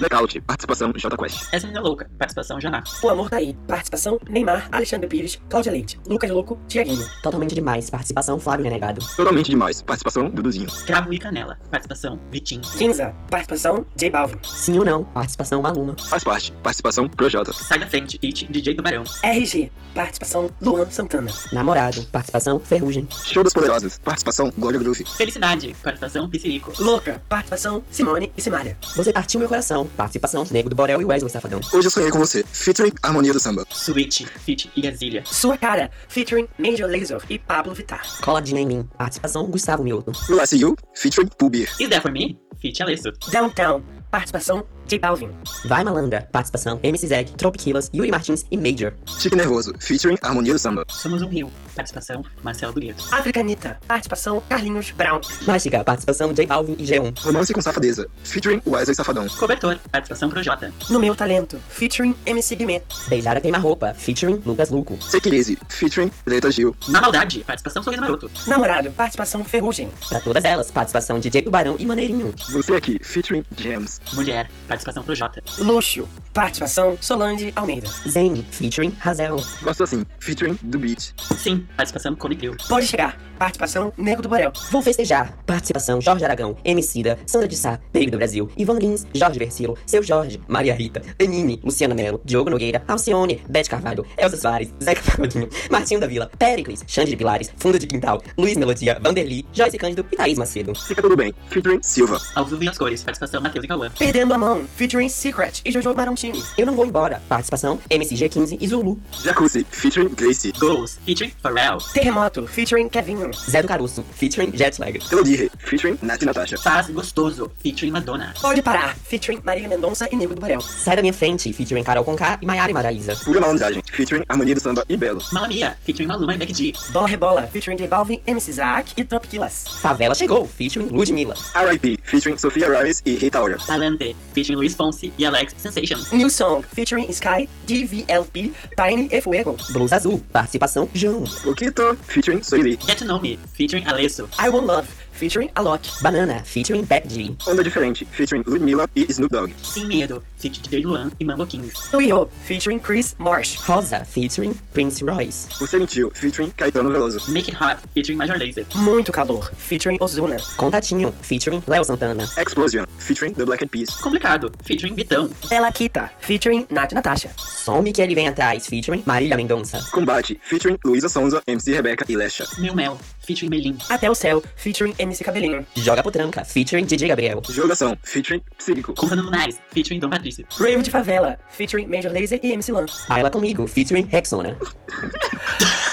Blackout, 0.00 0.40
participação 0.40 0.92
J 0.96 1.14
Quest. 1.14 1.48
Essa 1.52 1.66
menina 1.66 1.82
louca, 1.82 2.10
participação 2.18 2.58
Janá. 2.58 2.82
O 3.02 3.08
Amor 3.10 3.28
tá 3.28 3.36
aí. 3.36 3.54
Participação 3.68 4.18
Neymar, 4.30 4.66
Alexandre 4.72 5.06
Pires, 5.06 5.38
Cláudia 5.50 5.70
Leite, 5.70 6.00
Lucas 6.06 6.30
Louco, 6.30 6.58
Tiaguinho. 6.66 7.06
Totalmente 7.22 7.54
demais. 7.54 7.90
Participação 7.90 8.40
Flávio 8.40 8.64
Renegado. 8.64 9.04
Totalmente 9.14 9.50
demais, 9.50 9.82
participação 9.82 10.30
Duduzinho. 10.30 10.68
Cravo 10.86 11.12
e 11.12 11.18
Canela, 11.18 11.58
participação 11.70 12.18
Vitinho. 12.30 12.62
Kinza, 12.62 13.14
participação 13.30 13.84
J 13.94 14.08
Balvin. 14.08 14.38
Sim 14.42 14.78
ou 14.78 14.86
não? 14.86 15.04
Participação 15.04 15.60
Maluma. 15.60 15.94
Faz 16.08 16.24
parte, 16.24 16.50
participação 16.62 17.06
Projota. 17.06 17.52
Sai 17.52 17.78
da 17.78 17.86
frente, 17.86 18.18
It, 18.24 18.46
DJ 18.50 18.74
Tubarão. 18.74 19.04
RG, 19.22 19.70
participação 19.94 20.48
Luan 20.62 20.90
Santana. 20.90 21.30
Namorado. 21.52 22.02
Participação 22.06 22.58
Ferrugem. 22.58 23.06
Show 23.26 23.44
das 23.44 23.52
Poderosas, 23.52 23.98
participação 23.98 24.50
Glória 24.56 24.78
Groove. 24.78 25.04
Felicidade, 25.04 25.76
participação 25.82 26.26
Piscirico. 26.30 26.72
Louca, 26.82 27.22
participação 27.28 27.82
Simone 27.90 28.32
e 28.34 28.40
Simária. 28.40 28.78
Você 28.96 29.12
partiu 29.12 29.38
meu 29.38 29.48
coração. 29.48 29.89
Participação 29.96 30.46
Nego 30.50 30.68
do 30.68 30.76
Borel 30.76 31.00
e 31.00 31.04
Wesley 31.04 31.30
Safadão. 31.30 31.60
Hoje 31.72 31.86
eu 31.86 31.90
sonhei 31.90 32.10
com 32.10 32.18
você, 32.18 32.44
featuring 32.44 32.92
Harmonia 33.02 33.32
do 33.32 33.40
Samba. 33.40 33.64
Switch, 33.70 34.22
Fit 34.44 34.70
e 34.76 34.80
Gazilha. 34.80 35.22
Sua 35.26 35.56
Cara, 35.56 35.90
featuring 36.08 36.48
Major 36.58 36.90
Lazer 36.90 37.20
e 37.28 37.38
Pablo 37.38 37.74
Vittar. 37.74 38.02
Coladinha 38.20 38.60
em 38.60 38.66
mim. 38.66 38.88
Participação 38.96 39.46
Gustavo 39.46 39.82
Milton. 39.84 40.12
Relax 40.28 40.52
You, 40.52 40.76
featuring 40.94 41.28
Pubir. 41.38 41.70
Is 41.78 41.88
That 41.88 42.02
For 42.02 42.12
Me? 42.12 42.38
Fit 42.60 42.82
Alesso. 42.82 43.10
Downtown, 43.30 43.82
participação 44.10 44.64
J 44.86 44.98
Balvin. 44.98 45.30
Vai 45.64 45.84
Malandra. 45.84 46.28
Participação 46.32 46.78
MC 46.82 47.06
Zeg, 47.06 47.32
Tropiquilas, 47.32 47.90
Yuri 47.94 48.10
Martins 48.10 48.44
e 48.50 48.56
Major. 48.56 48.92
Chique 49.06 49.36
Nervoso, 49.36 49.72
featuring 49.78 50.16
Harmonia 50.20 50.52
do 50.52 50.58
Samba. 50.58 50.84
Somos 50.88 51.22
um 51.22 51.28
Rio, 51.28 51.50
participação 51.80 52.24
Marcelo 52.42 52.72
Dugueto. 52.72 53.02
Africanita, 53.10 53.78
participação 53.88 54.42
Carlinhos 54.48 54.90
Brown. 54.90 55.20
Mágica. 55.46 55.82
Participação 55.82 56.32
J 56.32 56.46
Balvin 56.46 56.76
e 56.78 56.84
G1. 56.84 57.18
Romance 57.20 57.52
com 57.52 57.60
Safadeza, 57.60 58.08
featuring 58.22 58.60
Wesley 58.66 58.94
Safadão. 58.94 59.26
Cobertor, 59.28 59.78
participação 59.90 60.28
Projota. 60.28 60.72
No 60.90 61.00
Meu 61.00 61.14
Talento, 61.14 61.58
featuring 61.68 62.14
MC 62.26 62.56
Guimê. 62.56 62.82
Beijar 63.08 63.36
a 63.36 63.40
queima-roupa. 63.40 63.94
Featuring 63.94 64.42
Lucas 64.44 64.70
Luco. 64.70 64.98
Easy, 65.32 65.58
featuring 65.68 66.10
Preta 66.24 66.50
Gil. 66.50 66.76
Na 66.88 67.00
Maldade, 67.00 67.40
participação 67.44 67.82
Sorriso 67.82 68.02
Maroto. 68.02 68.30
Namorado, 68.46 68.90
participação 68.90 69.42
Ferrugem. 69.44 69.88
Pra 70.08 70.20
todas 70.20 70.44
elas, 70.44 70.70
participação 70.70 71.18
DJ 71.18 71.42
Tubarão 71.42 71.76
e 71.78 71.86
Maneirinho. 71.86 72.34
Você 72.50 72.74
aqui, 72.74 72.98
featuring 73.02 73.44
Gems. 73.56 74.00
Mulher, 74.12 74.50
participação 74.68 75.02
Projota. 75.02 75.42
Luxo, 75.58 76.06
participação 76.34 76.98
Solange 77.00 77.52
Almeida. 77.56 77.88
Zen, 78.06 78.44
featuring 78.50 78.94
Hazel. 79.02 79.42
Gosto 79.62 79.84
assim, 79.84 80.04
featuring 80.18 80.56
The 80.56 80.78
Beat. 80.78 81.14
Sim, 81.38 81.66
participação 81.76 82.14
Colibril. 82.14 82.56
Pode 82.68 82.86
chegar, 82.86 83.18
participação 83.38 83.92
Nego 83.96 84.22
do 84.22 84.28
Borel. 84.28 84.52
Vou 84.70 84.82
festejar. 84.82 85.36
Participação 85.46 86.00
Jorge 86.00 86.24
Aragão, 86.24 86.56
Emicida, 86.64 87.18
Sandra 87.26 87.48
de 87.48 87.56
Sá, 87.56 87.78
Perigo 87.92 88.12
do 88.12 88.18
Brasil, 88.18 88.50
Ivan 88.56 88.78
Lins, 88.78 89.06
Jorge 89.14 89.38
Versilo, 89.38 89.76
Seu 89.86 90.02
Jorge, 90.02 90.40
Maria 90.46 90.74
Rita, 90.74 91.02
Anine, 91.20 91.60
Luciana 91.64 91.94
Mello, 91.94 92.20
Diogo 92.24 92.50
Nogueira, 92.50 92.82
Alcione, 92.86 93.42
Beth 93.48 93.68
Carvalho, 93.68 94.06
Elza 94.16 94.36
Soares, 94.36 94.72
Zeca 94.82 95.02
Pagodinho, 95.02 95.48
Martinho 95.70 96.00
da 96.00 96.06
Vila, 96.06 96.30
Pericles, 96.38 96.84
Xande 96.86 97.10
de 97.10 97.16
Pilares, 97.16 97.52
Fundo 97.56 97.78
de 97.78 97.86
Quintal, 97.86 98.22
Luiz 98.36 98.56
Melodia, 98.56 98.98
Vanderly, 99.00 99.46
Joyce 99.52 99.78
Cândido 99.78 100.06
e 100.10 100.16
Thaís 100.16 100.38
Macedo. 100.38 100.74
Fica 100.74 101.02
tudo 101.02 101.16
bem, 101.16 101.34
featuring 101.48 101.82
Silva. 101.82 102.20
Ao 102.34 102.44
vivo 102.44 102.64
e 102.64 102.68
as 102.68 102.78
cores, 102.78 103.02
participação 103.02 103.40
Matheus 103.40 103.64
e 103.64 103.68
Cauã. 103.68 103.90
Perdendo 103.98 104.34
a 104.34 104.38
mão, 104.38 104.64
featuring 104.76 105.08
Secret 105.08 105.60
e 105.64 105.70
Jojo 105.70 105.94
Marontini. 105.94 106.42
Eu 106.56 106.66
não 106.66 106.74
vou 106.74 106.86
embora. 106.86 107.22
Participação 107.28 107.78
MCG15 107.90 108.58
e 108.60 108.68
Zulu. 108.68 108.98
Jacuzzi, 109.22 109.66
featuring 109.70 110.08
Gracie. 110.14 110.52
Goals, 110.58 110.98
featuring 111.04 111.32
Pharrell. 111.50 111.78
Terremoto, 111.92 112.46
featuring 112.46 112.88
Kevinho. 112.88 113.30
Zé 113.32 113.62
do 113.62 113.68
Caruso, 113.68 114.04
featuring 114.14 114.52
Jetlag. 114.52 115.00
Elodie, 115.10 115.50
featuring 115.58 115.98
Nath 116.02 116.22
Natasha. 116.22 116.56
Faz 116.58 116.88
Gostoso, 116.88 117.50
featuring 117.62 117.92
Madonna. 117.92 118.32
Pode 118.40 118.62
parar, 118.62 118.94
featuring 118.96 119.40
Marília 119.44 119.68
Mendonça 119.68 120.08
e 120.10 120.16
Nego 120.16 120.34
do 120.34 120.40
Borel. 120.40 120.60
Sai 120.60 120.96
da 120.96 121.02
minha 121.02 121.12
frente, 121.12 121.52
featuring 121.52 121.82
Carol 121.82 122.04
Conká 122.04 122.38
e 122.40 122.46
Maiara 122.46 122.70
e 122.70 122.74
Maraísa. 122.74 123.16
Pura 123.24 123.40
Malandragem, 123.40 123.82
featuring 123.92 124.24
Harmonia 124.28 124.54
do 124.54 124.60
Samba 124.60 124.84
e 124.88 124.96
Belo. 124.96 125.20
Mamma 125.32 125.76
featuring 125.84 126.06
Maluma 126.06 126.34
e 126.34 126.38
Becky 126.38 126.54
G. 126.54 126.72
Bola 126.92 127.08
Rebola, 127.08 127.46
featuring 127.48 127.76
J 127.76 127.88
Balvin, 127.88 128.20
MC 128.26 128.52
Zack 128.52 128.92
e 128.96 129.04
Tropiquilas. 129.04 129.64
Favela 129.80 130.14
chegou, 130.14 130.46
featuring 130.46 130.88
Ludmilla. 130.88 131.34
R.I.P., 131.54 131.98
featuring 132.04 132.36
Sofia 132.38 132.68
Rice 132.68 133.02
e 133.04 133.16
Rita 133.16 133.40
Ora. 133.40 133.58
Palante, 133.66 134.14
featuring 134.32 134.56
Luiz 134.56 134.74
Fonsi 134.74 135.12
e 135.18 135.26
Alex 135.26 135.54
Sensation. 135.58 135.98
New 136.12 136.30
Song, 136.30 136.62
featuring 136.62 137.08
Sky, 137.10 137.48
DVLP, 137.66 138.52
Tiny 138.76 139.08
e 139.10 139.20
Fuego. 139.20 139.56
Blues 139.70 139.92
Azul, 139.92 140.22
participação 140.32 140.88
João. 140.94 141.24
Poquito, 141.42 141.96
featuring 141.96 142.40
Soili. 142.40 142.76
Get 142.86 142.98
to 142.98 143.04
Know 143.04 143.18
Me, 143.18 143.36
featuring 143.54 143.84
Alesso. 143.84 144.28
I 144.38 144.48
Want 144.50 144.66
Love, 144.66 144.88
featuring 145.20 145.50
Alok. 145.54 146.02
Banana, 146.02 146.42
featuring 146.44 146.82
Beck 146.86 147.06
G. 147.06 147.36
Onda 147.46 147.62
Diferente, 147.62 148.06
featuring 148.06 148.42
Ludmilla 148.46 148.88
e 148.96 149.04
Snoop 149.10 149.30
Dogg. 149.30 149.52
Sem 149.62 149.86
Medo, 149.86 150.22
featuring 150.38 150.62
DJ 150.70 150.82
Luan 150.86 151.12
e 151.20 151.24
Mambo 151.24 151.46
Kings. 151.46 151.74
Tuyo, 151.90 152.30
featuring 152.46 152.80
Chris 152.80 153.14
Marsh. 153.18 153.56
Rosa, 153.68 154.02
featuring 154.06 154.54
Prince 154.72 155.04
Royce. 155.04 155.46
Você 155.58 155.78
Mentiu, 155.78 156.10
featuring 156.14 156.50
Caetano 156.56 156.90
Veloso. 156.90 157.30
Make 157.30 157.50
It 157.50 157.56
Hot, 157.60 157.76
featuring 157.94 158.16
Major 158.16 158.38
Lazer. 158.38 158.64
Muito 158.76 159.12
Calor, 159.12 159.50
featuring 159.58 159.98
Ozuna. 160.00 160.38
Contatinho, 160.56 161.12
featuring 161.20 161.60
Léo 161.68 161.84
Santana. 161.84 162.24
Explosion, 162.38 162.86
featuring 162.98 163.34
The 163.34 163.44
Black 163.44 163.62
Eyed 163.62 163.70
Peas. 163.70 163.90
Complicado, 164.00 164.50
featuring 164.64 164.94
Vitão. 164.94 165.28
Bela 165.50 165.70
Kita, 165.70 166.10
featuring 166.20 166.66
Nath 166.70 166.92
Natasha. 166.94 167.30
Some 167.36 167.92
que 167.92 168.00
ele 168.00 168.14
vem 168.14 168.28
atrás, 168.28 168.66
featuring 168.66 169.02
Marília 169.04 169.36
Mendonça. 169.36 169.84
Combate, 169.92 170.40
featuring 170.42 170.78
Luísa 170.82 171.10
Sonza, 171.10 171.42
MC 171.46 171.72
Rebeca 171.74 172.06
e 172.08 172.16
Lesha. 172.16 172.46
Meu 172.58 172.74
Mel, 172.74 172.98
featuring 173.30 173.50
Melim. 173.50 173.78
Até 173.88 174.10
o 174.10 174.14
Céu, 174.14 174.42
featuring 174.56 174.94
MC 174.98 175.22
Cabelinho. 175.22 175.66
Joga 175.76 176.02
Potranca, 176.02 176.44
featuring 176.44 176.84
DJ 176.84 177.08
Gabriel. 177.08 177.42
Jogação, 177.48 177.96
featuring 178.02 178.42
Psíquico. 178.58 178.94
Contando 178.94 179.22
Lunares, 179.22 179.58
featuring 179.72 180.00
Dom 180.00 180.10
Patrício. 180.10 180.44
Rave 180.58 180.82
de 180.82 180.90
Favela, 180.90 181.38
featuring 181.50 181.86
Major 181.86 182.12
Lazer 182.12 182.40
e 182.42 182.52
MC 182.52 182.72
Lan. 182.72 182.86
Baila 183.08 183.30
comigo, 183.30 183.66
featuring 183.66 184.06
Rexona. 184.10 184.56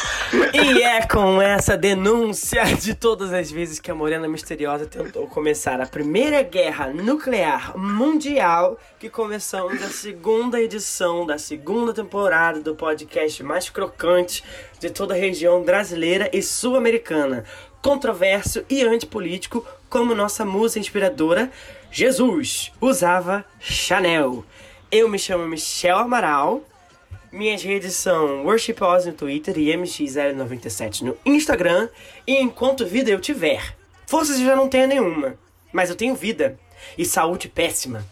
E 0.54 0.82
é 0.82 1.06
com 1.06 1.42
essa 1.42 1.78
denúncia 1.78 2.64
de 2.64 2.94
todas 2.94 3.34
as 3.34 3.52
vezes 3.52 3.80
que 3.80 3.92
a 3.92 3.96
Morena 3.96 4.28
Misteriosa 4.28 4.86
tentou 4.86 5.28
começar 5.28 5.82
a 5.82 5.86
primeira 5.86 6.42
guerra 6.44 6.88
nuclear 6.88 7.78
mundial 7.78 8.80
que 9.00 9.10
começamos 9.10 9.82
a 9.82 9.90
segunda 9.90 10.62
edição 10.62 11.26
da 11.26 11.38
segunda 11.38 11.94
temporada 11.94 12.60
do 12.60 12.76
podcast 12.76 13.44
mais 13.44 13.70
crocante 13.70 14.44
de 14.80 14.90
toda 14.90 15.14
a 15.14 15.18
região 15.18 15.64
brasileira 15.64 16.30
e 16.32 16.42
sul-americana. 16.42 17.44
Controverso 17.82 18.64
e 18.70 18.84
antipolítico, 18.84 19.66
como 19.90 20.16
nossa 20.16 20.46
musa 20.46 20.80
inspiradora, 20.80 21.52
Jesus 21.92 22.72
usava 22.80 23.46
Chanel. 23.60 24.44
Eu 24.92 25.10
me 25.10 25.20
chamo 25.20 25.48
Michel 25.48 25.98
Amaral. 25.98 26.64
Minhas 27.38 27.62
redes 27.62 27.94
são 27.94 28.46
Worship 28.46 28.78
Oz 28.82 29.06
no 29.06 29.14
Twitter 29.14 29.56
e 29.60 29.68
MX097 29.68 31.02
no 31.02 31.16
Instagram. 31.24 31.88
E 32.26 32.36
enquanto 32.36 32.84
vida 32.84 33.12
eu 33.12 33.22
tiver, 33.22 33.76
forças 34.08 34.40
eu 34.40 34.46
já 34.48 34.56
não 34.56 34.68
tenho 34.68 34.88
nenhuma, 34.88 35.36
mas 35.72 35.92
eu 35.92 35.96
tenho 35.96 36.16
vida 36.16 36.58
e 36.98 37.06
saúde 37.06 37.48
péssima. 37.48 38.04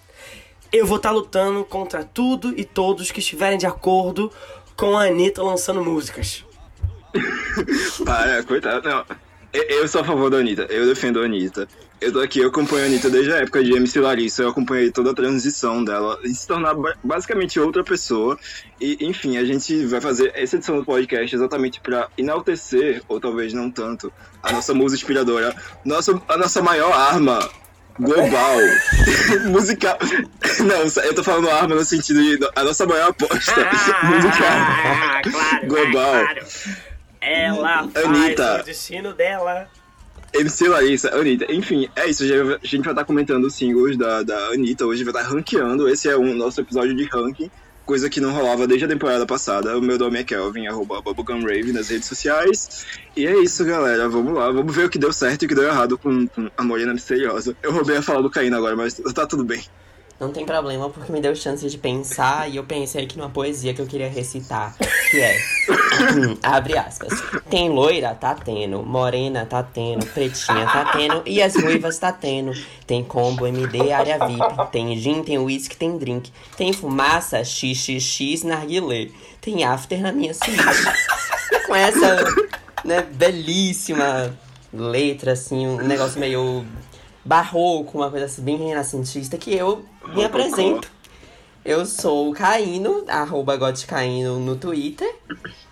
Eu 0.71 0.85
vou 0.85 0.97
estar 0.97 1.09
lutando 1.09 1.65
contra 1.65 2.03
tudo 2.03 2.53
e 2.55 2.63
todos 2.63 3.11
que 3.11 3.19
estiverem 3.19 3.57
de 3.57 3.65
acordo 3.65 4.31
com 4.75 4.95
a 4.95 5.05
Anitta 5.05 5.41
lançando 5.41 5.83
músicas. 5.83 6.45
Para, 8.05 8.43
coitado, 8.43 8.87
não. 8.87 9.03
Eu, 9.51 9.63
eu 9.63 9.87
sou 9.87 10.01
a 10.01 10.03
favor 10.03 10.29
da 10.29 10.37
Anitta, 10.37 10.67
eu 10.69 10.85
defendo 10.85 11.19
a 11.19 11.25
Anitta. 11.25 11.67
Eu 12.01 12.11
tô 12.11 12.19
aqui, 12.19 12.39
eu 12.39 12.49
acompanho 12.49 12.83
a 12.83 12.87
Anitta 12.87 13.09
desde 13.09 13.31
a 13.31 13.37
época 13.37 13.63
de 13.63 13.71
MC 13.73 13.99
Larissa, 13.99 14.43
eu 14.43 14.49
acompanhei 14.49 14.91
toda 14.91 15.11
a 15.11 15.13
transição 15.13 15.83
dela 15.83 16.19
e 16.23 16.29
se 16.29 16.45
tornar 16.45 16.73
ba- 16.75 16.93
basicamente 17.03 17.59
outra 17.59 17.83
pessoa. 17.83 18.37
E, 18.79 18.97
enfim, 19.05 19.37
a 19.37 19.45
gente 19.45 19.85
vai 19.85 20.01
fazer 20.01 20.31
essa 20.35 20.57
edição 20.57 20.77
do 20.77 20.85
podcast 20.85 21.33
exatamente 21.33 21.79
pra 21.79 22.09
enaltecer, 22.17 23.01
ou 23.07 23.19
talvez 23.19 23.53
não 23.53 23.71
tanto, 23.71 24.11
a 24.43 24.51
nossa 24.51 24.73
musa 24.73 24.93
inspiradora, 24.95 25.55
nossa, 25.85 26.21
a 26.27 26.37
nossa 26.37 26.61
maior 26.61 26.91
arma 26.91 27.39
global, 27.97 28.57
musical. 29.49 29.97
Não, 30.59 31.03
eu 31.03 31.15
tô 31.15 31.23
falando 31.23 31.49
arma 31.49 31.75
no 31.75 31.85
sentido 31.85 32.21
de 32.21 32.37
a 32.55 32.63
nossa 32.63 32.85
maior 32.85 33.09
aposta 33.09 33.55
musical. 34.03 34.47
Ah, 34.51 35.21
claro, 35.23 35.67
Global. 35.67 36.11
claro. 36.25 36.45
Ela 37.21 37.87
faz 37.87 38.05
o 38.61 38.63
destino 38.65 39.13
dela. 39.13 39.67
MC 40.35 40.67
Larissa, 40.67 41.15
Anitta. 41.15 41.51
Enfim, 41.51 41.87
é 41.95 42.09
isso. 42.09 42.23
A 42.23 42.65
gente 42.65 42.83
vai 42.83 42.93
estar 42.93 43.05
comentando 43.05 43.45
os 43.45 43.55
singles 43.55 43.97
da, 43.97 44.21
da 44.21 44.37
Anitta. 44.49 44.85
Hoje 44.85 45.03
vai 45.03 45.13
estar 45.13 45.33
ranqueando. 45.33 45.87
Esse 45.87 46.09
é 46.09 46.17
um 46.17 46.33
nosso 46.33 46.61
episódio 46.61 46.95
de 46.95 47.05
ranking. 47.05 47.49
Coisa 47.85 48.09
que 48.09 48.19
não 48.19 48.31
rolava 48.31 48.67
desde 48.67 48.85
a 48.85 48.89
temporada 48.89 49.25
passada. 49.25 49.77
O 49.77 49.81
meu 49.81 49.97
nome 49.97 50.19
é 50.19 50.23
Kelvin, 50.23 50.67
arroba 50.67 51.01
Bubblegumrave 51.01 51.71
nas 51.71 51.89
redes 51.89 52.07
sociais. 52.07 52.85
E 53.15 53.25
é 53.25 53.37
isso, 53.37 53.63
galera. 53.63 54.09
Vamos 54.09 54.33
lá. 54.33 54.51
Vamos 54.51 54.75
ver 54.75 54.85
o 54.85 54.89
que 54.89 54.97
deu 54.97 55.13
certo 55.13 55.43
e 55.43 55.45
o 55.45 55.49
que 55.49 55.55
deu 55.55 55.65
errado 55.65 55.97
com, 55.97 56.27
com 56.27 56.49
a 56.57 56.63
Morena 56.63 56.93
Misteriosa. 56.93 57.55
Eu 57.61 57.71
roubei 57.71 57.97
a 57.97 58.01
fala 58.01 58.21
do 58.21 58.29
Caína 58.29 58.57
agora, 58.57 58.75
mas 58.75 58.95
tá 58.95 59.25
tudo 59.25 59.43
bem. 59.43 59.63
Não 60.17 60.31
tem 60.31 60.45
problema, 60.45 60.89
porque 60.89 61.11
me 61.11 61.19
deu 61.19 61.35
chance 61.35 61.69
de 61.69 61.77
pensar 61.77 62.49
e 62.49 62.55
eu 62.55 62.63
pensei 62.63 63.03
aqui 63.03 63.17
numa 63.17 63.29
poesia 63.29 63.73
que 63.73 63.81
eu 63.81 63.85
queria 63.85 64.09
recitar, 64.09 64.73
que 65.11 65.19
é. 65.19 65.37
abre 66.41 66.77
aspas. 66.77 67.13
Tem 67.49 67.69
loira, 67.69 68.15
tá 68.15 68.33
tendo. 68.33 68.81
Morena, 68.81 69.45
tá 69.45 69.61
tendo. 69.61 70.05
Pretinha, 70.05 70.65
tá 70.65 70.91
tendo. 70.93 71.21
E 71.25 71.41
as 71.41 71.53
ruivas, 71.55 71.97
tá 71.97 72.13
tendo. 72.13 72.53
Tem 72.87 73.03
combo, 73.03 73.45
MD, 73.45 73.91
área 73.91 74.17
VIP. 74.25 74.71
Tem 74.71 74.95
gin, 74.95 75.21
tem 75.21 75.37
whisky, 75.37 75.75
tem 75.75 75.97
drink. 75.97 76.31
Tem 76.55 76.71
fumaça, 76.71 77.43
xxx, 77.43 78.43
narguilé. 78.43 79.09
Tem 79.41 79.65
after 79.65 79.99
na 79.99 80.13
minha 80.13 80.33
suíte. 80.33 80.63
Com 81.67 81.75
essa, 81.75 82.23
né, 82.85 83.01
belíssima 83.01 84.33
letra, 84.71 85.33
assim, 85.33 85.67
um 85.67 85.77
negócio 85.77 86.19
meio 86.19 86.65
barroco, 87.25 87.97
uma 87.97 88.09
coisa 88.09 88.27
assim, 88.27 88.43
bem 88.43 88.55
renascentista, 88.55 89.37
que 89.37 89.53
eu 89.53 89.83
me 90.13 90.23
apresento. 90.23 90.89
Eu 91.65 91.83
sou 91.83 92.29
o 92.29 92.33
Caíno, 92.33 93.03
arroba 93.07 93.57
no 94.39 94.55
Twitter. 94.55 95.15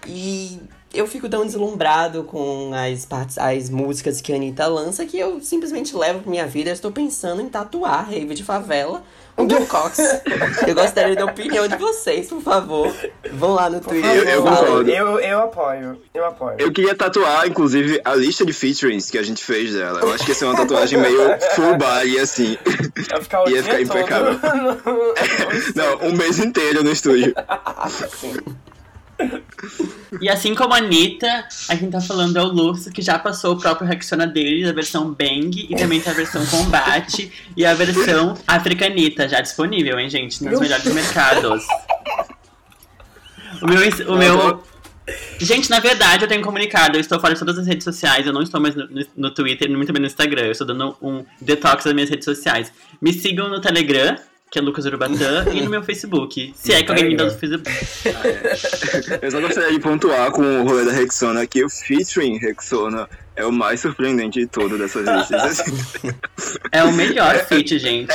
E 0.07 0.59
eu 0.91 1.05
fico 1.05 1.29
tão 1.29 1.45
deslumbrado 1.45 2.23
com 2.23 2.71
as, 2.73 3.05
partes, 3.05 3.37
as 3.37 3.69
músicas 3.69 4.19
que 4.19 4.33
a 4.33 4.35
Anitta 4.35 4.65
lança 4.65 5.05
que 5.05 5.19
eu 5.19 5.39
simplesmente 5.39 5.95
levo 5.95 6.21
pra 6.21 6.31
minha 6.31 6.47
vida. 6.47 6.71
Eu 6.71 6.73
estou 6.73 6.91
pensando 6.91 7.43
em 7.43 7.49
tatuar 7.49 8.09
Rave 8.09 8.33
de 8.33 8.43
Favela 8.43 9.03
um 9.37 9.47
Bill 9.47 9.65
Cox. 9.65 9.97
Eu 10.67 10.75
gostaria 10.75 11.15
da 11.15 11.25
opinião 11.25 11.67
de 11.67 11.75
vocês, 11.77 12.27
por 12.27 12.41
favor. 12.41 12.93
Vão 13.33 13.53
lá 13.53 13.69
no 13.69 13.79
Twitter. 13.79 14.09
Eu- 14.15 14.23
eu 14.23 14.43
concordo. 14.43 14.89
Eu, 14.89 15.19
eu 15.19 15.39
apoio, 15.39 16.01
eu 16.13 16.25
apoio. 16.25 16.55
Eu 16.59 16.71
queria 16.71 16.95
tatuar, 16.95 17.47
inclusive, 17.47 17.99
a 18.05 18.15
lista 18.15 18.45
de 18.45 18.53
featurings 18.53 19.09
que 19.09 19.17
a 19.17 19.23
gente 19.23 19.43
fez 19.43 19.73
dela. 19.73 19.99
Eu 20.01 20.13
acho 20.13 20.23
que 20.23 20.31
ia 20.31 20.35
ser 20.35 20.45
uma 20.45 20.55
tatuagem 20.55 20.99
meio 20.99 21.19
full 21.55 21.77
body, 21.77 22.19
assim. 22.19 22.57
Ia 23.11 23.21
ficar 23.21 23.43
o 23.43 23.49
Ia 23.49 23.61
dia 23.61 23.63
ficar 23.63 23.77
todo 23.77 23.99
impecável. 23.99 24.33
no- 24.33 25.13
Não, 25.75 26.09
um 26.09 26.13
mês 26.15 26.39
inteiro 26.39 26.83
no 26.83 26.91
estúdio. 26.91 27.33
E 30.21 30.29
assim 30.29 30.53
como 30.53 30.73
a 30.73 30.77
Anitta, 30.77 31.47
a 31.67 31.75
gente 31.75 31.91
tá 31.91 32.01
falando 32.01 32.37
é 32.37 32.41
o 32.41 32.47
Lux, 32.47 32.87
que 32.89 33.01
já 33.01 33.17
passou 33.17 33.55
o 33.55 33.59
próprio 33.59 33.87
Rexona 33.87 34.27
dele, 34.27 34.67
a 34.67 34.73
versão 34.73 35.13
Bang, 35.13 35.67
e 35.69 35.75
também 35.75 35.99
tem 35.99 36.11
a 36.11 36.15
versão 36.15 36.45
Combate 36.45 37.31
e 37.55 37.65
a 37.65 37.73
versão 37.73 38.35
Africanita, 38.47 39.27
já 39.27 39.41
disponível, 39.41 39.99
hein, 39.99 40.09
gente? 40.09 40.43
Nos 40.43 40.59
melhores 40.59 40.85
mercados. 40.93 41.63
O 43.61 43.67
meu. 43.67 43.81
O 44.07 44.17
meu 44.17 44.63
Gente, 45.37 45.69
na 45.69 45.79
verdade, 45.79 46.23
eu 46.23 46.29
tenho 46.29 46.41
comunicado. 46.41 46.95
Eu 46.95 47.01
estou 47.01 47.19
fora 47.19 47.33
de 47.33 47.39
todas 47.39 47.57
as 47.57 47.67
redes 47.67 47.83
sociais. 47.83 48.25
Eu 48.25 48.31
não 48.31 48.41
estou 48.41 48.61
mais 48.61 48.73
no, 48.73 48.87
no, 49.17 49.31
Twitter, 49.31 49.69
muito 49.69 49.91
bem 49.91 50.01
no 50.01 50.07
Instagram. 50.07 50.43
Eu 50.43 50.51
estou 50.51 50.65
dando 50.65 50.95
um 51.01 51.25
detox 51.41 51.83
das 51.83 51.93
minhas 51.93 52.09
redes 52.09 52.23
sociais. 52.23 52.71
Me 53.01 53.11
sigam 53.11 53.49
no 53.49 53.59
Telegram, 53.59 54.15
que 54.53 54.59
é 54.59 54.61
Lucas 54.61 54.85
Urubatã, 54.85 55.45
e 55.51 55.61
no 55.61 55.69
meu 55.71 55.81
Facebook. 55.81 56.53
Se 56.55 56.73
é 56.73 56.83
que 56.83 56.91
alguém 56.91 57.09
me 57.09 57.17
dá 57.17 57.25
no 57.25 57.31
Facebook. 57.31 57.67
Eu 59.19 59.31
só 59.31 59.41
gostaria 59.41 59.71
de 59.71 59.79
pontuar 59.79 60.29
com 60.29 60.43
o 60.43 60.63
rolê 60.63 60.85
da 60.85 60.91
Rexona 60.91 61.47
que 61.47 61.63
o 61.63 61.69
featuring 61.69 62.37
Rexona 62.37 63.09
é 63.35 63.43
o 63.43 63.51
mais 63.51 63.79
surpreendente 63.79 64.39
de 64.39 64.45
todo 64.45 64.77
dessas 64.77 65.07
listas. 65.07 65.59
assim. 65.59 66.11
É 66.71 66.83
o 66.83 66.93
melhor 66.93 67.35
feat, 67.47 67.79
gente. 67.79 68.13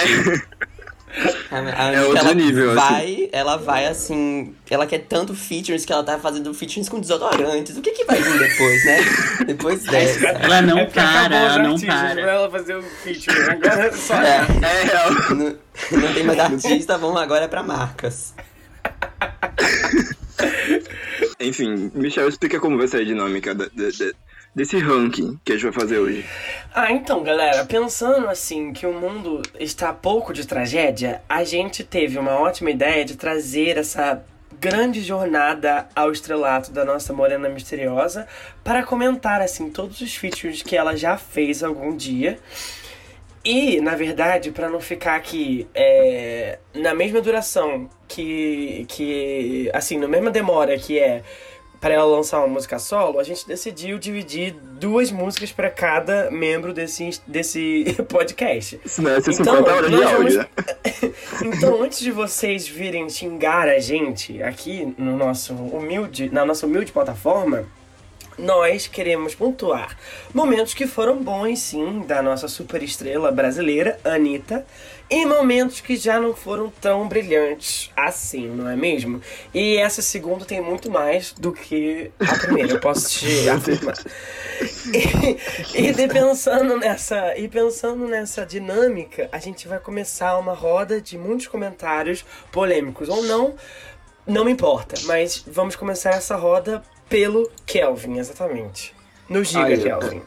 A, 1.51 1.59
a 1.87 1.93
É 1.93 2.03
outro 2.03 2.19
ela 2.19 2.35
nível, 2.35 2.75
vai, 2.75 3.29
ela 3.33 3.57
vai 3.57 3.87
assim, 3.87 4.55
ela 4.71 4.87
quer 4.87 4.99
tanto 5.01 5.35
features 5.35 5.85
que 5.85 5.93
ela 5.93 6.05
tá 6.05 6.19
fazendo 6.19 6.53
features 6.55 6.89
com 6.89 7.01
desodorantes. 7.01 7.77
O 7.77 7.81
que 7.81 7.91
que 7.93 8.05
vai 8.05 8.21
vir 8.23 8.39
depois, 8.39 8.85
né? 8.85 8.99
Depois 9.47 9.85
dessa. 9.85 10.27
Ela 10.29 10.63
não 10.63 10.79
É 10.79 10.87
para, 10.87 11.37
ela 11.37 11.59
não 11.59 11.79
para. 11.81 12.15
pra 12.15 12.33
ela 12.33 12.51
fazer 12.51 12.77
o 12.77 12.83
feature. 12.83 13.51
Agora 13.51 13.87
é 13.87 13.93
só. 13.93 14.15
É, 14.15 14.47
É 14.63 14.85
real. 14.85 15.11
não, 15.31 15.57
não 16.03 16.15
tem 16.15 16.25
mais 16.25 16.39
artista, 16.39 16.99
vamos 16.99 17.21
agora 17.21 17.49
pra 17.49 17.63
marcas. 17.63 18.35
Enfim, 21.41 21.91
Michel, 21.95 22.29
explica 22.29 22.61
como 22.61 22.77
vai 22.77 22.87
ser 22.89 22.99
a 22.99 23.05
dinâmica 23.05 23.55
da- 23.55 23.69
desse 24.59 24.77
ranking 24.77 25.39
que 25.45 25.53
a 25.53 25.55
gente 25.55 25.71
vai 25.71 25.73
fazer 25.73 25.99
hoje. 25.99 26.25
Ah, 26.75 26.91
então, 26.91 27.23
galera, 27.23 27.65
pensando 27.65 28.29
assim 28.29 28.73
que 28.73 28.85
o 28.85 28.93
mundo 28.93 29.41
está 29.59 29.93
pouco 29.93 30.33
de 30.33 30.45
tragédia, 30.45 31.23
a 31.29 31.45
gente 31.45 31.85
teve 31.85 32.19
uma 32.19 32.33
ótima 32.33 32.71
ideia 32.71 33.05
de 33.05 33.17
trazer 33.17 33.79
essa 33.79 34.21
grande 34.61 35.01
jornada 35.01 35.89
ao 35.95 36.11
estrelato 36.11 36.73
da 36.73 36.85
nossa 36.85 37.13
Morena 37.13 37.49
Misteriosa 37.49 38.27
para 38.65 38.83
comentar 38.83 39.41
assim 39.41 39.71
todos 39.71 40.01
os 40.01 40.17
features 40.17 40.61
que 40.61 40.77
ela 40.77 40.97
já 40.97 41.17
fez 41.17 41.63
algum 41.63 41.97
dia. 41.97 42.37
E, 43.45 43.81
na 43.81 43.95
verdade, 43.95 44.51
para 44.51 44.69
não 44.69 44.81
ficar 44.81 45.15
aqui 45.15 45.69
é, 45.73 46.59
na 46.75 46.93
mesma 46.93 47.21
duração 47.21 47.89
que, 48.09 48.85
que. 48.89 49.71
Assim, 49.73 49.97
na 49.97 50.09
mesma 50.09 50.33
demora 50.33 50.77
que 50.77 50.99
é 50.99 51.23
para 51.81 51.95
ela 51.95 52.05
lançar 52.05 52.39
uma 52.39 52.49
música 52.49 52.79
solo, 52.79 53.21
a 53.21 53.23
gente 53.23 53.47
decidiu 53.47 53.99
dividir 53.99 54.53
duas 54.53 55.11
músicas 55.13 55.53
para 55.53 55.71
cada 55.71 56.31
membro 56.31 56.73
desse, 56.75 57.21
desse 57.27 57.85
podcast. 58.09 58.81
Isso 58.85 59.01
não 59.01 59.11
é 59.13 59.19
Então, 59.19 59.33
50 59.33 59.73
horas 59.75 59.91
de 59.91 59.97
nós 59.97 60.13
áudio, 60.13 60.19
vamos- 60.19 60.37
né? 60.37 60.47
Então, 61.57 61.83
antes 61.83 62.01
de 62.01 62.11
vocês 62.11 62.67
virem 62.67 63.09
xingar 63.09 63.69
a 63.69 63.79
gente 63.79 64.43
aqui 64.43 64.93
no 64.99 65.17
nosso 65.17 65.55
humilde, 65.55 66.29
na 66.31 66.45
nossa 66.45 66.67
humilde 66.67 66.91
plataforma, 66.91 67.65
nós 68.39 68.87
queremos 68.87 69.35
pontuar 69.35 69.97
momentos 70.33 70.75
que 70.75 70.87
foram 70.87 71.23
bons, 71.23 71.59
sim, 71.59 72.05
da 72.07 72.23
nossa 72.23 72.49
super 72.49 72.83
estrela 72.83 73.33
brasileira, 73.33 73.99
Anitta, 74.05 74.65
e 75.11 75.25
momentos 75.25 75.81
que 75.81 75.97
já 75.97 76.21
não 76.21 76.35
foram 76.35 76.71
tão 76.81 77.09
brilhantes 77.09 77.91
assim, 77.97 78.47
não 78.47 78.69
é 78.69 78.77
mesmo? 78.77 79.21
E 79.55 79.79
essa 79.79 80.03
segunda 80.03 80.45
tem 80.45 80.61
muito 80.61 80.91
mais 80.91 81.33
do 81.33 81.51
que 81.51 82.11
a 82.21 82.39
primeira, 82.39 82.73
eu 82.73 82.81
posso 82.81 83.09
te 83.11 83.49
afirmar. 83.49 83.95
E, 84.93 85.89
e 85.89 85.93
de 85.93 86.09
pensando 86.09 86.77
nessa 86.77 87.37
e 87.39 87.49
pensando 87.49 88.07
nessa 88.07 88.45
dinâmica, 88.45 89.29
a 89.33 89.39
gente 89.39 89.67
vai 89.67 89.79
começar 89.79 90.37
uma 90.39 90.53
roda 90.53 91.01
de 91.01 91.17
muitos 91.17 91.47
comentários 91.47 92.25
polêmicos 92.53 93.09
ou 93.09 93.23
não, 93.23 93.55
não 94.27 94.45
me 94.45 94.53
importa, 94.53 94.95
mas 95.05 95.43
vamos 95.47 95.75
começar 95.75 96.11
essa 96.11 96.37
roda 96.37 96.83
pelo 97.09 97.51
Kelvin, 97.67 98.19
exatamente. 98.19 98.95
Nos 99.29 99.49
diga, 99.49 99.65
Ai, 99.65 99.77
Kelvin. 99.77 100.23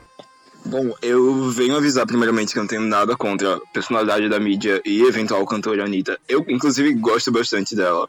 Bom, 0.63 0.94
eu 1.01 1.50
venho 1.50 1.75
avisar 1.75 2.06
primeiramente 2.06 2.54
que 2.54 2.60
eu 2.60 2.63
não 2.63 2.68
tenho 2.68 2.81
nada 2.81 3.16
contra 3.16 3.56
a 3.56 3.60
personalidade 3.74 4.30
da 4.30 4.39
mídia 4.39 4.81
e 4.86 5.01
eventual 5.04 5.45
cantora 5.45 5.86
Anitta. 5.86 6.19
Eu, 6.30 6.45
inclusive, 6.48 6.94
gosto 6.94 7.31
bastante 7.31 7.76
dela. 7.76 8.07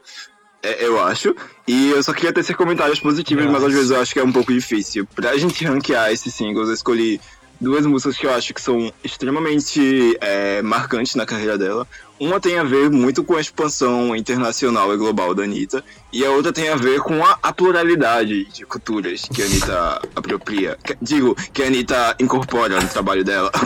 É, 0.61 0.85
eu 0.85 1.01
acho. 1.01 1.35
E 1.67 1.89
eu 1.89 2.01
só 2.03 2.13
queria 2.13 2.31
tecer 2.31 2.55
comentários 2.55 2.99
positivos, 2.99 3.43
Eu 3.43 3.51
mas 3.51 3.63
às 3.63 3.73
vezes 3.73 3.91
eu 3.91 3.99
acho 3.99 4.13
que 4.13 4.19
é 4.19 4.23
um 4.23 4.31
pouco 4.31 4.53
difícil. 4.53 5.05
Pra 5.15 5.35
gente 5.35 5.65
ranquear 5.65 6.11
esses 6.11 6.33
singles, 6.33 6.67
eu 6.67 6.73
escolhi 6.73 7.19
duas 7.59 7.85
músicas 7.85 8.17
que 8.17 8.25
eu 8.25 8.33
acho 8.33 8.53
que 8.53 8.61
são 8.61 8.91
extremamente 9.03 10.17
é, 10.21 10.61
marcantes 10.61 11.15
na 11.15 11.25
carreira 11.25 11.57
dela. 11.57 11.87
Uma 12.23 12.39
tem 12.39 12.57
a 12.57 12.63
ver 12.63 12.89
muito 12.89 13.21
com 13.21 13.35
a 13.35 13.41
expansão 13.41 14.15
internacional 14.15 14.93
e 14.93 14.97
global 14.97 15.35
da 15.35 15.43
Anitta, 15.43 15.83
e 16.11 16.23
a 16.25 16.31
outra 16.31 16.53
tem 16.53 16.69
a 16.69 16.75
ver 16.75 17.01
com 17.01 17.21
a, 17.25 17.37
a 17.43 17.51
pluralidade 17.51 18.45
de 18.45 18.65
culturas 18.65 19.23
que 19.23 19.41
a 19.41 19.45
Anitta 19.45 20.01
apropria. 20.15 20.77
Que- 20.81 20.95
digo, 21.01 21.35
que 21.51 21.61
a 21.61 21.67
Anitta 21.67 22.15
incorpora 22.19 22.79
no 22.79 22.87
trabalho 22.87 23.23
dela. 23.25 23.51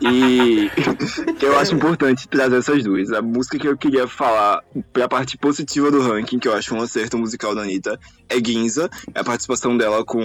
E 0.00 0.70
eu 1.40 1.58
acho 1.58 1.74
importante 1.74 2.28
trazer 2.28 2.56
essas 2.58 2.82
duas. 2.84 3.10
A 3.12 3.22
música 3.22 3.58
que 3.58 3.66
eu 3.66 3.76
queria 3.76 4.06
falar 4.06 4.62
pra 4.92 5.08
parte 5.08 5.36
positiva 5.38 5.90
do 5.90 6.00
ranking, 6.02 6.38
que 6.38 6.46
eu 6.48 6.54
acho 6.54 6.74
um 6.74 6.82
acerto 6.82 7.16
musical 7.18 7.54
da 7.54 7.62
Anitta, 7.62 7.98
é 8.28 8.36
Ginza. 8.44 8.90
É 9.14 9.20
a 9.20 9.24
participação 9.24 9.76
dela 9.76 10.04
com 10.04 10.20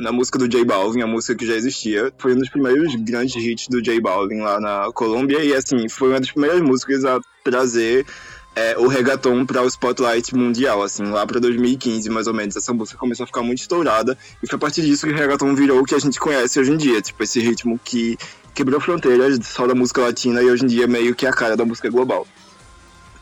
na 0.00 0.10
música 0.12 0.38
do 0.38 0.48
J 0.48 0.64
Balvin, 0.64 1.02
a 1.02 1.06
música 1.06 1.34
que 1.34 1.46
já 1.46 1.54
existia. 1.54 2.12
Foi 2.18 2.34
um 2.34 2.38
dos 2.38 2.48
primeiros 2.48 2.94
grandes 2.96 3.36
hits 3.36 3.68
do 3.68 3.80
J 3.80 4.00
Balvin 4.00 4.40
lá 4.40 4.60
na 4.60 4.90
Colômbia 4.92 5.38
e 5.44 5.54
assim, 5.54 5.88
foi 5.88 6.08
uma 6.08 6.20
das 6.20 6.30
primeiras 6.30 6.60
músicas 6.60 7.04
a 7.04 7.20
trazer 7.44 8.06
é, 8.54 8.76
o 8.78 8.86
reggaeton 8.86 9.46
para 9.46 9.62
o 9.62 9.66
spotlight 9.66 10.34
mundial, 10.34 10.82
assim, 10.82 11.04
lá 11.04 11.26
para 11.26 11.40
2015, 11.40 12.08
mais 12.10 12.26
ou 12.26 12.34
menos. 12.34 12.56
Essa 12.56 12.72
música 12.72 12.98
começou 12.98 13.24
a 13.24 13.26
ficar 13.26 13.42
muito 13.42 13.60
estourada 13.60 14.16
e 14.42 14.46
foi 14.46 14.56
a 14.56 14.60
partir 14.60 14.82
disso 14.82 15.06
que 15.06 15.12
o 15.12 15.16
reggaeton 15.16 15.54
virou 15.54 15.80
o 15.80 15.84
que 15.84 15.94
a 15.94 15.98
gente 15.98 16.20
conhece 16.20 16.60
hoje 16.60 16.72
em 16.72 16.76
dia, 16.76 17.00
tipo, 17.00 17.22
esse 17.22 17.40
ritmo 17.40 17.80
que 17.82 18.18
quebrou 18.54 18.80
fronteiras 18.80 19.38
só 19.46 19.66
da 19.66 19.74
música 19.74 20.02
latina 20.02 20.42
e 20.42 20.50
hoje 20.50 20.64
em 20.64 20.68
dia 20.68 20.84
é 20.84 20.86
meio 20.86 21.14
que 21.14 21.26
a 21.26 21.32
cara 21.32 21.56
da 21.56 21.64
música 21.64 21.88
global. 21.88 22.26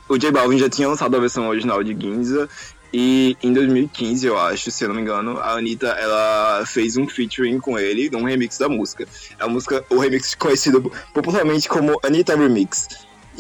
O 0.09 0.19
J 0.19 0.33
Balvin 0.33 0.59
já 0.59 0.69
tinha 0.69 0.89
lançado 0.89 1.17
a 1.17 1.21
versão 1.21 1.49
original 1.49 1.85
de 1.85 1.93
Ginza 1.93 2.49
e 2.93 3.37
em 3.41 3.53
2015, 3.53 4.27
eu 4.27 4.37
acho, 4.37 4.69
se 4.73 4.83
eu 4.83 4.89
não 4.89 4.97
me 4.97 5.03
engano, 5.03 5.39
a 5.39 5.53
Anitta, 5.53 5.87
ela 5.87 6.65
fez 6.67 6.97
um 6.97 7.07
featuring 7.07 7.61
com 7.61 7.79
ele 7.79 8.11
num 8.11 8.25
remix 8.25 8.59
da 8.59 8.69
música. 8.69 9.07
É 9.39 9.45
a 9.45 9.49
música, 9.49 9.85
o 9.89 9.99
remix 9.99 10.35
conhecido 10.35 10.91
popularmente 11.15 11.69
como 11.69 12.01
Anitta 12.03 12.37
Remix. 12.37 12.89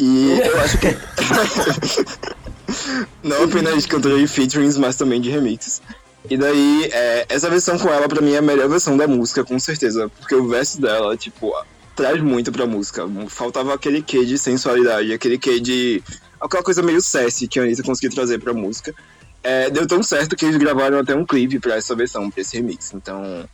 E 0.00 0.40
eu 0.40 0.60
acho 0.62 0.78
que 0.78 0.88
não 3.22 3.44
apenas 3.44 3.82
de 3.82 3.88
cantora 3.88 4.18
de 4.18 4.26
featurings, 4.26 4.78
mas 4.78 4.96
também 4.96 5.20
de 5.20 5.28
remixes. 5.28 5.82
E 6.28 6.38
daí, 6.38 6.88
é, 6.90 7.26
essa 7.28 7.50
versão 7.50 7.78
com 7.78 7.92
ela, 7.92 8.08
pra 8.08 8.22
mim, 8.22 8.32
é 8.32 8.38
a 8.38 8.42
melhor 8.42 8.68
versão 8.68 8.96
da 8.96 9.06
música, 9.06 9.44
com 9.44 9.58
certeza. 9.58 10.10
Porque 10.18 10.34
o 10.34 10.48
verso 10.48 10.80
dela, 10.80 11.14
tipo, 11.18 11.52
traz 11.94 12.20
muito 12.22 12.50
pra 12.50 12.66
música. 12.66 13.06
Faltava 13.28 13.74
aquele 13.74 14.00
quê 14.00 14.24
de 14.24 14.38
sensualidade, 14.38 15.12
aquele 15.12 15.36
quê 15.36 15.60
de 15.60 16.02
aquela 16.40 16.62
coisa 16.62 16.82
meio 16.82 17.02
sassy 17.02 17.46
que 17.46 17.60
a 17.60 17.62
Anitta 17.62 17.82
conseguiu 17.82 18.10
trazer 18.10 18.38
pra 18.38 18.54
música. 18.54 18.94
É, 19.42 19.68
deu 19.68 19.86
tão 19.86 20.02
certo 20.02 20.34
que 20.34 20.46
eles 20.46 20.56
gravaram 20.56 20.98
até 20.98 21.14
um 21.14 21.26
clipe 21.26 21.60
pra 21.60 21.76
essa 21.76 21.94
versão, 21.94 22.30
pra 22.30 22.40
esse 22.40 22.56
remix. 22.56 22.94
Então, 22.94 23.46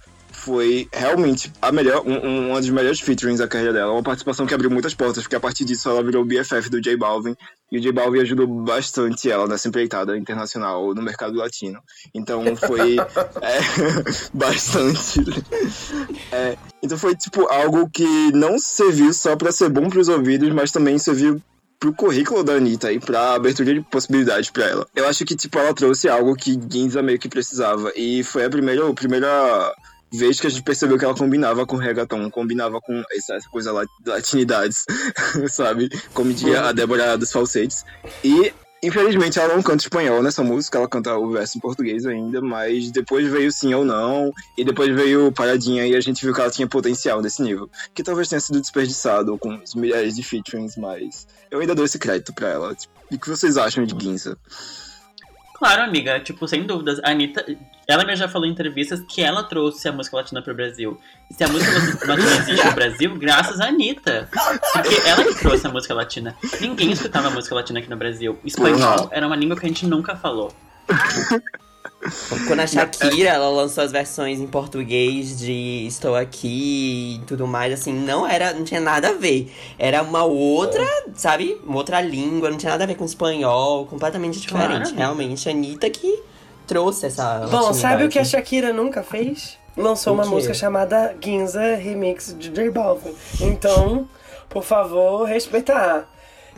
foi 0.47 0.89
realmente 0.93 1.53
a 1.61 1.73
melhor, 1.73 2.07
um, 2.07 2.15
um, 2.25 2.51
uma 2.51 2.61
das 2.61 2.71
melhores 2.71 3.01
featurings 3.01 3.41
da 3.41 3.49
carreira 3.49 3.73
dela. 3.73 3.93
Uma 3.93 4.03
participação 4.03 4.47
que 4.47 4.55
abriu 4.55 4.71
muitas 4.71 4.95
portas, 4.95 5.25
porque 5.25 5.35
a 5.35 5.41
partir 5.41 5.65
disso 5.65 5.89
ela 5.91 6.05
virou 6.05 6.25
BFF 6.25 6.71
do 6.71 6.81
J 6.81 6.97
Balvin. 6.97 7.35
E 7.73 7.79
o 7.79 7.81
J 7.81 7.91
Balvin 7.91 8.21
ajudou 8.21 8.47
bastante 8.47 9.29
ela 9.29 9.49
nessa 9.49 9.67
empreitada 9.67 10.17
internacional 10.17 10.95
no 10.95 11.03
mercado 11.03 11.37
latino. 11.37 11.81
Então 12.15 12.55
foi 12.55 12.95
é, 13.43 13.59
bastante. 14.33 15.19
É, 16.31 16.57
então 16.81 16.97
foi 16.97 17.17
tipo 17.17 17.49
algo 17.49 17.91
que 17.91 18.07
não 18.33 18.57
serviu 18.57 19.13
só 19.13 19.35
para 19.35 19.51
ser 19.51 19.69
bom 19.69 19.91
pros 19.91 20.09
ouvidos, 20.09 20.53
mas 20.53 20.71
também 20.71 20.97
serviu 20.97 21.43
pro 21.81 21.93
currículo 21.93 22.45
da 22.45 22.55
Anitta 22.55 22.93
e 22.93 23.01
pra 23.01 23.35
abertura 23.35 23.75
de 23.75 23.81
possibilidades 23.81 24.49
pra 24.49 24.65
ela. 24.65 24.87
Eu 24.95 25.09
acho 25.09 25.25
que, 25.25 25.35
tipo, 25.35 25.59
ela 25.59 25.75
trouxe 25.75 26.09
algo 26.09 26.37
que 26.37 26.59
Ginza 26.71 27.03
meio 27.03 27.19
que 27.19 27.29
precisava. 27.29 27.93
E 27.97 28.23
foi 28.23 28.45
a 28.45 28.51
primeira, 28.51 28.89
a 28.89 28.95
primeira 28.95 29.75
vez 30.13 30.41
que 30.41 30.47
a 30.47 30.51
gente 30.51 30.63
percebeu 30.63 30.99
que 30.99 31.05
ela 31.05 31.15
combinava 31.15 31.67
com 31.67 31.77
reggaeton, 31.77 32.31
combinava 32.31 32.81
com 32.81 33.03
essa, 33.13 33.39
coisa 33.51 33.73
lá, 33.73 33.85
latinidades, 34.07 34.85
sabe? 35.51 35.89
Como 36.13 36.33
diria 36.33 36.63
a 36.63 36.73
Débora 36.73 37.17
dos 37.17 37.33
falsetes. 37.33 37.85
E 38.25 38.53
Infelizmente 38.83 39.39
ela 39.39 39.55
não 39.55 39.63
canta 39.63 39.83
espanhol 39.83 40.23
nessa 40.23 40.45
música, 40.45 40.77
ela 40.79 40.87
canta 40.87 41.17
o 41.17 41.33
verso 41.33 41.57
em 41.57 41.61
português 41.61 42.05
ainda, 42.05 42.43
mas 42.43 42.91
depois 42.91 43.27
veio 43.27 43.51
Sim 43.51 43.73
ou 43.75 43.85
Não, 43.85 44.33
e 44.57 44.65
depois 44.65 44.95
veio 44.95 45.33
Paradinha, 45.33 45.87
e 45.87 45.97
a 45.97 46.01
gente 46.01 46.23
viu 46.23 46.35
que 46.35 46.41
ela 46.41 46.51
tinha 46.51 46.69
potencial 46.69 47.23
nesse 47.23 47.43
nível. 47.43 47.71
Que 47.95 48.03
talvez 48.03 48.29
tenha 48.29 48.39
sido 48.39 48.61
desperdiçado 48.61 49.37
com 49.39 49.57
os 49.57 49.75
milhares 49.75 50.15
de 50.15 50.23
featurings, 50.23 50.77
mas 50.77 51.27
eu 51.51 51.59
ainda 51.59 51.75
dou 51.75 51.85
esse 51.85 51.99
crédito 51.99 52.35
pra 52.35 52.49
ela. 52.49 52.75
Tipo, 52.75 52.93
e 53.11 53.17
o 53.17 53.19
que 53.19 53.29
vocês 53.29 53.57
acham 53.57 53.85
de 53.85 53.97
Ginza? 53.99 54.37
Claro, 55.59 55.83
amiga, 55.83 56.21
tipo, 56.21 56.47
sem 56.47 56.65
dúvidas. 56.65 57.01
A 57.03 57.13
Anitta, 57.13 57.43
ela 57.87 58.05
mesma 58.05 58.27
já 58.27 58.29
falou 58.29 58.47
em 58.47 58.51
entrevistas 58.51 59.01
que 59.01 59.23
ela 59.23 59.43
trouxe 59.43 59.89
a 59.89 59.93
música 59.93 60.17
latina 60.17 60.43
pro 60.43 60.55
Brasil. 60.55 61.01
Se 61.31 61.43
a 61.45 61.49
música 61.49 61.73
latina 62.07 62.37
existe 62.37 62.67
no 62.67 62.73
Brasil, 62.73 63.17
graças 63.17 63.59
a 63.59 63.69
Anitta. 63.69 64.29
Porque 64.75 65.09
ela 65.09 65.25
que 65.25 65.35
trouxe 65.39 65.67
a 65.67 65.71
música 65.71 65.95
latina. 65.95 66.37
Ninguém 66.61 66.93
escutava 66.93 67.29
a 67.29 67.31
música 67.31 67.55
latina 67.55 67.79
aqui 67.79 67.89
no 67.89 67.97
Brasil. 67.97 68.39
Espanhol 68.45 69.09
era 69.11 69.27
uma 69.27 69.35
língua 69.35 69.57
que 69.57 69.65
a 69.65 69.69
gente 69.69 69.87
nunca 69.87 70.15
falou. 70.15 70.53
Quando 72.47 72.61
a 72.61 72.67
Shakira 72.67 73.31
ela 73.31 73.49
lançou 73.49 73.83
as 73.83 73.93
versões 73.93 74.41
em 74.41 74.47
português 74.47 75.39
de 75.39 75.87
Estou 75.87 76.15
Aqui 76.15 77.21
e 77.21 77.27
tudo 77.27 77.47
mais, 77.47 77.73
assim, 77.73 77.93
não 77.93 78.27
era, 78.27 78.53
não 78.53 78.65
tinha 78.65 78.81
nada 78.81 79.09
a 79.09 79.13
ver. 79.13 79.53
Era 79.79 80.03
uma 80.03 80.25
outra, 80.25 80.85
sabe, 81.15 81.61
uma 81.65 81.77
outra 81.77 82.01
língua, 82.01 82.51
não 82.51 82.59
tinha 82.59 82.73
nada 82.73 82.85
a 82.85 82.87
ver 82.87 82.95
com 82.95 83.05
espanhol, 83.05 83.87
completamente 83.87 84.41
diferente. 84.41 84.93
Claro. 84.93 84.97
Realmente, 84.97 85.49
a 85.49 85.53
Anitta 85.53 85.89
que 85.91 86.23
trouxe 86.67 87.07
essa. 87.07 87.47
Bom, 87.51 87.73
sabe 87.73 88.05
o 88.05 88.09
que 88.09 88.19
a. 88.19 88.25
Shakira 88.25 88.73
nunca 88.73 89.03
fez? 89.03 89.57
Lançou 89.77 90.15
uma 90.15 90.25
música 90.25 90.55
chamada 90.55 91.15
Ginza 91.23 91.77
Remix 91.77 92.35
de 92.39 92.49
J 92.49 92.71
Balvin. 92.71 93.15
Então, 93.41 94.09
por 94.49 94.65
favor, 94.65 95.25
respeitar. 95.25 96.09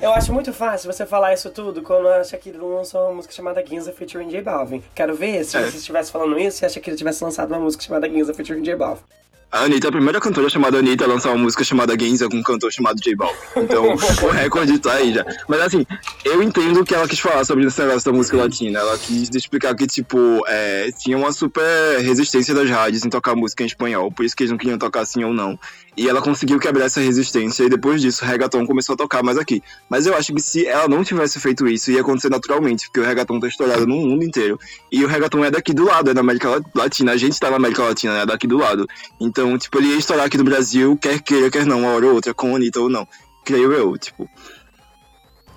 Eu 0.00 0.12
acho 0.14 0.32
muito 0.32 0.52
fácil 0.52 0.92
você 0.92 1.04
falar 1.04 1.34
isso 1.34 1.50
tudo 1.50 1.82
quando 1.82 2.06
a 2.08 2.22
Shakira 2.22 2.62
lançou 2.62 3.02
uma 3.06 3.14
música 3.14 3.34
chamada 3.34 3.64
Ginza 3.66 3.92
featuring 3.92 4.28
J 4.28 4.40
Balvin. 4.42 4.82
Quero 4.94 5.14
ver 5.14 5.44
se 5.44 5.56
É. 5.56 5.62
você 5.62 5.76
estivesse 5.76 6.12
falando 6.12 6.38
isso 6.38 6.58
se 6.58 6.66
a 6.66 6.68
Shakira 6.68 6.96
tivesse 6.96 7.22
lançado 7.24 7.50
uma 7.50 7.58
música 7.60 7.82
chamada 7.82 8.08
Ginza 8.08 8.32
featuring 8.32 8.62
J 8.62 8.76
Balvin. 8.76 9.02
A 9.50 9.60
Anitta, 9.62 9.86
é 9.86 9.88
a 9.88 9.92
primeira 9.92 10.20
cantora 10.20 10.46
chamada 10.50 10.76
Anitta, 10.76 11.04
a 11.04 11.08
lançar 11.08 11.30
uma 11.30 11.38
música 11.38 11.64
chamada 11.64 11.98
Genza 11.98 12.28
com 12.28 12.36
um 12.36 12.42
cantor 12.42 12.70
chamado 12.70 13.00
J 13.00 13.16
Balvin. 13.16 13.34
Então, 13.56 13.94
o 14.22 14.28
recorde 14.30 14.78
tá 14.78 14.92
aí 14.92 15.14
já. 15.14 15.24
Mas 15.48 15.60
assim, 15.62 15.86
eu 16.22 16.42
entendo 16.42 16.80
o 16.80 16.84
que 16.84 16.94
ela 16.94 17.08
quis 17.08 17.18
falar 17.18 17.44
sobre 17.46 17.64
esse 17.66 17.80
negócio 17.80 18.12
da 18.12 18.16
música 18.16 18.36
latina. 18.36 18.78
Ela 18.80 18.98
quis 18.98 19.30
explicar 19.34 19.74
que, 19.74 19.86
tipo, 19.86 20.18
é, 20.46 20.90
tinha 20.98 21.16
uma 21.16 21.32
super 21.32 21.98
resistência 22.00 22.54
das 22.54 22.68
rádios 22.68 23.06
em 23.06 23.08
tocar 23.08 23.34
música 23.34 23.62
em 23.62 23.66
espanhol, 23.66 24.12
por 24.12 24.22
isso 24.22 24.36
que 24.36 24.42
eles 24.42 24.50
não 24.50 24.58
queriam 24.58 24.78
tocar 24.78 25.06
sim 25.06 25.24
ou 25.24 25.32
não. 25.32 25.58
E 25.98 26.08
ela 26.08 26.22
conseguiu 26.22 26.60
quebrar 26.60 26.84
essa 26.84 27.00
resistência, 27.00 27.64
e 27.64 27.68
depois 27.68 28.00
disso, 28.00 28.24
o 28.24 28.28
reggaeton 28.28 28.64
começou 28.64 28.94
a 28.94 28.96
tocar 28.96 29.20
mais 29.20 29.36
aqui. 29.36 29.60
Mas 29.88 30.06
eu 30.06 30.14
acho 30.14 30.32
que 30.32 30.40
se 30.40 30.64
ela 30.64 30.86
não 30.86 31.02
tivesse 31.02 31.40
feito 31.40 31.66
isso, 31.66 31.90
ia 31.90 32.02
acontecer 32.02 32.28
naturalmente, 32.30 32.86
porque 32.86 33.00
o 33.00 33.04
reggaeton 33.04 33.40
tá 33.40 33.48
estourado 33.48 33.84
no 33.84 33.96
mundo 33.96 34.24
inteiro. 34.24 34.60
E 34.92 35.04
o 35.04 35.08
reggaeton 35.08 35.44
é 35.44 35.50
daqui 35.50 35.74
do 35.74 35.84
lado, 35.84 36.10
é 36.10 36.14
da 36.14 36.20
América 36.20 36.50
La- 36.50 36.60
Latina. 36.72 37.10
A 37.12 37.16
gente 37.16 37.40
tá 37.40 37.50
na 37.50 37.56
América 37.56 37.82
Latina, 37.82 38.18
é 38.20 38.24
daqui 38.26 38.46
do 38.46 38.58
lado. 38.58 38.86
Então, 39.20 39.58
tipo, 39.58 39.76
ele 39.78 39.88
ia 39.88 39.96
estourar 39.98 40.26
aqui 40.26 40.38
no 40.38 40.44
Brasil, 40.44 40.96
quer 40.96 41.20
queira, 41.20 41.50
quer 41.50 41.66
não, 41.66 41.80
uma 41.80 41.90
hora 41.90 42.06
ou 42.06 42.14
outra, 42.14 42.32
com 42.32 42.52
a 42.52 42.56
Anitta 42.56 42.78
ou 42.80 42.88
não. 42.88 43.04
Creio 43.44 43.72
eu, 43.72 43.98
tipo. 43.98 44.30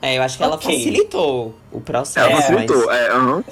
É, 0.02 0.18
eu 0.18 0.24
acho 0.24 0.38
que 0.38 0.44
ela 0.44 0.56
Ok. 0.56 0.76
facilitou 0.76 1.56
o 1.72 1.80
processo. 1.80 2.18
Ela 2.18 2.32
mas 2.36 2.46
facilitou, 2.48 2.92
é, 2.92 3.12
aham. 3.12 3.44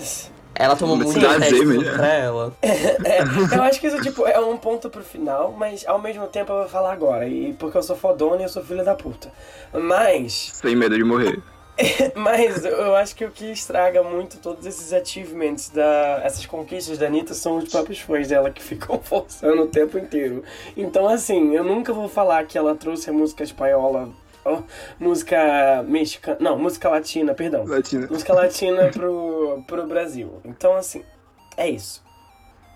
Ela 0.60 0.75
tomou 0.75 0.98
muito 0.98 1.18
mesmo. 1.18 1.84
pra 1.96 2.13
ela. 2.13 2.54
É, 2.62 3.56
eu 3.56 3.63
acho 3.63 3.80
que 3.80 3.88
isso 3.88 4.01
tipo, 4.01 4.28
é 4.28 4.38
um 4.38 4.58
ponto 4.58 4.89
pro 4.89 5.01
final, 5.01 5.54
mas 5.58 5.88
ao 5.88 6.01
mesmo 6.01 6.28
tempo 6.28 6.51
eu 6.51 6.58
vou 6.60 6.68
falar 6.68 6.92
agora. 6.92 7.25
E 7.25 7.54
porque 7.54 7.78
eu 7.78 7.82
sou 7.82 7.96
fodona 7.96 8.42
e 8.42 8.44
eu 8.44 8.50
sou 8.50 8.62
filha 8.62 8.84
da 8.84 8.94
puta. 8.94 9.32
Mas 9.74 10.51
Sem 10.54 10.75
medo 10.75 10.98
de 10.98 11.04
morrer. 11.06 11.42
Mas 12.13 12.66
eu 12.66 12.94
acho 12.94 13.16
que 13.16 13.24
o 13.24 13.32
que 13.32 13.46
estraga 13.51 14.04
muito 14.04 14.38
todos 14.39 14.66
esses 14.66 14.92
achievements, 14.92 15.70
da, 15.70 16.20
essas 16.25 16.46
conquistas 16.46 16.98
da 16.98 17.08
Anitta 17.08 17.34
são 17.34 17.58
os 17.58 17.70
próprios 17.70 18.00
fãs 18.00 18.28
dela 18.28 18.51
que 18.51 18.62
ficam 18.62 19.00
forçando 19.01 19.62
o 19.62 19.68
tempo 19.68 19.98
inteiro. 19.98 20.44
Então, 20.75 21.08
assim, 21.08 21.56
eu 21.56 21.63
nunca 21.63 21.94
vou 21.94 22.10
falar 22.10 22.44
que 22.46 22.58
ela 22.58 22.75
trouxe 22.75 23.10
a 23.10 23.13
música 23.13 23.44
espanhola, 23.44 24.10
música 25.00 25.84
mexicana, 25.88 26.38
não, 26.39 26.58
música 26.58 26.89
latina, 26.89 27.34
perdão. 27.34 27.65
Latina. 27.65 28.08
Música 28.10 28.34
latina 28.34 28.89
pro, 28.89 29.63
pro 29.67 29.88
Brasil. 29.88 30.41
Então, 30.46 30.75
assim, 30.75 31.03
é 31.58 31.69
isso. 31.69 32.03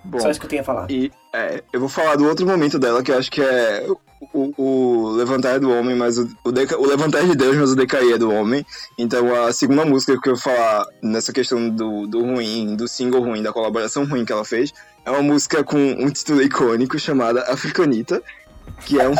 Bom, 0.05 0.20
Só 0.20 0.29
isso 0.29 0.39
que 0.39 0.46
eu 0.46 0.50
tinha 0.50 0.62
a 0.62 0.65
falar. 0.65 0.91
E 0.91 1.12
é, 1.34 1.63
eu 1.72 1.79
vou 1.79 1.88
falar 1.88 2.17
do 2.17 2.27
outro 2.27 2.46
momento 2.46 2.77
dela, 2.77 3.01
que 3.01 3.10
eu 3.12 3.17
acho 3.17 3.32
que 3.32 3.41
é 3.41 3.88
o, 4.34 4.53
o 4.58 5.10
levantar 5.12 5.60
do 5.62 5.72
homem, 5.72 5.96
mas 5.96 6.17
o, 6.17 6.27
o, 6.43 6.51
deca- 6.51 6.77
o 6.77 6.86
levantar 6.86 7.24
de 7.24 7.34
Deus, 7.36 7.55
mas 7.55 7.72
o 7.72 7.75
decair 7.75 8.13
é 8.13 8.17
do 8.17 8.29
homem. 8.29 8.65
Então 8.98 9.34
a 9.34 9.53
segunda 9.53 9.86
música 9.86 10.20
que 10.20 10.27
eu 10.27 10.34
vou 10.36 10.41
falar 10.43 10.86
nessa 11.01 11.32
questão 11.32 11.70
do, 11.70 12.05
do 12.05 12.22
ruim, 12.22 12.75
do 12.75 12.86
single 12.86 13.22
ruim, 13.22 13.41
da 13.41 13.53
colaboração 13.53 14.03
ruim 14.05 14.25
que 14.25 14.34
ela 14.34 14.43
fez, 14.43 14.74
é 15.05 15.10
uma 15.12 15.22
música 15.24 15.63
com 15.63 15.77
um 15.77 16.10
título 16.10 16.41
icônico 16.41 17.00
chamada 17.00 17.41
Africanita. 17.43 18.22
Que 18.86 19.00
é 19.00 19.08
um, 19.08 19.15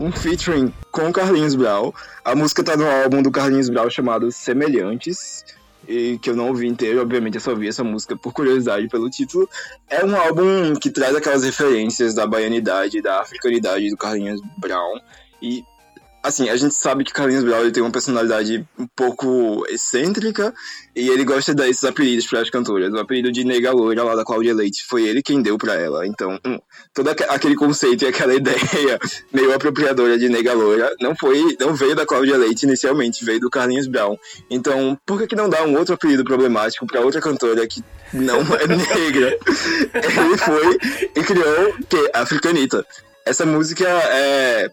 um 0.00 0.12
featuring 0.12 0.72
com 0.90 1.12
Carlinhos 1.12 1.54
Brau. 1.54 1.94
A 2.24 2.34
música 2.34 2.64
tá 2.64 2.76
no 2.76 2.88
álbum 2.88 3.22
do 3.22 3.30
Carlinhos 3.30 3.68
Brau 3.68 3.88
chamado 3.90 4.30
Semelhantes. 4.32 5.44
E 5.88 6.18
que 6.18 6.30
eu 6.30 6.36
não 6.36 6.48
ouvi 6.48 6.68
inteiro, 6.68 7.00
obviamente 7.00 7.36
eu 7.36 7.40
só 7.40 7.50
ouvi 7.50 7.66
essa 7.66 7.82
música 7.82 8.16
por 8.16 8.32
curiosidade 8.32 8.86
pelo 8.88 9.08
título. 9.10 9.48
É 9.88 10.04
um 10.04 10.14
álbum 10.14 10.74
que 10.74 10.90
traz 10.90 11.16
aquelas 11.16 11.42
referências 11.42 12.14
da 12.14 12.26
baianidade, 12.26 13.00
da 13.00 13.20
africanidade 13.20 13.88
do 13.88 13.96
Carlinhos 13.96 14.40
Brown. 14.58 15.00
E, 15.42 15.64
assim, 16.22 16.48
a 16.48 16.56
gente 16.56 16.74
sabe 16.74 17.04
que 17.04 17.12
Carlinhos 17.12 17.44
Brown 17.44 17.60
ele 17.62 17.70
tem 17.72 17.82
uma 17.82 17.90
personalidade 17.90 18.66
um 18.78 18.86
pouco 18.94 19.64
excêntrica 19.68 20.52
e 20.94 21.08
ele 21.08 21.24
gosta 21.24 21.54
desses 21.54 21.84
apelidos 21.84 22.26
para 22.26 22.40
as 22.40 22.50
cantoras. 22.50 22.92
O 22.92 22.98
apelido 22.98 23.32
de 23.32 23.44
Nega 23.44 23.72
Loira 23.72 24.02
lá 24.04 24.14
da 24.14 24.24
Cláudia 24.24 24.54
Leite 24.54 24.84
foi 24.86 25.04
ele 25.04 25.22
quem 25.22 25.40
deu 25.42 25.56
para 25.56 25.74
ela. 25.74 26.06
Então, 26.06 26.38
hum, 26.46 26.58
todo 26.92 27.08
aque- 27.10 27.24
aquele 27.24 27.54
conceito 27.56 28.04
e 28.04 28.08
aquela 28.08 28.34
ideia 28.36 28.98
meio 29.32 29.54
apropriadora 29.54 30.18
de 30.18 30.28
Nega 30.28 30.52
Loira 30.52 30.94
não 31.00 31.14
foi, 31.16 31.56
não 31.58 31.74
veio 31.74 31.94
da 31.96 32.04
Cláudia 32.04 32.36
Leite 32.36 32.64
inicialmente, 32.64 33.24
veio 33.24 33.40
do 33.40 33.50
Carlinhos 33.50 33.86
Brown. 33.86 34.16
Então, 34.50 34.98
por 35.06 35.18
que, 35.18 35.26
que 35.28 35.36
não 35.36 35.48
dá 35.48 35.64
um 35.64 35.76
outro 35.78 35.94
apelido 35.94 36.24
problemático 36.24 36.86
para 36.86 37.00
outra 37.00 37.20
cantora 37.20 37.66
que 37.66 37.82
não 38.12 38.40
é 38.40 38.66
negra? 39.00 39.38
Ele 39.94 40.36
foi 40.38 40.78
e 41.16 41.22
criou 41.24 41.74
que 41.88 42.10
Africanita. 42.12 42.84
Essa 43.24 43.46
música 43.46 43.86
é 43.86 44.70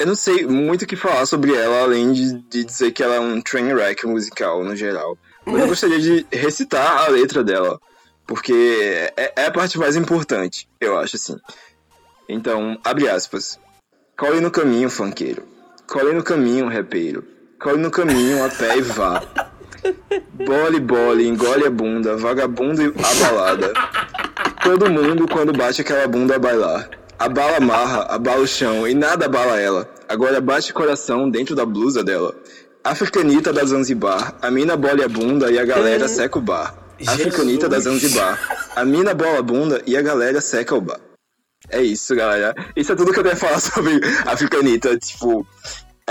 eu 0.00 0.06
não 0.06 0.14
sei 0.14 0.46
muito 0.46 0.82
o 0.82 0.86
que 0.86 0.96
falar 0.96 1.26
sobre 1.26 1.54
ela, 1.54 1.82
além 1.82 2.10
de, 2.10 2.32
de 2.48 2.64
dizer 2.64 2.90
que 2.90 3.02
ela 3.02 3.16
é 3.16 3.20
um 3.20 3.38
train 3.42 3.74
wreck 3.74 4.06
musical 4.06 4.64
no 4.64 4.74
geral. 4.74 5.18
Mas 5.44 5.60
eu 5.60 5.68
gostaria 5.68 6.00
de 6.00 6.26
recitar 6.32 7.04
a 7.04 7.08
letra 7.08 7.44
dela, 7.44 7.78
porque 8.26 9.12
é, 9.14 9.32
é 9.36 9.44
a 9.44 9.50
parte 9.50 9.78
mais 9.78 9.96
importante, 9.96 10.66
eu 10.80 10.98
acho 10.98 11.16
assim. 11.16 11.36
Então, 12.26 12.78
abre 12.82 13.10
aspas. 13.10 13.60
Cole 14.16 14.40
no 14.40 14.50
caminho, 14.50 14.88
funkeiro. 14.88 15.46
Cole 15.86 16.14
no 16.14 16.22
caminho, 16.22 16.66
repeiro. 16.66 17.22
Cole 17.60 17.76
no 17.76 17.90
caminho, 17.90 18.42
a 18.42 18.48
pé 18.48 18.78
e 18.78 18.80
vá. 18.80 19.22
Bole, 20.32 20.80
bole, 20.80 21.26
engole 21.26 21.66
a 21.66 21.70
bunda, 21.70 22.16
vagabundo 22.16 22.82
e 22.82 22.86
abalada. 22.86 23.72
Todo 24.62 24.90
mundo, 24.90 25.28
quando 25.28 25.52
bate 25.52 25.82
aquela 25.82 26.08
bunda 26.08 26.36
a 26.36 26.38
bailar. 26.38 26.99
Abala 27.20 27.58
a 27.58 27.60
marra, 27.60 28.02
abala 28.04 28.40
o 28.40 28.46
chão 28.46 28.88
e 28.88 28.94
nada 28.94 29.26
abala 29.26 29.60
ela. 29.60 29.86
Agora 30.08 30.40
bate 30.40 30.72
coração 30.72 31.28
dentro 31.28 31.54
da 31.54 31.66
blusa 31.66 32.02
dela. 32.02 32.34
Africanita 32.82 33.52
da 33.52 33.62
Zanzibar, 33.62 34.34
a 34.40 34.50
mina 34.50 34.74
bola 34.74 35.04
a 35.04 35.08
bunda 35.08 35.52
e 35.52 35.58
a 35.58 35.64
galera 35.66 36.08
seca 36.08 36.38
o 36.38 36.40
bar. 36.40 36.74
Africanita 37.06 37.68
da 37.68 37.78
Zanzibar, 37.78 38.38
a 38.74 38.86
mina 38.86 39.12
bola 39.12 39.40
a 39.40 39.42
bunda 39.42 39.82
e 39.86 39.98
a 39.98 40.00
galera 40.00 40.40
seca 40.40 40.74
o 40.74 40.80
bar. 40.80 40.98
É 41.68 41.82
isso, 41.82 42.16
galera. 42.16 42.54
Isso 42.74 42.90
é 42.90 42.96
tudo 42.96 43.12
que 43.12 43.18
eu 43.18 43.22
tenho 43.22 43.34
a 43.34 43.38
falar 43.38 43.60
sobre 43.60 44.00
Africanita. 44.24 44.96
Tipo, 44.96 45.46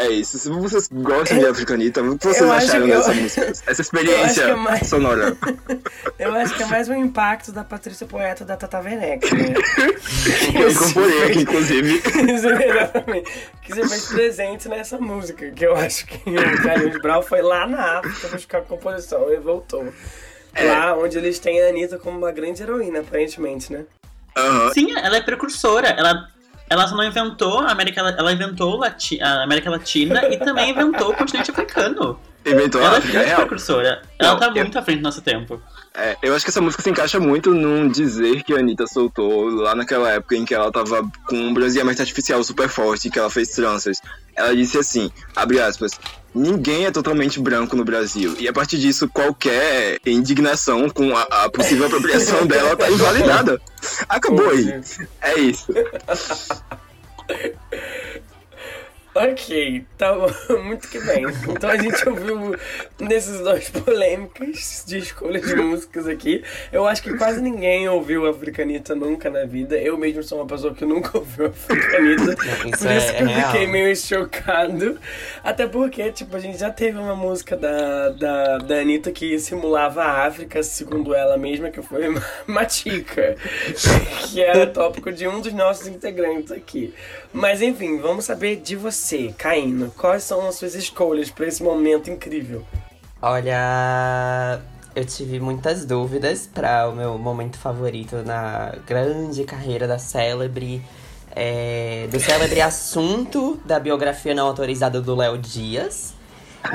É 0.01 0.09
isso. 0.11 0.37
Se 0.39 0.49
vocês 0.49 0.87
gostam 0.91 1.37
de 1.39 1.45
Africanita, 1.45 2.01
o 2.01 2.17
que 2.17 2.25
vocês 2.27 2.41
Eu 2.41 2.51
acharam 2.51 2.85
que 2.85 2.91
eu- 2.91 2.97
dessa 2.97 3.13
música? 3.13 3.45
Essa 3.67 3.71
Eu 3.71 3.81
experiência 3.81 4.43
que 4.45 4.49
é 4.51 4.55
mais- 4.55 4.87
sonora. 4.87 5.35
Eu 6.17 6.33
acho 6.35 6.55
que 6.55 6.63
é 6.63 6.65
mais 6.65 6.89
um 6.89 6.95
impacto 6.95 7.51
da 7.51 7.63
Patrícia 7.63 8.05
Poeta 8.05 8.43
da 8.45 8.55
Tata 8.57 8.79
Werneck, 8.79 9.33
né? 9.33 9.53
Eu 10.61 10.73
componei 10.75 11.23
aqui, 11.25 11.39
inclusive. 11.41 12.01
Exatamente. 12.31 13.31
Que 13.61 13.73
você 13.73 13.87
fez 13.87 14.05
presente 14.07 14.67
nessa 14.69 14.97
música. 14.97 15.49
Que 15.51 15.65
eu 15.65 15.75
acho 15.75 16.05
que 16.05 16.29
o 16.29 16.63
Carlinhos 16.63 17.01
Brau 17.01 17.21
foi 17.21 17.41
lá 17.41 17.65
na 17.67 17.99
África 17.99 18.27
buscar 18.29 18.61
composição 18.61 19.31
e 19.31 19.37
voltou. 19.37 19.91
Lá 20.59 20.95
onde 20.97 21.17
eles 21.17 21.39
têm 21.39 21.61
a 21.61 21.69
Anitta 21.69 21.97
como 21.97 22.17
uma 22.17 22.31
grande 22.31 22.61
heroína, 22.63 22.99
aparentemente, 22.99 23.71
né? 23.71 23.85
Aham. 24.35 24.71
Sim, 24.73 24.91
ela 24.97 25.17
é 25.17 25.21
precursora. 25.21 25.87
Ela, 25.89 26.27
ela 26.69 26.87
só 26.87 26.95
não 26.95 27.03
inventou 27.03 27.59
a 27.59 27.71
América, 27.71 28.01
ela 28.01 28.31
inventou 28.31 28.77
Lati- 28.77 29.21
a 29.21 29.43
América 29.43 29.69
Latina 29.69 30.27
e 30.29 30.37
também 30.37 30.69
inventou 30.71 31.11
o 31.11 31.15
continente 31.15 31.51
africano. 31.51 32.19
Inventou 32.45 32.81
a 32.81 32.85
Ela 32.85 32.95
é 32.95 32.97
África 32.99 33.19
Real. 33.21 33.39
precursora. 33.41 34.01
Ela 34.17 34.31
Não, 34.31 34.39
tá 34.39 34.47
eu- 34.47 34.53
muito 34.53 34.79
à 34.79 34.81
frente 34.81 34.99
do 34.99 35.03
nosso 35.03 35.21
tempo. 35.21 35.61
É, 35.93 36.15
eu 36.23 36.33
acho 36.33 36.45
que 36.45 36.51
essa 36.51 36.61
música 36.61 36.81
se 36.81 36.89
encaixa 36.89 37.19
muito 37.19 37.53
num 37.53 37.89
dizer 37.89 38.43
que 38.43 38.53
a 38.53 38.59
Anitta 38.59 38.87
soltou 38.87 39.49
lá 39.49 39.75
naquela 39.75 40.09
época 40.11 40.35
em 40.35 40.45
que 40.45 40.53
ela 40.53 40.71
tava 40.71 41.01
com 41.27 41.35
um 41.35 41.53
bronzeamento 41.53 42.01
artificial 42.01 42.41
super 42.43 42.69
forte, 42.69 43.09
que 43.09 43.19
ela 43.19 43.29
fez 43.29 43.49
tranças. 43.49 43.99
Ela 44.35 44.55
disse 44.55 44.77
assim, 44.77 45.11
abre 45.35 45.59
aspas, 45.59 45.91
ninguém 46.33 46.85
é 46.85 46.91
totalmente 46.91 47.39
branco 47.39 47.75
no 47.75 47.83
Brasil. 47.83 48.35
E 48.39 48.47
a 48.47 48.53
partir 48.53 48.77
disso, 48.77 49.09
qualquer 49.09 49.99
indignação 50.05 50.89
com 50.89 51.15
a, 51.15 51.23
a 51.23 51.49
possível 51.49 51.87
apropriação 51.87 52.45
dela 52.47 52.75
tá 52.75 52.89
invalidada. 52.89 53.61
Acabou 54.07 54.49
aí. 54.49 54.81
É 55.21 55.39
isso. 55.39 55.67
Ok, 59.15 59.83
tá 59.97 60.13
bom, 60.13 60.29
muito 60.63 60.87
que 60.87 60.99
bem. 60.99 61.25
Então 61.49 61.69
a 61.69 61.77
gente 61.77 62.07
ouviu 62.07 62.55
nesses 62.99 63.39
dois 63.39 63.67
polêmicas 63.69 64.83
de 64.87 64.99
escolha 64.99 65.41
de 65.41 65.55
músicas 65.55 66.07
aqui. 66.07 66.43
Eu 66.71 66.85
acho 66.87 67.01
que 67.01 67.17
quase 67.17 67.41
ninguém 67.41 67.89
ouviu 67.89 68.27
Africanita 68.27 68.93
nunca 68.93 69.29
na 69.29 69.45
vida. 69.45 69.75
Eu 69.77 69.97
mesmo 69.97 70.21
sou 70.23 70.37
uma 70.39 70.45
pessoa 70.47 70.73
que 70.75 70.85
nunca 70.85 71.17
ouviu 71.17 71.47
Africanita. 71.47 72.31
Isso 72.67 72.77
Por 72.83 72.87
é- 72.91 72.97
isso 72.97 73.11
que 73.13 73.17
é 73.17 73.23
eu 73.23 73.27
real. 73.27 73.51
fiquei 73.51 73.67
meio 73.67 73.95
chocado. 73.95 74.99
Até 75.43 75.67
porque, 75.67 76.11
tipo, 76.11 76.35
a 76.35 76.39
gente 76.39 76.57
já 76.59 76.69
teve 76.69 76.97
uma 76.97 77.15
música 77.15 77.57
da, 77.57 78.09
da, 78.09 78.57
da 78.59 78.75
Anitta 78.79 79.11
que 79.11 79.37
simulava 79.39 80.03
a 80.03 80.27
África, 80.27 80.61
segundo 80.61 81.15
ela 81.15 81.35
mesma, 81.35 81.71
que 81.71 81.81
foi 81.81 82.03
Matica. 82.47 83.35
que 84.29 84.41
era 84.41 84.67
tópico 84.67 85.11
de 85.11 85.27
um 85.27 85.41
dos 85.41 85.51
nossos 85.51 85.87
integrantes 85.87 86.51
aqui. 86.51 86.93
Mas 87.33 87.61
enfim, 87.61 87.97
vamos 87.99 88.25
saber 88.25 88.55
de 88.57 88.75
você, 88.75 88.98
Caíno. 89.37 89.91
Quais 89.97 90.23
são 90.23 90.47
as 90.47 90.55
suas 90.55 90.75
escolhas 90.75 91.29
pra 91.29 91.47
esse 91.47 91.63
momento 91.63 92.09
incrível? 92.09 92.63
Olha, 93.21 94.61
eu 94.95 95.05
tive 95.05 95.39
muitas 95.39 95.85
dúvidas 95.85 96.47
para 96.51 96.87
o 96.89 96.95
meu 96.95 97.17
momento 97.17 97.57
favorito 97.57 98.17
na 98.25 98.73
grande 98.87 99.43
carreira 99.43 99.87
da 99.87 99.99
célebre. 99.99 100.81
é, 101.35 102.07
do 102.11 102.19
célebre 102.19 102.59
assunto 102.61 103.59
da 103.65 103.79
biografia 103.79 104.33
não 104.33 104.47
autorizada 104.47 104.99
do 105.01 105.15
Léo 105.15 105.37
Dias. 105.37 106.13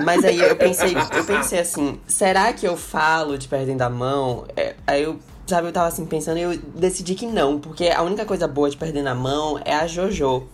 Mas 0.02 0.24
aí 0.24 0.40
eu 0.40 0.56
pensei, 0.56 0.94
eu 1.14 1.24
pensei 1.24 1.58
assim, 1.58 2.00
será 2.06 2.52
que 2.52 2.66
eu 2.66 2.76
falo 2.76 3.36
de 3.36 3.46
perdendo 3.48 3.82
a 3.82 3.90
mão? 3.90 4.46
É, 4.56 4.74
aí 4.86 5.02
eu, 5.02 5.18
sabe, 5.46 5.68
eu 5.68 5.72
tava 5.72 5.88
assim 5.88 6.06
pensando 6.06 6.38
e 6.38 6.42
eu 6.42 6.56
decidi 6.56 7.14
que 7.14 7.26
não, 7.26 7.58
porque 7.60 7.88
a 7.88 8.02
única 8.02 8.24
coisa 8.24 8.48
boa 8.48 8.70
de 8.70 8.76
perdendo 8.76 9.08
a 9.08 9.14
mão 9.14 9.60
é 9.64 9.74
a 9.74 9.86
Jojo. 9.86 10.48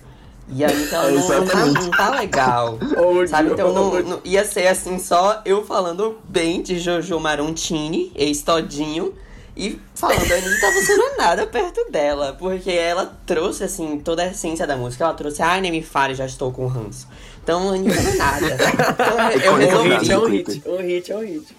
E 0.52 0.64
aí 0.64 0.82
então 0.82 1.10
não, 1.12 1.28
não, 1.28 1.46
tá, 1.46 1.66
não 1.66 1.90
tá 1.90 2.10
legal. 2.10 2.78
Sabe, 3.28 3.50
então 3.50 3.72
não, 3.72 4.02
não- 4.02 4.20
ia 4.24 4.44
ser 4.44 4.66
assim, 4.66 4.98
só 4.98 5.40
eu 5.44 5.64
falando 5.64 6.18
bem 6.24 6.60
de 6.62 6.78
Jojo 6.78 7.20
Marontini, 7.20 8.10
ex-todinho, 8.16 9.14
e 9.56 9.78
falando, 9.94 10.20
Anitta, 10.32 10.70
você 10.72 10.96
não 10.96 11.12
é 11.12 11.16
nada 11.16 11.46
perto 11.46 11.84
dela, 11.90 12.34
porque 12.38 12.70
ela 12.70 13.16
trouxe, 13.26 13.62
assim, 13.64 13.98
toda 13.98 14.22
a 14.22 14.28
essência 14.28 14.66
da 14.66 14.76
música, 14.76 15.04
ela 15.04 15.12
trouxe, 15.14 15.42
ai, 15.42 15.60
nem 15.60 15.70
me 15.70 15.82
fale, 15.82 16.14
já 16.14 16.24
estou 16.24 16.50
com 16.50 16.66
ranço. 16.66 17.06
Então, 17.42 17.68
Anitta 17.70 18.00
não 18.00 18.10
é 18.10 18.14
nada. 18.16 18.46
Então, 19.36 19.60
eu 19.60 19.80
Um 19.82 19.88
resolvi, 19.88 19.98
hit 19.98 20.12
é 20.12 20.18
um 20.18 20.26
hit, 20.26 20.62
um 20.66 20.76
hit 20.78 21.12
é 21.12 21.16
um 21.16 21.20
hit. 21.20 21.56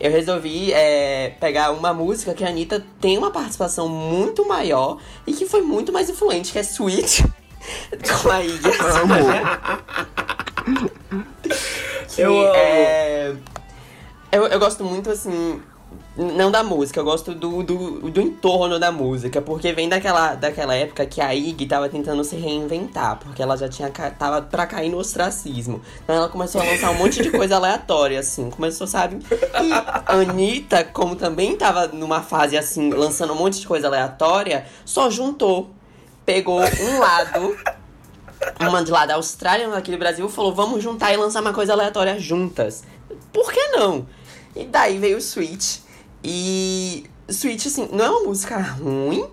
eu 0.00 0.10
resolvi 0.10 0.72
é, 0.72 1.34
pegar 1.40 1.70
uma 1.72 1.92
música 1.92 2.32
que 2.34 2.44
a 2.44 2.48
Anitta 2.48 2.84
tem 3.00 3.18
uma 3.18 3.30
participação 3.30 3.88
muito 3.88 4.46
maior 4.46 4.98
e 5.26 5.32
que 5.32 5.46
foi 5.46 5.60
muito 5.62 5.92
mais 5.92 6.08
influente, 6.08 6.52
que 6.52 6.58
é 6.58 6.62
Sweet, 6.62 7.24
com 8.22 8.30
a 8.30 8.42
Iggy 8.44 8.68
Azalea. 8.80 9.58
Que 12.14 12.20
Eu 12.22 12.38
amo. 12.40 12.54
é- 12.54 13.34
eu, 14.32 14.46
eu 14.46 14.58
gosto 14.58 14.82
muito, 14.84 15.10
assim, 15.10 15.60
não 16.16 16.50
da 16.50 16.62
música, 16.62 16.98
eu 16.98 17.04
gosto 17.04 17.34
do, 17.34 17.62
do, 17.62 18.10
do 18.10 18.20
entorno 18.20 18.78
da 18.78 18.90
música, 18.90 19.40
porque 19.40 19.72
vem 19.72 19.88
daquela, 19.88 20.34
daquela 20.34 20.74
época 20.74 21.06
que 21.06 21.20
a 21.20 21.34
Iggy 21.34 21.66
tava 21.66 21.88
tentando 21.88 22.24
se 22.24 22.36
reinventar, 22.36 23.18
porque 23.18 23.42
ela 23.42 23.56
já 23.56 23.68
tinha 23.68 23.90
tava 23.90 24.42
pra 24.42 24.66
cair 24.66 24.90
no 24.90 24.98
ostracismo. 24.98 25.80
Então 26.02 26.16
ela 26.16 26.28
começou 26.28 26.60
a 26.60 26.64
lançar 26.64 26.90
um 26.90 26.94
monte 26.94 27.22
de 27.22 27.30
coisa 27.30 27.56
aleatória, 27.56 28.18
assim, 28.18 28.50
começou, 28.50 28.86
sabe? 28.86 29.18
E 29.30 29.72
a 29.72 30.04
Anitta, 30.06 30.84
como 30.84 31.16
também 31.16 31.56
tava 31.56 31.86
numa 31.88 32.22
fase 32.22 32.56
assim, 32.56 32.90
lançando 32.90 33.32
um 33.32 33.36
monte 33.36 33.60
de 33.60 33.66
coisa 33.66 33.86
aleatória, 33.86 34.66
só 34.84 35.08
juntou. 35.10 35.70
Pegou 36.26 36.60
um 36.60 36.98
lado 36.98 37.56
uma 38.60 38.84
de 38.84 38.90
lá 38.90 39.06
da 39.06 39.14
Austrália, 39.14 39.66
uma 39.66 39.76
daqui 39.76 39.90
do 39.90 39.98
Brasil, 39.98 40.28
falou: 40.28 40.54
vamos 40.54 40.82
juntar 40.82 41.12
e 41.12 41.16
lançar 41.16 41.40
uma 41.40 41.52
coisa 41.52 41.72
aleatória 41.72 42.18
juntas. 42.18 42.84
Por 43.32 43.52
que 43.52 43.68
não? 43.68 44.06
E 44.54 44.64
daí 44.64 44.98
veio 44.98 45.18
o 45.18 45.20
Switch. 45.20 45.78
E 46.22 47.04
Switch, 47.28 47.66
assim, 47.66 47.88
não 47.92 48.04
é 48.04 48.10
uma 48.10 48.24
música 48.24 48.58
ruim, 48.58 49.26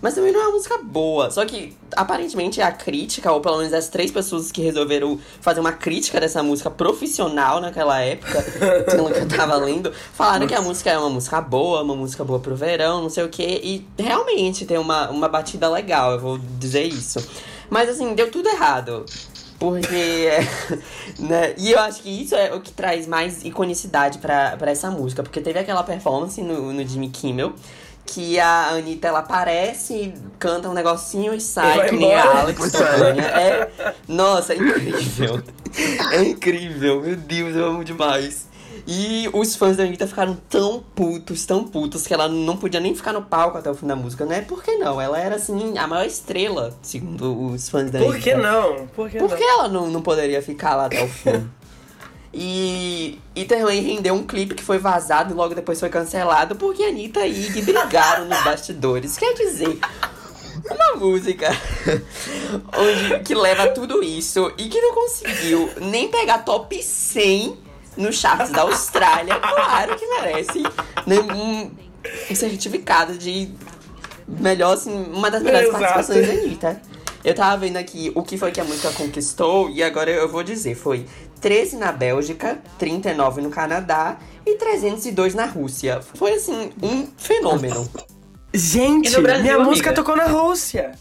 mas 0.00 0.14
também 0.14 0.32
não 0.32 0.40
é 0.40 0.44
uma 0.44 0.52
música 0.52 0.78
boa. 0.78 1.30
Só 1.30 1.44
que, 1.44 1.76
aparentemente, 1.92 2.60
a 2.60 2.70
crítica, 2.70 3.32
ou 3.32 3.40
pelo 3.40 3.58
menos 3.58 3.72
as 3.72 3.88
três 3.88 4.10
pessoas 4.10 4.52
que 4.52 4.62
resolveram 4.62 5.18
fazer 5.40 5.60
uma 5.60 5.72
crítica 5.72 6.20
dessa 6.20 6.42
música 6.42 6.70
profissional 6.70 7.60
naquela 7.60 8.00
época, 8.00 8.42
pelo 8.90 9.10
que 9.10 9.18
eu 9.18 9.28
tava 9.28 9.56
lendo, 9.56 9.92
falaram 10.12 10.46
que 10.46 10.54
a 10.54 10.62
música 10.62 10.90
é 10.90 10.98
uma 10.98 11.10
música 11.10 11.40
boa, 11.40 11.82
uma 11.82 11.96
música 11.96 12.24
boa 12.24 12.38
pro 12.38 12.54
verão, 12.54 13.02
não 13.02 13.10
sei 13.10 13.24
o 13.24 13.28
quê. 13.28 13.60
E 13.62 13.86
realmente 14.00 14.64
tem 14.64 14.78
uma, 14.78 15.10
uma 15.10 15.28
batida 15.28 15.68
legal, 15.68 16.12
eu 16.12 16.20
vou 16.20 16.38
dizer 16.58 16.84
isso. 16.84 17.18
Mas 17.68 17.88
assim, 17.88 18.14
deu 18.14 18.30
tudo 18.30 18.48
errado. 18.48 19.04
Porque. 19.58 20.28
né? 21.18 21.54
E 21.58 21.72
eu 21.72 21.80
acho 21.80 22.02
que 22.02 22.08
isso 22.08 22.34
é 22.34 22.54
o 22.54 22.60
que 22.60 22.72
traz 22.72 23.06
mais 23.06 23.44
iconicidade 23.44 24.18
pra, 24.18 24.56
pra 24.56 24.70
essa 24.70 24.90
música. 24.90 25.22
Porque 25.22 25.40
teve 25.40 25.58
aquela 25.58 25.82
performance 25.82 26.40
no, 26.40 26.72
no 26.72 26.86
Jimmy 26.86 27.08
Kimmel. 27.08 27.52
Que 28.10 28.40
a 28.40 28.70
Anitta 28.70 29.08
ela 29.08 29.18
aparece, 29.18 30.14
canta 30.38 30.66
um 30.68 30.72
negocinho 30.72 31.34
e 31.34 31.40
sai, 31.40 31.90
que 31.90 31.96
nem 31.96 32.14
a. 32.14 32.40
Alex 32.40 32.72
Tânia. 32.72 33.22
É, 33.22 33.94
nossa, 34.08 34.54
é 34.54 34.56
incrível. 34.56 35.42
É 36.12 36.22
incrível, 36.22 37.02
meu 37.02 37.14
Deus, 37.16 37.54
eu 37.54 37.66
amo 37.66 37.84
demais. 37.84 38.48
E 38.86 39.28
os 39.34 39.54
fãs 39.54 39.76
da 39.76 39.82
Anitta 39.82 40.06
ficaram 40.06 40.38
tão 40.48 40.82
putos, 40.94 41.44
tão 41.44 41.64
putos, 41.64 42.06
que 42.06 42.14
ela 42.14 42.26
não 42.28 42.56
podia 42.56 42.80
nem 42.80 42.94
ficar 42.94 43.12
no 43.12 43.20
palco 43.20 43.58
até 43.58 43.70
o 43.70 43.74
fim 43.74 43.86
da 43.86 43.94
música, 43.94 44.24
né? 44.24 44.40
Por 44.40 44.62
que 44.62 44.76
não? 44.78 44.98
Ela 44.98 45.20
era, 45.20 45.36
assim, 45.36 45.76
a 45.76 45.86
maior 45.86 46.06
estrela, 46.06 46.74
segundo 46.80 47.50
os 47.50 47.68
fãs 47.68 47.90
da 47.90 47.98
Anitta. 47.98 48.14
Por 48.14 48.22
que 48.22 48.34
não? 48.34 48.86
Por 48.86 49.10
que 49.10 49.18
Por 49.18 49.28
não? 49.28 49.36
que 49.36 49.44
ela 49.44 49.68
não, 49.68 49.88
não 49.88 50.00
poderia 50.00 50.40
ficar 50.40 50.74
lá 50.74 50.86
até 50.86 51.04
o 51.04 51.08
fim? 51.08 51.46
E, 52.32 53.18
e 53.34 53.44
também 53.46 53.80
rendeu 53.80 54.14
um 54.14 54.22
clipe 54.22 54.54
que 54.54 54.62
foi 54.62 54.78
vazado 54.78 55.32
e 55.32 55.36
logo 55.36 55.54
depois 55.54 55.80
foi 55.80 55.88
cancelado 55.88 56.56
porque 56.56 56.84
Anitta 56.84 57.26
e 57.26 57.46
Iggy 57.46 57.62
brigaram 57.62 58.26
nos 58.26 58.44
bastidores. 58.44 59.16
Quer 59.16 59.34
dizer, 59.34 59.78
uma 60.70 60.96
música 60.96 61.48
onde, 62.76 63.20
que 63.24 63.34
leva 63.34 63.68
tudo 63.68 64.02
isso 64.02 64.52
e 64.58 64.68
que 64.68 64.80
não 64.80 64.94
conseguiu 64.94 65.70
nem 65.80 66.08
pegar 66.08 66.38
top 66.38 66.82
100 66.82 67.56
no 67.96 68.12
charts 68.12 68.50
da 68.50 68.62
Austrália, 68.62 69.34
claro 69.40 69.96
que 69.96 70.06
merece 70.06 70.62
né, 71.04 71.18
um, 71.18 71.70
um 72.30 72.34
certificado 72.34 73.18
de 73.18 73.50
melhor, 74.26 74.74
assim, 74.74 74.92
uma 75.12 75.30
das 75.30 75.42
melhores 75.42 75.68
Exato. 75.68 75.82
participações 75.82 76.26
da 76.26 76.32
Anitta. 76.32 76.82
Eu 77.24 77.34
tava 77.34 77.56
vendo 77.56 77.76
aqui 77.76 78.12
o 78.14 78.22
que 78.22 78.38
foi 78.38 78.52
que 78.52 78.60
a 78.60 78.64
música 78.64 78.92
conquistou 78.92 79.68
e 79.68 79.82
agora 79.82 80.10
eu 80.10 80.28
vou 80.28 80.44
dizer, 80.44 80.76
foi 80.76 81.06
13 81.40 81.76
na 81.76 81.92
Bélgica, 81.92 82.58
39 82.78 83.40
no 83.42 83.50
Canadá 83.50 84.18
e 84.44 84.56
302 84.56 85.34
na 85.34 85.46
Rússia. 85.46 86.00
Foi 86.14 86.34
assim, 86.34 86.72
um 86.82 87.06
fenômeno. 87.16 87.88
Gente, 88.52 89.20
Brasil, 89.20 89.42
minha 89.42 89.58
música 89.58 89.90
amiga? 89.90 90.02
tocou 90.02 90.16
na 90.16 90.26
Rússia. 90.26 90.92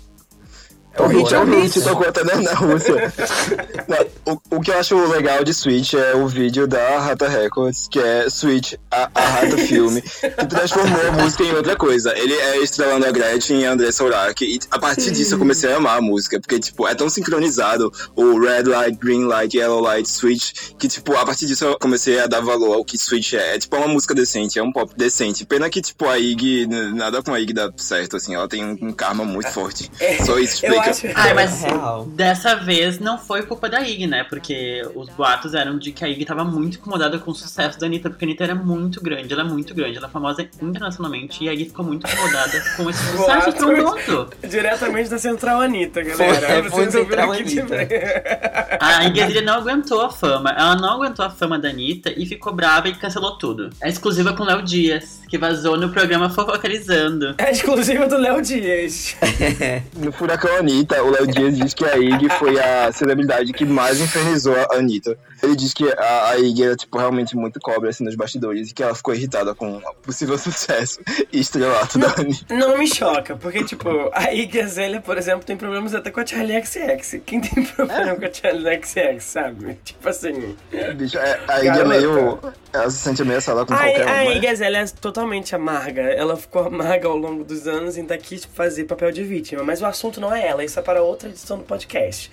O 1.00 1.08
hit 1.08 1.34
é 1.34 1.40
Horror. 1.40 1.62
hit, 1.62 1.82
tocou 1.82 2.08
até 2.08 2.24
na, 2.24 2.54
Rússia. 2.54 3.14
Não, 3.88 4.34
o, 4.34 4.58
o 4.58 4.62
que 4.62 4.72
eu 4.72 4.80
acho 4.80 4.96
legal 5.08 5.44
de 5.44 5.54
Switch 5.54 5.94
é 5.94 6.16
o 6.16 6.28
vídeo 6.28 6.68
da 6.68 7.00
Rata 7.00 7.28
Records, 7.28 7.88
que 7.90 8.00
é 8.00 8.30
Switch, 8.30 8.74
a, 8.92 9.10
a 9.14 9.22
Rata 9.22 9.58
Filme, 9.68 10.02
que 10.02 10.46
transformou 10.48 11.02
a 11.08 11.12
música 11.12 11.44
em 11.44 11.54
outra 11.54 11.76
coisa. 11.76 12.18
Ele 12.18 12.34
é 12.34 12.58
estrelando 12.58 13.06
a 13.06 13.12
Gretchen 13.12 13.62
e 13.62 13.66
a 13.66 13.72
André 13.72 13.92
Sorak, 13.92 14.44
e 14.44 14.60
a 14.72 14.80
partir 14.80 15.12
disso 15.12 15.36
eu 15.36 15.40
comecei 15.40 15.72
a 15.72 15.78
amar 15.78 15.98
a 15.98 16.02
música, 16.02 16.40
porque, 16.40 16.60
tipo, 16.60 16.88
é 16.88 16.96
tão 16.96 17.10
sincronizado 17.10 17.92
o 18.16 18.40
Red 18.40 18.64
Light, 18.64 18.98
Green 18.98 19.26
Light, 19.26 19.56
Yellow 19.56 19.80
Light, 19.82 20.08
Switch, 20.10 20.54
que, 20.78 20.88
tipo, 20.88 21.16
a 21.16 21.26
partir 21.26 21.46
disso 21.46 21.66
eu 21.66 21.78
comecei 21.80 22.20
a 22.20 22.28
dar 22.28 22.42
valor 22.42 22.74
ao 22.74 22.84
que 22.86 22.98
Switch 22.98 23.34
é. 23.34 23.56
É, 23.56 23.60
tipo, 23.60 23.76
é 23.76 23.80
uma 23.80 23.88
música 23.88 24.14
decente, 24.14 24.60
é 24.60 24.64
um 24.64 24.72
pop 24.72 24.92
decente. 24.98 25.46
Pena 25.46 25.70
que, 25.70 25.82
tipo, 25.82 26.06
a 26.08 26.18
Ig, 26.18 26.68
nada 26.94 27.22
com 27.24 27.34
a 27.34 27.40
Ig 27.40 27.54
dá 27.54 27.72
certo, 27.78 28.18
assim, 28.18 28.36
ela 28.36 28.48
tem 28.48 28.66
um, 28.66 28.78
um 28.82 28.92
karma 28.92 29.24
muito 29.24 29.50
forte. 29.52 29.90
Só 30.26 30.38
isso 30.38 30.66
É, 30.66 30.70
explica. 30.70 30.87
Ai, 31.16 31.34
mas 31.34 31.64
Real. 31.64 32.06
dessa 32.06 32.56
vez 32.56 33.00
não 33.00 33.18
foi 33.18 33.44
culpa 33.44 33.70
da 33.70 33.82
Ig, 33.82 34.08
né? 34.08 34.24
Porque 34.24 34.82
os 34.96 35.10
boatos 35.10 35.54
eram 35.54 35.78
de 35.78 35.92
que 35.92 36.04
a 36.04 36.10
Ig 36.10 36.24
tava 36.26 36.44
muito 36.44 36.78
incomodada 36.78 37.18
com 37.20 37.32
o 37.32 37.36
sucesso 37.36 37.80
da 37.80 37.86
Anitta, 37.86 38.10
porque 38.10 38.26
a 38.26 38.28
Anitta 38.28 38.44
era 38.44 38.56
muito 38.56 39.02
grande, 39.02 39.34
ela 39.34 39.44
é 39.44 39.46
muito 39.46 39.74
grande, 39.74 39.98
ela 39.98 40.08
é 40.08 40.10
famosa 40.10 40.48
internacionalmente, 40.62 41.44
e 41.44 41.50
a 41.50 41.54
Ig 41.54 41.66
ficou 41.66 41.86
muito 41.86 42.08
incomodada 42.08 42.64
com 42.76 42.90
esse 42.90 43.00
sucesso 43.12 43.26
Boatos. 43.26 43.54
estrondoso. 43.54 44.30
Diretamente 44.48 45.10
da 45.10 45.18
Central 45.18 45.62
Anitta, 45.62 46.02
galera. 46.02 46.36
Foi, 46.36 46.46
é, 46.46 46.62
Vocês 46.62 46.92
foi 46.94 47.02
ouviram 47.02 47.02
Central 47.02 47.32
Anitta. 47.32 47.88
A 48.80 49.06
Igreja 49.06 49.42
não 49.42 49.56
aguentou 49.56 50.02
a 50.02 50.10
fama. 50.10 50.50
Ela 50.52 50.76
não 50.76 50.94
aguentou 50.94 51.26
a 51.26 51.30
fama 51.30 51.58
da 51.60 51.70
Anitta 51.70 52.12
e 52.16 52.26
ficou 52.26 52.54
brava 52.54 52.88
e 52.88 52.96
cancelou 52.96 53.38
tudo. 53.38 53.70
É 53.82 53.90
exclusiva 53.90 54.34
com 54.34 54.44
Léo 54.44 54.62
Dias, 54.62 55.22
que 55.30 55.38
vazou 55.38 55.78
no 55.78 55.90
programa 55.90 56.30
Fofocalizando. 56.30 57.36
É 57.38 57.52
exclusiva 57.52 58.08
do 58.08 58.18
Léo 58.18 58.42
Dias. 58.42 59.16
No 59.98 60.12
Furacão 60.12 60.58
Anitta, 60.68 61.02
o 61.02 61.10
Léo 61.10 61.26
Dias 61.26 61.58
diz 61.58 61.74
que 61.74 61.86
a 61.86 61.98
Ig 61.98 62.30
foi 62.38 62.60
a 62.60 62.92
celebridade 62.92 63.54
que 63.54 63.66
mais 63.66 64.02
infernizou 64.02 64.54
a 64.54 64.76
Anitta. 64.76 65.18
Ele 65.42 65.56
diz 65.56 65.74
que 65.74 65.88
a, 65.90 66.30
a 66.32 66.38
Ig 66.40 66.62
era, 66.62 66.76
tipo, 66.76 66.98
realmente 66.98 67.38
muito 67.38 67.58
cobra, 67.60 67.90
assim, 67.90 68.04
nos 68.04 68.16
bastidores, 68.16 68.70
e 68.70 68.74
que 68.74 68.84
ela 68.84 68.94
ficou 68.94 69.14
irritada 69.14 69.56
com 69.56 69.78
o 69.78 69.82
possível 70.02 70.38
sucesso 70.38 71.00
e 71.32 71.40
estrelato 71.40 71.98
da 71.98 72.08
Anitta. 72.18 72.54
Não 72.54 72.78
me 72.78 72.86
choca, 72.88 73.38
porque, 73.38 73.64
tipo, 73.64 73.88
a 74.14 74.34
Iggy 74.34 74.62
Azalea, 74.62 75.00
por 75.00 75.18
exemplo, 75.18 75.46
tem 75.46 75.56
problemas 75.56 75.96
até 75.96 76.12
com 76.12 76.20
a 76.20 76.26
Charlie 76.26 76.62
XX. 76.66 77.22
Quem 77.26 77.40
tem 77.40 77.64
problema 77.64 78.16
com 78.16 78.26
a 78.26 78.34
Charlie 78.34 78.82
XX, 78.84 79.24
sabe? 79.24 79.80
Tipo 79.86 80.10
assim. 80.10 80.56
Bicho, 80.96 81.18
é- 81.18 81.40
a 81.48 81.60
Ig 81.64 81.80
é 81.80 81.86
meio... 81.86 82.40
Ela 82.74 82.90
se 82.90 82.98
sente 82.98 83.22
ameaçada 83.22 83.66
com 83.66 83.74
A, 83.74 83.78
qualquer 83.78 84.06
um, 84.06 84.10
a 84.10 84.14
né? 84.14 84.36
Iggy 84.36 84.48
Azalea 84.48 84.82
é 84.82 84.88
totalmente 84.88 85.56
amarga. 85.56 86.02
Ela 86.02 86.36
ficou 86.36 86.64
amarga 86.64 87.08
ao 87.08 87.16
longo 87.16 87.44
dos 87.44 87.68
anos 87.68 87.96
e 87.96 88.02
ainda 88.02 88.18
quis 88.18 88.44
fazer 88.46 88.84
papel 88.84 89.12
de 89.12 89.24
vítima. 89.24 89.64
Mas 89.64 89.82
o 89.82 89.86
assunto 89.86 90.20
não 90.20 90.34
é 90.34 90.46
ela, 90.48 90.57
isso 90.64 90.80
é 90.80 90.82
para 90.82 91.02
outra 91.02 91.30
edição 91.30 91.58
do 91.58 91.64
podcast. 91.64 92.32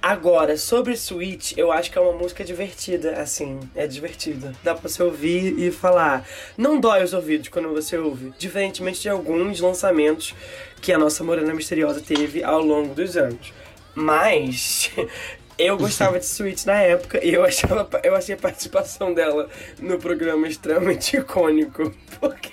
Agora, 0.00 0.56
sobre 0.56 0.96
Switch, 0.96 1.56
eu 1.56 1.72
acho 1.72 1.90
que 1.90 1.98
é 1.98 2.00
uma 2.00 2.12
música 2.12 2.44
divertida, 2.44 3.20
assim, 3.20 3.58
é 3.74 3.84
divertida. 3.84 4.54
Dá 4.62 4.72
pra 4.72 4.88
você 4.88 5.02
ouvir 5.02 5.58
e 5.58 5.72
falar. 5.72 6.24
Não 6.56 6.78
dói 6.78 7.02
os 7.02 7.12
ouvidos 7.12 7.48
quando 7.48 7.68
você 7.70 7.98
ouve, 7.98 8.32
diferentemente 8.38 9.02
de 9.02 9.08
alguns 9.08 9.60
lançamentos 9.60 10.34
que 10.80 10.92
a 10.92 10.98
nossa 10.98 11.24
Morena 11.24 11.52
Misteriosa 11.52 12.00
teve 12.00 12.44
ao 12.44 12.62
longo 12.62 12.94
dos 12.94 13.16
anos. 13.16 13.52
Mas 13.92 14.92
eu 15.58 15.76
gostava 15.76 16.20
de 16.20 16.26
Switch 16.26 16.64
na 16.64 16.80
época 16.80 17.24
e 17.24 17.34
eu 17.34 17.44
achava 17.44 17.88
eu 18.04 18.14
achei 18.14 18.36
a 18.36 18.38
participação 18.38 19.12
dela 19.12 19.48
no 19.80 19.98
programa 19.98 20.46
extremamente 20.46 21.16
icônico. 21.16 21.92
Porque 22.20 22.50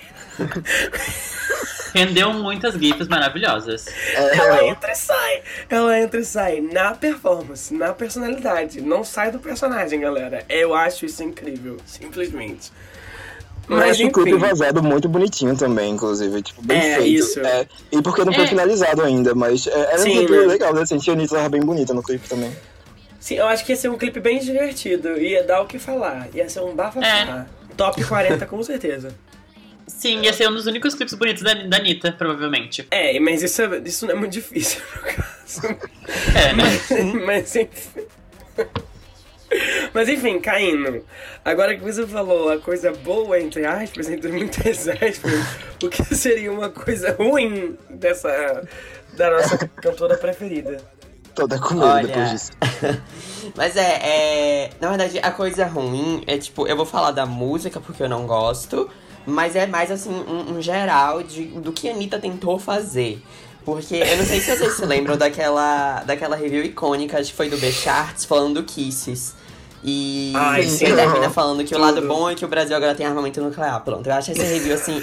Rendeu 1.94 2.32
muitas 2.34 2.74
gifs 2.74 3.08
maravilhosas. 3.08 3.86
ela 4.14 4.64
entra 4.66 4.92
e 4.92 4.94
sai. 4.94 5.42
Ela 5.70 5.98
entra 6.00 6.20
e 6.20 6.24
sai 6.24 6.60
na 6.60 6.94
performance, 6.94 7.72
na 7.72 7.92
personalidade. 7.94 8.80
Não 8.82 9.02
sai 9.02 9.30
do 9.30 9.38
personagem, 9.38 10.00
galera. 10.00 10.44
Eu 10.48 10.74
acho 10.74 11.06
isso 11.06 11.22
incrível, 11.22 11.78
simplesmente. 11.86 12.70
Eu 13.68 13.76
Mas 13.78 13.98
enfim. 13.98 14.12
clipe 14.12 14.36
vazado 14.36 14.82
muito 14.82 15.08
bonitinho 15.08 15.56
também, 15.56 15.92
inclusive. 15.92 16.42
Tipo, 16.42 16.62
bem 16.62 16.78
É, 16.78 16.96
feito. 16.96 17.08
isso. 17.08 17.40
É, 17.40 17.66
e 17.90 18.02
porque 18.02 18.24
não 18.24 18.32
foi 18.32 18.44
É. 18.44 18.48
finalizado 18.48 19.02
ainda, 19.02 19.34
mas 19.34 19.66
é, 19.66 19.70
era 19.72 19.98
Sim, 19.98 20.10
um 20.10 20.16
clipe 20.26 20.32
né? 20.32 20.38
legal, 20.46 20.74
né? 20.74 20.82
Assim, 20.82 20.98
a 21.08 21.12
Anitta 21.12 21.34
tava 21.34 21.48
bem 21.48 21.62
bonita 21.62 21.92
no 21.94 22.02
clipe 22.02 22.28
também. 22.28 22.54
Sim, 23.18 23.36
eu 23.36 23.46
acho 23.46 23.64
que 23.64 23.72
ia 23.72 23.76
ser 23.76 23.88
um 23.88 23.96
clipe 23.98 24.20
bem 24.20 24.38
divertido. 24.38 25.18
Ia 25.18 25.42
dar 25.42 25.62
o 25.62 25.66
que 25.66 25.78
falar. 25.80 26.28
Ia 26.34 26.48
ser 26.48 26.60
um 26.60 26.74
bafafá. 26.76 27.46
Top 27.76 28.02
40 28.04 28.46
com 28.46 28.62
certeza. 28.62 29.08
Sim, 29.86 30.22
ia 30.22 30.32
ser 30.32 30.48
um 30.48 30.52
dos 30.54 30.66
únicos 30.66 30.94
clipes 30.94 31.14
bonitos 31.14 31.42
da, 31.42 31.54
da 31.54 31.76
Anitta, 31.76 32.12
provavelmente. 32.12 32.86
É, 32.90 33.18
mas 33.20 33.42
isso, 33.42 33.62
é- 33.62 33.78
isso 33.84 34.04
não 34.06 34.12
é 34.14 34.16
muito 34.16 34.32
difícil 34.32 34.80
no 34.96 35.02
caso. 35.02 35.78
É, 36.34 36.52
né? 36.52 36.64
Mas 37.24 37.54
enfim. 37.56 37.68
Mas 39.94 40.08
enfim, 40.08 40.40
caindo. 40.40 41.04
Agora 41.44 41.76
que 41.76 41.82
você 41.82 42.06
falou 42.06 42.50
a 42.50 42.58
coisa 42.58 42.92
boa, 42.92 43.40
entre 43.40 43.64
aspas, 43.64 44.08
entre 44.10 44.30
muitas 44.32 44.88
aspas, 44.88 45.22
o 45.82 45.88
que 45.88 46.14
seria 46.14 46.52
uma 46.52 46.68
coisa 46.68 47.14
ruim 47.18 47.76
dessa. 47.88 48.68
da 49.14 49.30
nossa 49.30 49.56
cantora 49.68 50.16
preferida? 50.18 50.78
Toda 51.34 51.58
com 51.60 51.74
medo 51.74 51.86
Olha. 51.86 52.06
depois 52.06 52.30
disso. 52.30 52.52
Mas 53.54 53.76
é, 53.76 54.00
é. 54.64 54.70
Na 54.80 54.88
verdade, 54.88 55.18
a 55.22 55.30
coisa 55.30 55.64
ruim 55.66 56.24
é 56.26 56.36
tipo, 56.38 56.66
eu 56.66 56.76
vou 56.76 56.86
falar 56.86 57.12
da 57.12 57.24
música 57.24 57.78
porque 57.80 58.02
eu 58.02 58.08
não 58.08 58.26
gosto, 58.26 58.90
mas 59.26 59.56
é 59.56 59.66
mais 59.66 59.90
assim, 59.90 60.10
um, 60.10 60.56
um 60.56 60.62
geral 60.62 61.22
de, 61.22 61.44
do 61.44 61.72
que 61.72 61.88
a 61.88 61.92
Anitta 61.92 62.18
tentou 62.18 62.58
fazer. 62.58 63.20
Porque 63.64 63.96
eu 63.96 64.16
não 64.16 64.24
sei 64.24 64.40
se 64.40 64.56
vocês 64.56 64.74
se 64.74 64.86
lembram 64.86 65.16
daquela, 65.16 66.04
daquela 66.04 66.36
review 66.36 66.64
icônica, 66.64 67.18
acho 67.18 67.30
que 67.30 67.36
foi 67.36 67.48
do 67.50 67.58
B-Charts, 67.58 68.24
falando 68.24 68.54
do 68.54 68.62
Kisses. 68.62 69.34
E 69.82 70.32
Ai, 70.34 70.60
ele 70.60 70.70
sim. 70.70 70.84
termina 70.84 71.30
falando 71.30 71.64
que 71.64 71.74
o 71.74 71.78
lado 71.78 71.96
Tudo. 71.96 72.06
bom 72.06 72.30
é 72.30 72.34
que 72.34 72.44
o 72.44 72.48
Brasil 72.48 72.76
agora 72.76 72.94
tem 72.94 73.04
armamento 73.04 73.40
nuclear. 73.40 73.80
Pronto, 73.82 74.06
eu 74.06 74.14
acho 74.14 74.30
essa 74.30 74.42
review 74.42 74.74
assim, 74.74 75.02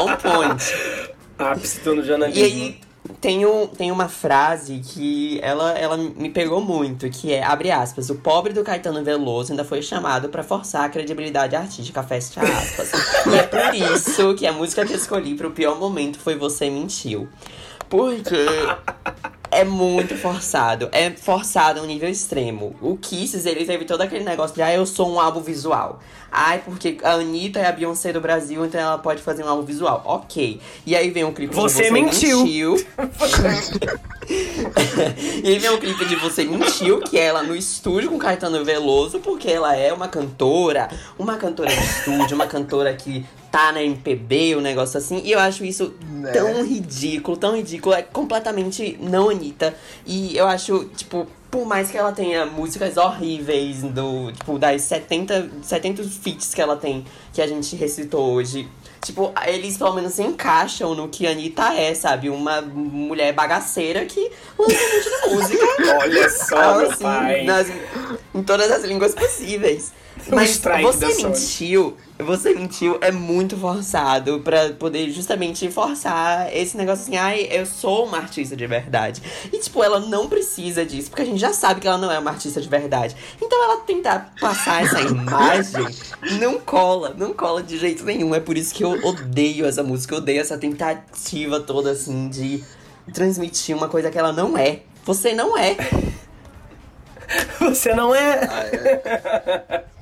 on 0.00 0.16
point. 0.16 0.64
Ápice 1.38 1.80
do 1.80 2.02
jornalismo. 2.02 2.40
E 2.40 2.44
aí 2.44 2.80
tem, 3.20 3.46
um, 3.46 3.66
tem 3.66 3.90
uma 3.90 4.08
frase 4.08 4.80
que 4.84 5.40
ela, 5.42 5.72
ela 5.72 5.96
me 5.96 6.30
pegou 6.30 6.60
muito, 6.60 7.08
que 7.08 7.32
é, 7.32 7.42
abre 7.42 7.70
aspas, 7.70 8.10
o 8.10 8.16
pobre 8.16 8.52
do 8.52 8.62
Caetano 8.62 9.02
Veloso 9.04 9.52
ainda 9.52 9.64
foi 9.64 9.82
chamado 9.82 10.28
pra 10.28 10.42
forçar 10.42 10.84
a 10.84 10.88
credibilidade 10.88 11.56
artística, 11.56 12.02
fecha 12.02 12.40
aspas. 12.40 12.92
e 13.26 13.34
é 13.36 13.42
por 13.42 13.74
isso 13.74 14.34
que 14.34 14.46
a 14.46 14.52
música 14.52 14.84
que 14.84 14.92
eu 14.92 14.96
escolhi 14.96 15.34
pro 15.34 15.50
pior 15.50 15.78
momento 15.78 16.18
foi 16.18 16.36
Você 16.36 16.68
Mentiu. 16.70 17.28
Porque 17.88 18.46
é 19.50 19.64
muito 19.64 20.16
forçado. 20.16 20.88
É 20.92 21.10
forçado 21.10 21.80
a 21.80 21.82
um 21.82 21.86
nível 21.86 22.08
extremo. 22.08 22.76
O 22.80 22.96
Kisses, 22.96 23.46
ele 23.46 23.64
teve 23.64 23.84
todo 23.84 24.00
aquele 24.00 24.24
negócio 24.24 24.54
de, 24.54 24.62
ah, 24.62 24.72
eu 24.72 24.86
sou 24.86 25.10
um 25.10 25.20
álbum 25.20 25.40
visual. 25.40 26.00
Ai, 26.30 26.62
porque 26.64 26.98
a 27.02 27.14
Anitta 27.14 27.58
é 27.58 27.66
a 27.66 27.72
Beyoncé 27.72 28.12
do 28.12 28.20
Brasil, 28.20 28.64
então 28.64 28.80
ela 28.80 28.98
pode 28.98 29.20
fazer 29.20 29.42
um 29.44 29.48
álbum 29.48 29.64
visual. 29.64 30.02
Ok. 30.04 30.60
E 30.86 30.94
aí 30.94 31.10
vem 31.10 31.24
um 31.24 31.32
clipe 31.32 31.54
Você 31.54 31.82
de 31.82 31.88
Você 31.88 31.90
mentiu. 31.90 32.44
mentiu. 32.44 32.76
e 35.42 35.48
aí 35.48 35.58
vem 35.58 35.70
um 35.70 35.78
clipe 35.78 36.04
de 36.04 36.16
Você 36.16 36.44
Mentiu, 36.44 37.00
que 37.00 37.18
é 37.18 37.24
ela 37.24 37.42
no 37.42 37.56
estúdio 37.56 38.10
com 38.10 38.18
Caetano 38.18 38.64
Veloso, 38.64 39.18
porque 39.18 39.50
ela 39.50 39.74
é 39.74 39.92
uma 39.92 40.06
cantora, 40.08 40.88
uma 41.18 41.36
cantora 41.36 41.70
de 41.70 41.82
estúdio, 41.82 42.36
uma 42.36 42.46
cantora 42.46 42.94
que 42.94 43.26
tá 43.50 43.72
na 43.72 43.82
MPB, 43.82 44.56
um 44.56 44.60
negócio 44.60 44.96
assim. 44.98 45.20
E 45.24 45.32
eu 45.32 45.38
acho 45.38 45.64
isso 45.64 45.92
Né? 46.08 46.30
tão 46.32 46.64
ridículo, 46.64 47.36
tão 47.36 47.56
ridículo, 47.56 47.94
é 47.94 48.02
completamente 48.02 48.96
não 49.00 49.28
Anitta. 49.30 49.74
E 50.06 50.36
eu 50.36 50.46
acho, 50.46 50.84
tipo, 50.96 51.26
por 51.50 51.66
mais 51.66 51.90
que 51.90 51.96
ela 51.98 52.12
tenha 52.12 52.46
músicas 52.46 52.96
horríveis 52.96 53.82
do, 53.82 54.30
tipo, 54.32 54.58
das 54.58 54.82
70, 54.82 55.50
70 55.62 56.02
feats 56.04 56.54
que 56.54 56.62
ela 56.62 56.76
tem, 56.76 57.04
que 57.32 57.42
a 57.42 57.46
gente 57.46 57.74
recitou 57.74 58.32
hoje, 58.34 58.68
tipo, 59.04 59.32
eles 59.46 59.76
pelo 59.76 59.94
menos 59.94 60.12
se 60.12 60.22
encaixam 60.22 60.94
no 60.94 61.08
que 61.08 61.26
a 61.26 61.30
Anitta 61.32 61.74
é, 61.74 61.92
sabe? 61.94 62.30
Uma 62.30 62.60
mulher 62.60 63.32
bagaceira 63.32 64.04
que 64.04 64.30
lança 64.56 64.74
um 64.74 64.94
monte 64.94 65.04
de 65.04 65.34
música. 65.34 65.66
Olha 65.98 66.30
só, 66.30 66.86
assim, 66.86 67.02
pai. 67.02 67.44
nas- 67.44 67.66
em 68.32 68.42
todas 68.44 68.70
as 68.70 68.84
línguas 68.84 69.12
possíveis. 69.14 69.92
Mas 70.28 70.58
você 70.82 71.22
mentiu, 71.22 71.96
você 72.18 72.54
mentiu 72.54 72.98
é 73.00 73.10
muito 73.10 73.56
forçado 73.56 74.40
pra 74.40 74.70
poder 74.70 75.10
justamente 75.10 75.70
forçar 75.70 76.54
esse 76.54 76.76
negócio 76.76 77.04
assim, 77.04 77.16
ai, 77.16 77.48
eu 77.50 77.64
sou 77.64 78.06
uma 78.06 78.18
artista 78.18 78.56
de 78.56 78.66
verdade. 78.66 79.22
E 79.52 79.58
tipo, 79.58 79.82
ela 79.82 80.00
não 80.00 80.28
precisa 80.28 80.84
disso, 80.84 81.10
porque 81.10 81.22
a 81.22 81.24
gente 81.24 81.40
já 81.40 81.52
sabe 81.52 81.80
que 81.80 81.88
ela 81.88 81.98
não 81.98 82.10
é 82.10 82.18
uma 82.18 82.30
artista 82.30 82.60
de 82.60 82.68
verdade. 82.68 83.16
Então 83.40 83.62
ela 83.64 83.78
tentar 83.78 84.32
passar 84.40 84.82
essa 84.82 85.00
imagem 85.02 85.86
não 86.38 86.58
cola, 86.60 87.14
não 87.16 87.32
cola 87.32 87.62
de 87.62 87.78
jeito 87.78 88.04
nenhum. 88.04 88.34
É 88.34 88.40
por 88.40 88.56
isso 88.56 88.74
que 88.74 88.84
eu 88.84 88.92
odeio 89.04 89.66
essa 89.66 89.82
música, 89.82 90.14
eu 90.14 90.18
odeio 90.18 90.40
essa 90.40 90.58
tentativa 90.58 91.60
toda 91.60 91.92
assim 91.92 92.28
de 92.28 92.62
transmitir 93.12 93.76
uma 93.76 93.88
coisa 93.88 94.10
que 94.10 94.18
ela 94.18 94.32
não 94.32 94.56
é. 94.56 94.80
Você 95.04 95.32
não 95.32 95.56
é. 95.56 95.76
Você 97.60 97.94
não 97.94 98.14
é. 98.14 99.84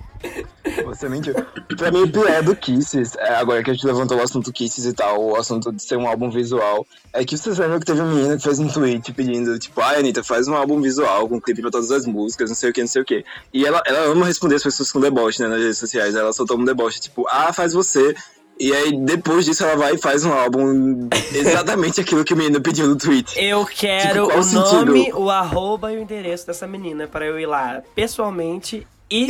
Você 0.85 1.09
mentiu. 1.09 1.35
Pra 1.77 1.91
mim, 1.91 2.03
o 2.03 2.11
pior 2.11 2.43
do 2.43 2.55
Kisses, 2.57 3.15
é, 3.17 3.35
agora 3.35 3.63
que 3.63 3.71
a 3.71 3.75
gente 3.75 3.87
levantou 3.87 4.19
o 4.19 4.23
assunto 4.23 4.53
Kisses 4.53 4.85
e 4.85 4.93
tal, 4.93 5.23
o 5.23 5.37
assunto 5.37 5.73
de 5.73 5.83
ser 5.83 5.97
um 5.97 6.07
álbum 6.09 6.31
visual, 6.31 6.87
é 7.13 7.25
que 7.25 7.37
vocês 7.37 7.59
lembram 7.59 7.79
que 7.81 7.87
teve 7.87 8.01
uma 8.01 8.13
menina 8.13 8.37
que 8.37 8.43
fez 8.43 8.59
um 8.59 8.69
tweet 8.69 9.13
pedindo, 9.13 9.59
tipo, 9.59 9.81
ai, 9.81 9.99
Anitta, 10.01 10.23
faz 10.25 10.49
um 10.49 10.55
álbum 10.55 10.81
visual 10.81 11.29
com 11.29 11.41
clipe 11.41 11.63
pra 11.63 11.71
todas 11.71 11.91
as 11.91 12.07
músicas, 12.07 12.51
não 12.51 12.57
sei 12.57 12.71
o 12.71 12.73
que, 12.73 12.81
não 12.81 12.89
sei 12.89 13.03
o 13.03 13.05
que. 13.05 13.25
E 13.53 13.65
ela, 13.67 13.83
ela 13.87 14.01
ama 14.11 14.27
responder 14.27 14.57
as 14.57 14.63
pessoas 14.63 14.91
com 14.93 15.01
deboche, 15.01 15.43
né, 15.43 15.49
nas 15.49 15.61
redes 15.61 15.79
sociais. 15.79 16.15
Ela 16.15 16.33
soltou 16.33 16.59
um 16.59 16.65
deboche, 16.65 17.01
tipo, 17.01 17.27
ah, 17.29 17.53
faz 17.53 17.73
você. 17.73 18.15
E 18.61 18.73
aí, 18.73 18.93
depois 19.05 19.45
disso, 19.45 19.63
ela 19.65 19.77
vai 19.77 19.95
e 19.95 19.99
faz 19.99 20.25
um 20.25 20.33
álbum 20.33 21.09
exatamente 21.33 22.01
aquilo 22.01 22.25
que 22.25 22.35
o 22.35 22.37
menino 22.37 22.61
pediu 22.61 22.89
no 22.89 22.97
tweet. 22.97 23.39
Eu 23.39 23.65
quero 23.65 24.25
Tipo, 24.25 24.27
qual 24.27 24.39
o 24.39 24.41
o 24.41 24.43
sentido? 24.43 24.87
nome, 24.87 25.13
o 25.13 25.31
arroba 25.31 25.93
e 25.93 25.97
o 25.97 26.01
endereço 26.01 26.45
dessa 26.47 26.67
menina 26.67 27.07
para 27.07 27.25
eu 27.25 27.39
ir 27.39 27.47
lá 27.47 27.81
pessoalmente 27.95 28.85
e. 29.11 29.27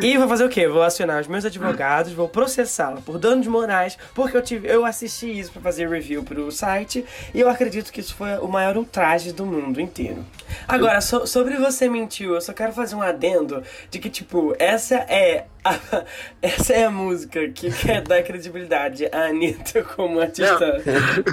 e 0.00 0.16
vou 0.18 0.28
fazer 0.28 0.44
o 0.44 0.48
quê? 0.48 0.66
Vou 0.68 0.82
acionar 0.82 1.20
os 1.20 1.26
meus 1.28 1.44
advogados, 1.44 2.12
vou 2.12 2.28
processá-la 2.28 3.00
por 3.00 3.18
danos 3.18 3.46
morais, 3.46 3.96
porque 4.14 4.36
eu, 4.36 4.42
tive, 4.42 4.68
eu 4.68 4.84
assisti 4.84 5.38
isso 5.38 5.52
pra 5.52 5.60
fazer 5.62 5.88
review 5.88 6.22
pro 6.22 6.50
site 6.50 7.04
e 7.34 7.40
eu 7.40 7.48
acredito 7.48 7.92
que 7.92 8.00
isso 8.00 8.14
foi 8.14 8.36
o 8.38 8.48
maior 8.48 8.76
ultraje 8.76 9.32
do 9.32 9.44
mundo 9.46 9.80
inteiro. 9.80 10.24
Agora, 10.66 11.00
so- 11.00 11.26
sobre 11.26 11.56
você 11.56 11.88
mentiu, 11.88 12.34
eu 12.34 12.40
só 12.40 12.52
quero 12.52 12.72
fazer 12.72 12.94
um 12.94 13.02
adendo 13.02 13.62
de 13.90 13.98
que, 13.98 14.08
tipo, 14.10 14.54
essa 14.58 14.94
é. 14.96 15.46
a- 15.64 15.76
essa 16.40 16.72
é 16.72 16.84
a 16.84 16.90
música 16.90 17.48
que 17.48 17.70
quer 17.70 18.00
dar 18.02 18.22
credibilidade 18.22 19.06
à 19.12 19.26
Anitta 19.26 19.82
como 19.82 20.20
artista 20.20 20.82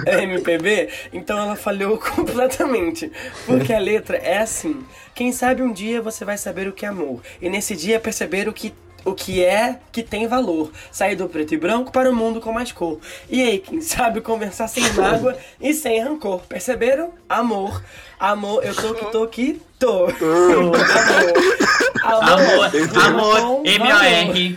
MPB, 0.06 0.88
então 1.12 1.38
ela 1.38 1.56
falhou 1.56 1.96
completamente. 2.14 3.10
Porque 3.46 3.72
a 3.72 3.78
letra 3.78 4.16
é 4.18 4.38
assim: 4.38 4.84
quem 5.14 5.32
sabe 5.32 5.62
um 5.62 5.72
dia 5.72 6.02
você 6.02 6.24
vai 6.24 6.36
saber 6.36 6.66
o 6.68 6.72
que 6.72 6.84
é 6.84 6.88
amor, 6.88 7.20
e 7.40 7.48
nesse 7.48 7.74
dia 7.76 8.00
perceber 8.00 8.48
o 8.48 8.52
que. 8.52 8.74
O 9.06 9.12
que 9.12 9.44
é 9.44 9.80
que 9.92 10.02
tem 10.02 10.26
valor. 10.26 10.72
Sair 10.90 11.14
do 11.14 11.28
preto 11.28 11.52
e 11.52 11.58
branco 11.58 11.92
para 11.92 12.10
o 12.10 12.14
mundo 12.14 12.40
com 12.40 12.50
mais 12.50 12.72
cor. 12.72 12.98
E 13.28 13.42
aí, 13.42 13.58
quem 13.58 13.78
sabe 13.84 14.22
conversar 14.22 14.66
sem 14.66 14.82
mágoa 14.94 15.36
e 15.60 15.74
sem 15.74 16.02
rancor. 16.02 16.40
Perceberam? 16.48 17.12
Amor. 17.28 17.82
Amor, 18.18 18.64
eu 18.64 18.74
tô 18.74 18.94
que 18.94 19.04
tô 19.12 19.26
que 19.28 19.60
tô. 19.78 20.06
Amor. 22.02 22.32
Amor, 22.32 22.64
amor, 22.64 22.88
valor. 22.88 23.62
M-O-R. 23.66 24.56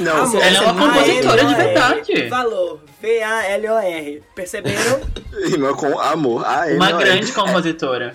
Não, 0.00 0.16
Amor. 0.24 0.42
Ela 0.42 0.56
é 0.56 0.60
uma 0.60 0.86
compositora 0.88 1.44
de 1.44 1.54
verdade. 1.54 2.28
Valor. 2.28 2.80
V-A-L-O-R. 3.00 4.22
Perceberam? 4.34 5.00
rima 5.46 5.74
com 5.76 5.98
amor. 5.98 6.42
Ah, 6.44 6.68
é, 6.68 6.74
Uma 6.74 6.90
não 6.90 7.00
é. 7.00 7.04
grande 7.04 7.32
compositora. 7.32 8.14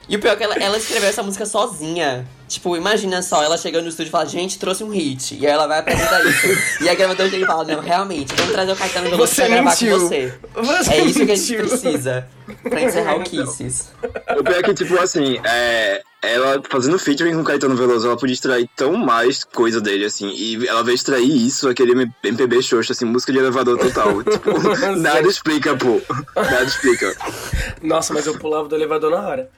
E 0.09 0.15
o 0.15 0.19
pior 0.19 0.33
é 0.33 0.35
que 0.35 0.43
ela, 0.43 0.55
ela 0.55 0.77
escreveu 0.77 1.07
essa 1.09 1.23
música 1.23 1.45
sozinha. 1.45 2.27
Tipo, 2.47 2.75
imagina 2.75 3.21
só, 3.21 3.41
ela 3.41 3.57
chegando 3.57 3.83
no 3.83 3.89
estúdio 3.89 4.09
e 4.09 4.11
fala, 4.11 4.25
gente, 4.25 4.59
trouxe 4.59 4.83
um 4.83 4.89
hit. 4.89 5.37
E 5.39 5.45
aí 5.47 5.53
ela 5.53 5.67
vai 5.67 5.79
apresentar 5.79 6.21
isso. 6.25 6.83
e 6.83 6.89
a 6.89 6.93
gravadora 6.95 7.29
chega 7.29 7.43
e 7.43 7.47
fala, 7.47 7.63
não, 7.63 7.79
realmente, 7.79 8.33
vamos 8.35 8.51
trazer 8.51 8.71
o 8.73 8.75
Caetano 8.75 9.09
Veloso 9.09 9.33
Você 9.33 9.41
pra 9.43 9.49
gravar 9.49 9.69
mentiu. 9.69 9.99
com 9.99 10.05
você. 10.07 10.33
Você 10.53 10.91
É 10.91 11.01
isso 11.05 11.25
que 11.25 11.31
a 11.31 11.35
gente 11.35 11.57
mentiu. 11.57 11.69
precisa 11.79 12.27
pra 12.63 12.81
encerrar 12.81 13.15
o 13.15 13.23
Kisses. 13.23 13.91
O 14.37 14.43
pior 14.43 14.59
é 14.59 14.63
que, 14.63 14.73
tipo, 14.73 14.99
assim, 14.99 15.39
é, 15.45 16.01
ela 16.21 16.61
fazendo 16.69 16.99
featuring 16.99 17.33
com 17.35 17.41
o 17.41 17.45
Caetano 17.45 17.77
Veloso, 17.77 18.05
ela 18.05 18.17
podia 18.17 18.33
extrair 18.33 18.69
tão 18.75 18.97
mais 18.97 19.45
coisa 19.45 19.79
dele, 19.79 20.03
assim. 20.03 20.29
E 20.35 20.67
ela 20.67 20.83
veio 20.83 20.95
extrair 20.95 21.47
isso, 21.47 21.69
aquele 21.69 21.93
MPB 22.21 22.61
xoxo, 22.61 22.91
assim, 22.91 23.05
música 23.05 23.31
de 23.31 23.39
elevador 23.39 23.77
total. 23.77 24.21
tipo, 24.27 24.97
nada 24.97 25.25
explica, 25.25 25.77
pô. 25.77 26.01
Nada 26.35 26.63
explica. 26.65 27.15
Nossa, 27.81 28.13
mas 28.13 28.27
eu 28.27 28.37
pulava 28.37 28.67
do 28.67 28.75
elevador 28.75 29.09
na 29.11 29.25
hora. 29.25 29.49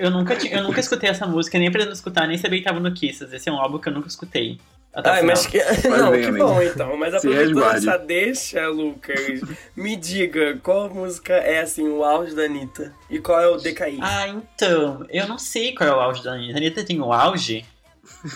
Eu 0.00 0.10
nunca, 0.10 0.34
eu 0.34 0.62
nunca 0.62 0.80
escutei 0.80 1.08
essa 1.10 1.26
música, 1.26 1.58
nem 1.58 1.70
pretendo 1.70 1.92
escutar, 1.92 2.26
nem 2.26 2.36
sabia 2.38 2.58
que 2.58 2.64
tava 2.64 2.80
no 2.80 2.92
Kisses. 2.92 3.32
Esse 3.32 3.48
é 3.48 3.52
um 3.52 3.58
álbum 3.58 3.78
que 3.78 3.88
eu 3.88 3.92
nunca 3.92 4.08
escutei. 4.08 4.58
Ai, 5.04 5.22
mas 5.22 5.46
que. 5.46 5.58
Não, 5.88 6.10
bem, 6.10 6.22
que 6.22 6.28
amigo. 6.28 6.46
bom 6.46 6.62
então. 6.62 6.96
Mas 6.96 7.12
aproveitando 7.14 7.64
essa 7.64 7.98
deixa, 7.98 8.66
Lucas, 8.68 9.42
me 9.76 9.94
diga 9.94 10.58
qual 10.62 10.88
música 10.88 11.34
é 11.34 11.60
assim 11.60 11.86
o 11.86 12.02
auge 12.02 12.34
da 12.34 12.44
Anitta 12.44 12.94
e 13.10 13.18
qual 13.18 13.40
é 13.40 13.46
o 13.46 13.58
decair. 13.58 13.98
Ah, 14.00 14.26
então, 14.28 15.04
eu 15.10 15.28
não 15.28 15.38
sei 15.38 15.74
qual 15.74 15.88
é 15.88 15.92
o 15.92 16.00
auge 16.00 16.24
da 16.24 16.32
Anitta. 16.32 16.54
A 16.54 16.56
Anitta 16.56 16.82
tem 16.84 17.00
o 17.00 17.12
auge? 17.12 17.64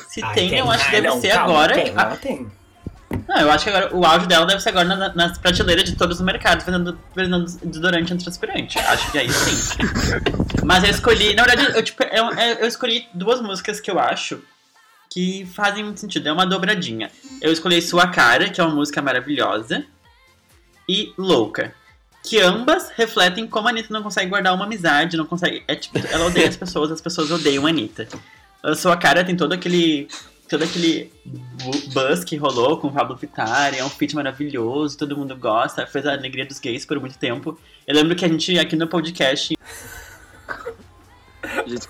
Se 0.09 0.23
Ai, 0.23 0.35
tem, 0.35 0.59
eu 0.59 0.71
acho 0.71 0.85
que 0.91 0.97
Ai, 0.97 1.01
deve 1.01 1.15
não, 1.15 1.21
ser 1.21 1.29
calma, 1.33 1.55
agora. 1.55 1.75
Tem, 1.75 1.93
Ah, 1.97 2.03
ela 2.03 2.17
tem. 2.17 2.47
Não, 3.29 3.37
eu 3.41 3.51
acho 3.51 3.65
que 3.65 3.71
agora 3.71 3.95
o 3.97 4.05
auge 4.05 4.27
dela 4.27 4.47
deve 4.47 4.61
ser 4.61 4.69
agora 4.71 4.85
na- 4.85 5.15
nas 5.15 5.39
prateleiras 5.39 5.85
de 5.85 5.97
todos 5.97 6.19
os 6.21 6.25
mercados, 6.25 6.65
vendendo, 6.65 6.99
vendendo 7.15 7.45
desodorante 7.65 8.13
antitranspirante. 8.13 8.79
Acho 8.79 9.11
que 9.11 9.19
aí 9.19 9.31
sim. 9.31 9.79
Mas 10.65 10.85
eu 10.85 10.91
escolhi, 10.91 11.35
na 11.35 11.45
verdade, 11.45 11.77
eu, 11.77 11.83
tipo, 11.83 12.03
eu, 12.05 12.31
eu 12.61 12.67
escolhi 12.69 13.09
duas 13.15 13.41
músicas 13.41 13.81
que 13.81 13.91
eu 13.91 13.99
acho 13.99 14.41
que 15.13 15.45
fazem 15.55 15.83
muito 15.83 15.99
sentido. 16.01 16.29
É 16.29 16.33
uma 16.33 16.47
dobradinha. 16.47 17.11
Eu 17.41 17.53
escolhi 17.53 17.83
Sua 17.83 18.07
Cara, 18.09 18.49
que 18.49 18.61
é 18.61 18.65
uma 18.65 18.75
música 18.75 19.03
maravilhosa, 19.03 19.85
e 20.89 21.13
Louca. 21.19 21.75
Que 22.23 22.39
ambas 22.41 22.91
refletem 22.97 23.47
como 23.47 23.67
a 23.67 23.71
Anitta 23.71 23.93
não 23.95 24.03
consegue 24.03 24.29
guardar 24.29 24.55
uma 24.55 24.67
amizade, 24.67 25.17
não 25.17 25.25
consegue. 25.27 25.65
É 25.67 25.75
tipo, 25.75 25.99
ela 26.13 26.27
odeia 26.27 26.49
as 26.49 26.57
pessoas, 26.57 26.91
as 26.93 27.01
pessoas 27.01 27.31
odeiam 27.31 27.67
a 27.67 27.71
Anitta. 27.71 28.07
A 28.63 28.75
Sua 28.75 28.97
Cara 28.97 29.25
tem 29.25 29.35
todo 29.35 29.53
aquele. 29.55 30.07
Todo 30.51 30.65
aquele 30.65 31.13
bu- 31.25 31.89
buzz 31.95 32.25
que 32.25 32.37
rolou 32.37 32.77
com 32.79 32.89
o 32.89 32.93
Pablo 32.93 33.15
Vittar, 33.17 33.73
é 33.73 33.85
um 33.85 33.89
feat 33.89 34.17
maravilhoso, 34.17 34.99
todo 34.99 35.17
mundo 35.17 35.37
gosta, 35.37 35.87
fez 35.87 36.05
a 36.05 36.13
alegria 36.13 36.45
dos 36.45 36.59
gays 36.59 36.85
por 36.85 36.99
muito 36.99 37.17
tempo. 37.17 37.57
Eu 37.87 37.95
lembro 37.95 38.17
que 38.17 38.25
a 38.25 38.29
gente 38.29 38.59
aqui 38.59 38.75
no 38.75 38.89
podcast 38.89 39.57
Gente, 41.67 41.89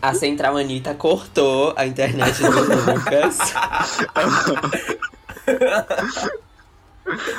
A 0.00 0.14
Central 0.14 0.56
Anitta 0.56 0.94
cortou 0.94 1.74
a 1.76 1.86
internet 1.86 2.40
do 2.40 2.94
Lucas. 2.94 3.38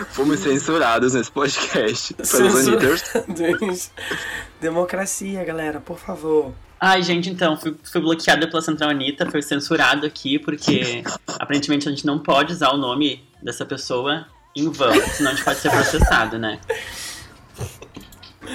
fomos 0.09 0.39
censurados 0.39 1.13
nesse 1.13 1.31
podcast. 1.31 2.15
Censurados. 2.23 3.91
Democracia, 4.62 5.43
galera, 5.43 5.79
por 5.79 5.97
favor. 5.97 6.53
Ai, 6.82 7.04
gente, 7.04 7.30
então, 7.30 7.58
fui, 7.58 7.76
fui 7.84 8.00
bloqueada 8.00 8.48
pela 8.48 8.62
Central 8.62 8.89
Anitta, 8.92 9.30
foi 9.30 9.42
censurado 9.42 10.06
aqui, 10.06 10.39
porque 10.39 11.04
aparentemente 11.38 11.88
a 11.88 11.92
gente 11.92 12.06
não 12.06 12.18
pode 12.18 12.54
usar 12.54 12.70
o 12.70 12.78
nome 12.78 13.28
dessa 13.44 13.65
pessoa 13.65 14.26
em 14.56 14.70
vão, 14.70 14.94
senão 15.12 15.32
a 15.32 15.34
gente 15.34 15.44
pode 15.44 15.60
ser 15.60 15.70
processado, 15.70 16.39
né? 16.39 16.60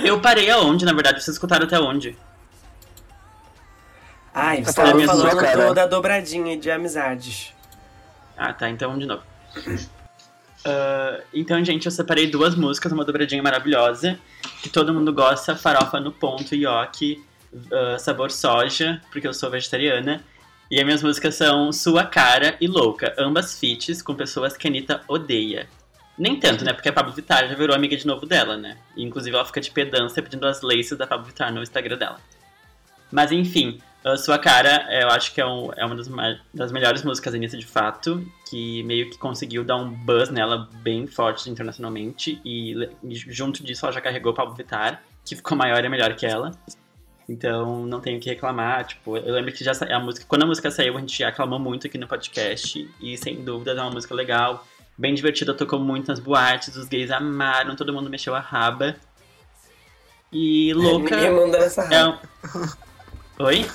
Eu 0.02 0.20
parei 0.20 0.50
aonde, 0.50 0.84
na 0.84 0.92
verdade? 0.92 1.22
Vocês 1.22 1.36
escutaram 1.36 1.66
até 1.66 1.78
onde? 1.78 2.16
Ai, 4.32 4.64
você 4.64 4.82
da 4.82 4.90
sua 4.90 5.06
falando 5.06 5.40
cara. 5.40 5.66
toda 5.66 5.82
a 5.82 5.86
dobradinha 5.86 6.56
de 6.56 6.70
amizades. 6.70 7.52
Ah, 8.36 8.52
tá, 8.52 8.68
então 8.70 8.88
vamos 8.88 9.02
de 9.02 9.08
novo. 9.08 9.22
Ah, 10.64 11.20
então, 11.32 11.62
gente, 11.62 11.84
eu 11.84 11.92
separei 11.92 12.26
duas 12.26 12.54
músicas, 12.54 12.90
uma 12.90 13.04
dobradinha 13.04 13.42
maravilhosa, 13.42 14.18
que 14.62 14.70
todo 14.70 14.94
mundo 14.94 15.12
gosta, 15.12 15.54
Farofa 15.54 16.00
no 16.00 16.10
Ponto, 16.10 16.54
Yoki, 16.54 17.22
ah, 17.72 17.98
Sabor 17.98 18.30
Soja, 18.30 19.00
porque 19.10 19.26
eu 19.26 19.34
sou 19.34 19.50
vegetariana. 19.50 20.22
E 20.70 20.78
as 20.78 20.84
minhas 20.84 21.02
músicas 21.02 21.34
são 21.34 21.70
Sua 21.72 22.04
Cara 22.04 22.56
e 22.60 22.66
Louca, 22.66 23.14
ambas 23.18 23.58
feats 23.58 24.00
com 24.02 24.14
pessoas 24.14 24.56
que 24.56 24.66
a 24.66 24.70
Anitta 24.70 25.02
odeia. 25.06 25.68
Nem 26.16 26.38
tanto, 26.38 26.64
né? 26.64 26.72
Porque 26.72 26.88
a 26.88 26.92
Pablo 26.92 27.12
Vittar 27.12 27.48
já 27.48 27.54
virou 27.54 27.74
amiga 27.76 27.96
de 27.96 28.06
novo 28.06 28.24
dela, 28.24 28.56
né? 28.56 28.78
E, 28.96 29.02
inclusive 29.04 29.34
ela 29.36 29.44
fica 29.44 29.60
de 29.60 29.70
pedância 29.70 30.22
pedindo 30.22 30.46
as 30.46 30.62
laces 30.62 30.96
da 30.96 31.06
Pablo 31.06 31.26
Vittar 31.26 31.52
no 31.52 31.62
Instagram 31.62 31.98
dela. 31.98 32.16
Mas 33.12 33.30
enfim, 33.30 33.78
a 34.04 34.16
Sua 34.16 34.38
Cara, 34.38 34.86
eu 34.90 35.08
acho 35.10 35.34
que 35.34 35.40
é, 35.40 35.46
um- 35.46 35.70
é 35.76 35.84
uma 35.84 35.94
das, 35.94 36.08
das 36.52 36.72
melhores 36.72 37.02
músicas 37.04 37.32
da 37.32 37.36
Anitta 37.36 37.56
de 37.58 37.66
fato, 37.66 38.24
que 38.48 38.82
meio 38.84 39.10
que 39.10 39.18
conseguiu 39.18 39.64
dar 39.64 39.76
um 39.76 39.90
buzz 39.90 40.30
nela 40.30 40.68
bem 40.82 41.06
forte 41.06 41.50
internacionalmente, 41.50 42.40
e, 42.44 42.72
e 43.02 43.14
junto 43.14 43.62
disso 43.62 43.84
ela 43.84 43.92
já 43.92 44.00
carregou 44.00 44.32
Pablo 44.32 44.54
Vittar, 44.54 45.02
que 45.24 45.36
ficou 45.36 45.56
maior 45.56 45.84
e 45.84 45.88
melhor 45.88 46.14
que 46.14 46.24
ela. 46.26 46.52
Então 47.28 47.86
não 47.86 48.00
tenho 48.00 48.18
o 48.18 48.20
que 48.20 48.28
reclamar, 48.28 48.84
tipo, 48.84 49.16
eu 49.16 49.34
lembro 49.34 49.52
que 49.52 49.64
já 49.64 49.72
a 49.72 49.98
música, 49.98 50.26
quando 50.28 50.42
a 50.42 50.46
música 50.46 50.70
saiu, 50.70 50.96
a 50.96 51.00
gente 51.00 51.18
já 51.18 51.28
aclamou 51.28 51.58
muito 51.58 51.86
aqui 51.86 51.96
no 51.96 52.06
podcast, 52.06 52.88
e 53.00 53.16
sem 53.16 53.42
dúvida 53.42 53.70
é 53.70 53.74
uma 53.74 53.90
música 53.90 54.14
legal, 54.14 54.66
bem 54.96 55.14
divertida, 55.14 55.54
tocou 55.54 55.80
muito 55.80 56.08
nas 56.08 56.20
boates, 56.20 56.76
os 56.76 56.86
gays 56.86 57.10
amaram, 57.10 57.74
todo 57.76 57.92
mundo 57.92 58.10
mexeu 58.10 58.34
a 58.34 58.40
raba. 58.40 58.96
E 60.30 60.72
louca. 60.74 61.16
Ninguém 61.16 61.30
manda 61.30 61.58
nessa 61.60 61.82
É 61.94 62.06
um... 62.06 62.18
Oi? 63.38 63.66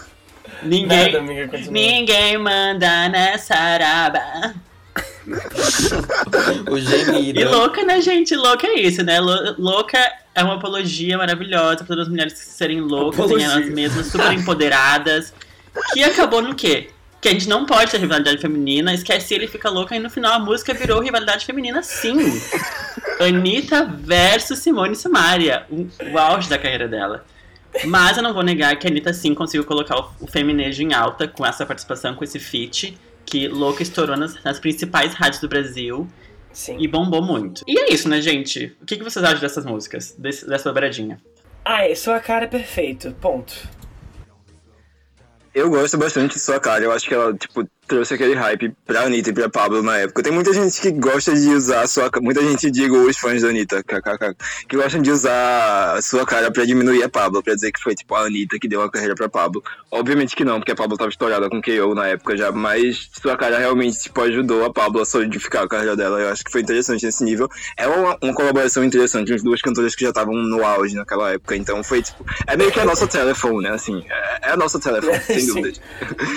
Ninguém. 0.61 1.11
Nada, 1.13 1.19
amiga. 1.19 1.57
Ninguém 1.71 2.37
manda 2.37 3.09
nessa 3.09 3.55
araba. 3.55 4.53
O 6.69 6.79
gemido. 6.79 7.39
E 7.39 7.43
louca, 7.43 7.83
né, 7.83 8.01
gente? 8.01 8.35
Louca 8.35 8.67
é 8.67 8.79
isso, 8.79 9.03
né? 9.03 9.19
Lou- 9.19 9.55
Louca 9.57 9.97
é 10.35 10.43
uma 10.43 10.55
apologia 10.55 11.17
maravilhosa 11.17 11.77
para 11.77 11.87
todas 11.87 12.03
as 12.03 12.09
mulheres 12.09 12.33
serem 12.37 12.81
loucas, 12.81 13.19
Apologia. 13.19 13.47
em 13.47 13.51
elas 13.51 13.69
mesmas, 13.69 14.07
super 14.07 14.31
empoderadas. 14.33 15.33
Que 15.93 16.03
acabou 16.03 16.41
no 16.41 16.55
quê? 16.55 16.89
Que 17.21 17.27
a 17.29 17.31
gente 17.31 17.49
não 17.49 17.65
pode 17.65 17.91
ter 17.91 17.99
rivalidade 17.99 18.37
feminina, 18.41 18.93
esquece 18.93 19.33
ele 19.33 19.47
fica 19.47 19.69
louca 19.69 19.95
e 19.95 19.99
no 19.99 20.09
final 20.09 20.33
a 20.33 20.39
música 20.39 20.73
virou 20.73 21.01
rivalidade 21.01 21.45
feminina 21.45 21.83
sim. 21.83 22.15
Anitta 23.19 23.85
versus 23.85 24.59
Simone 24.59 24.95
Simaria, 24.95 25.63
o, 25.69 25.87
o 26.11 26.17
auge 26.17 26.49
da 26.49 26.57
carreira 26.57 26.87
dela. 26.87 27.25
Mas 27.85 28.17
eu 28.17 28.23
não 28.23 28.33
vou 28.33 28.41
negar 28.41 28.75
que 28.77 28.87
a 28.87 28.89
Anitta 28.89 29.13
sim 29.13 29.35
conseguiu 29.35 29.65
colocar 29.65 29.97
o, 29.99 30.09
o 30.21 30.27
feminejo 30.27 30.81
em 30.81 30.93
alta 30.93 31.27
com 31.27 31.45
essa 31.45 31.65
participação, 31.65 32.15
com 32.15 32.23
esse 32.23 32.39
feat, 32.39 32.97
que 33.29 33.47
louca 33.47 33.83
estourou 33.83 34.17
nas, 34.17 34.41
nas 34.43 34.59
principais 34.59 35.13
rádios 35.13 35.39
do 35.39 35.47
Brasil 35.47 36.07
Sim. 36.51 36.77
e 36.79 36.87
bombou 36.87 37.21
muito. 37.21 37.63
E 37.67 37.79
é 37.79 37.93
isso, 37.93 38.09
né, 38.09 38.21
gente? 38.21 38.75
O 38.81 38.85
que, 38.85 38.97
que 38.97 39.03
vocês 39.03 39.23
acham 39.23 39.39
dessas 39.39 39.65
músicas, 39.65 40.15
desse, 40.17 40.47
dessa 40.47 40.69
dobradinha? 40.69 41.19
Ai, 41.63 41.95
sua 41.95 42.19
cara 42.19 42.45
é 42.45 42.47
perfeito. 42.47 43.11
Ponto. 43.21 43.53
Eu 45.53 45.69
gosto 45.69 45.97
bastante 45.97 46.33
de 46.33 46.39
sua 46.39 46.59
cara. 46.59 46.83
Eu 46.83 46.91
acho 46.91 47.07
que 47.07 47.13
ela, 47.13 47.33
tipo, 47.33 47.67
trouxe 47.89 48.13
aquele 48.13 48.35
hype 48.35 48.71
pra 48.85 49.01
Anitta 49.01 49.31
e 49.31 49.33
pra 49.33 49.49
Pablo 49.49 49.81
na 49.81 49.97
época. 49.97 50.21
Tem 50.23 50.31
muita 50.31 50.53
gente 50.53 50.79
que 50.79 50.91
gosta 50.91 51.33
de 51.33 51.49
usar 51.49 51.81
a 51.81 51.87
sua 51.87 52.09
cara. 52.09 52.23
Muita 52.23 52.41
gente, 52.41 52.69
digo, 52.71 52.95
os 52.97 53.17
fãs 53.17 53.41
da 53.41 53.49
Anitta, 53.49 53.83
kkk, 53.83 54.35
que 54.67 54.77
gostam 54.77 55.01
de 55.01 55.11
usar 55.11 55.95
a 55.97 56.01
sua 56.01 56.25
cara 56.25 56.51
pra 56.51 56.63
diminuir 56.65 57.03
a 57.03 57.09
Pablo, 57.09 57.41
pra 57.43 57.55
dizer 57.55 57.71
que 57.71 57.81
foi, 57.81 57.95
tipo, 57.95 58.13
a 58.15 58.21
Anitta 58.25 58.57
que 58.59 58.67
deu 58.67 58.81
a 58.81 58.89
carreira 58.91 59.15
pra 59.15 59.27
Pablo. 59.27 59.61
Obviamente 59.91 60.35
que 60.35 60.45
não, 60.45 60.59
porque 60.59 60.71
a 60.71 60.75
Pablo 60.75 60.95
tava 60.97 61.09
estourada 61.09 61.49
com 61.49 61.61
KO 61.61 61.95
na 61.95 62.07
época 62.07 62.37
já, 62.37 62.51
mas 62.51 63.09
sua 63.21 63.35
cara 63.35 63.57
realmente, 63.57 63.99
tipo, 63.99 64.21
ajudou 64.21 64.63
a 64.63 64.71
Pablo 64.71 65.01
a 65.01 65.05
solidificar 65.05 65.63
a 65.63 65.67
carreira 65.67 65.95
dela. 65.95 66.19
Eu 66.21 66.29
acho 66.29 66.43
que 66.45 66.51
foi 66.51 66.61
interessante 66.61 67.05
nesse 67.05 67.23
nível. 67.23 67.49
É 67.75 67.87
uma, 67.87 68.15
uma 68.21 68.33
colaboração 68.33 68.83
interessante 68.83 69.31
entre 69.31 69.43
duas 69.43 69.61
cantoras 69.61 69.95
que 69.95 70.03
já 70.03 70.09
estavam 70.09 70.35
no 70.35 70.63
auge 70.63 70.95
naquela 70.95 71.31
época. 71.31 71.55
Então 71.55 71.83
foi, 71.83 72.03
tipo, 72.03 72.23
é 72.45 72.55
meio 72.55 72.71
que 72.71 72.79
a 72.79 72.85
nossa 72.85 73.07
telefone, 73.09 73.63
né? 73.63 73.71
Assim, 73.71 74.03
é, 74.09 74.49
é 74.49 74.51
a 74.51 74.57
nossa 74.57 74.79
telefone, 74.79 75.19
sem 75.21 75.45
dúvida. 75.47 75.79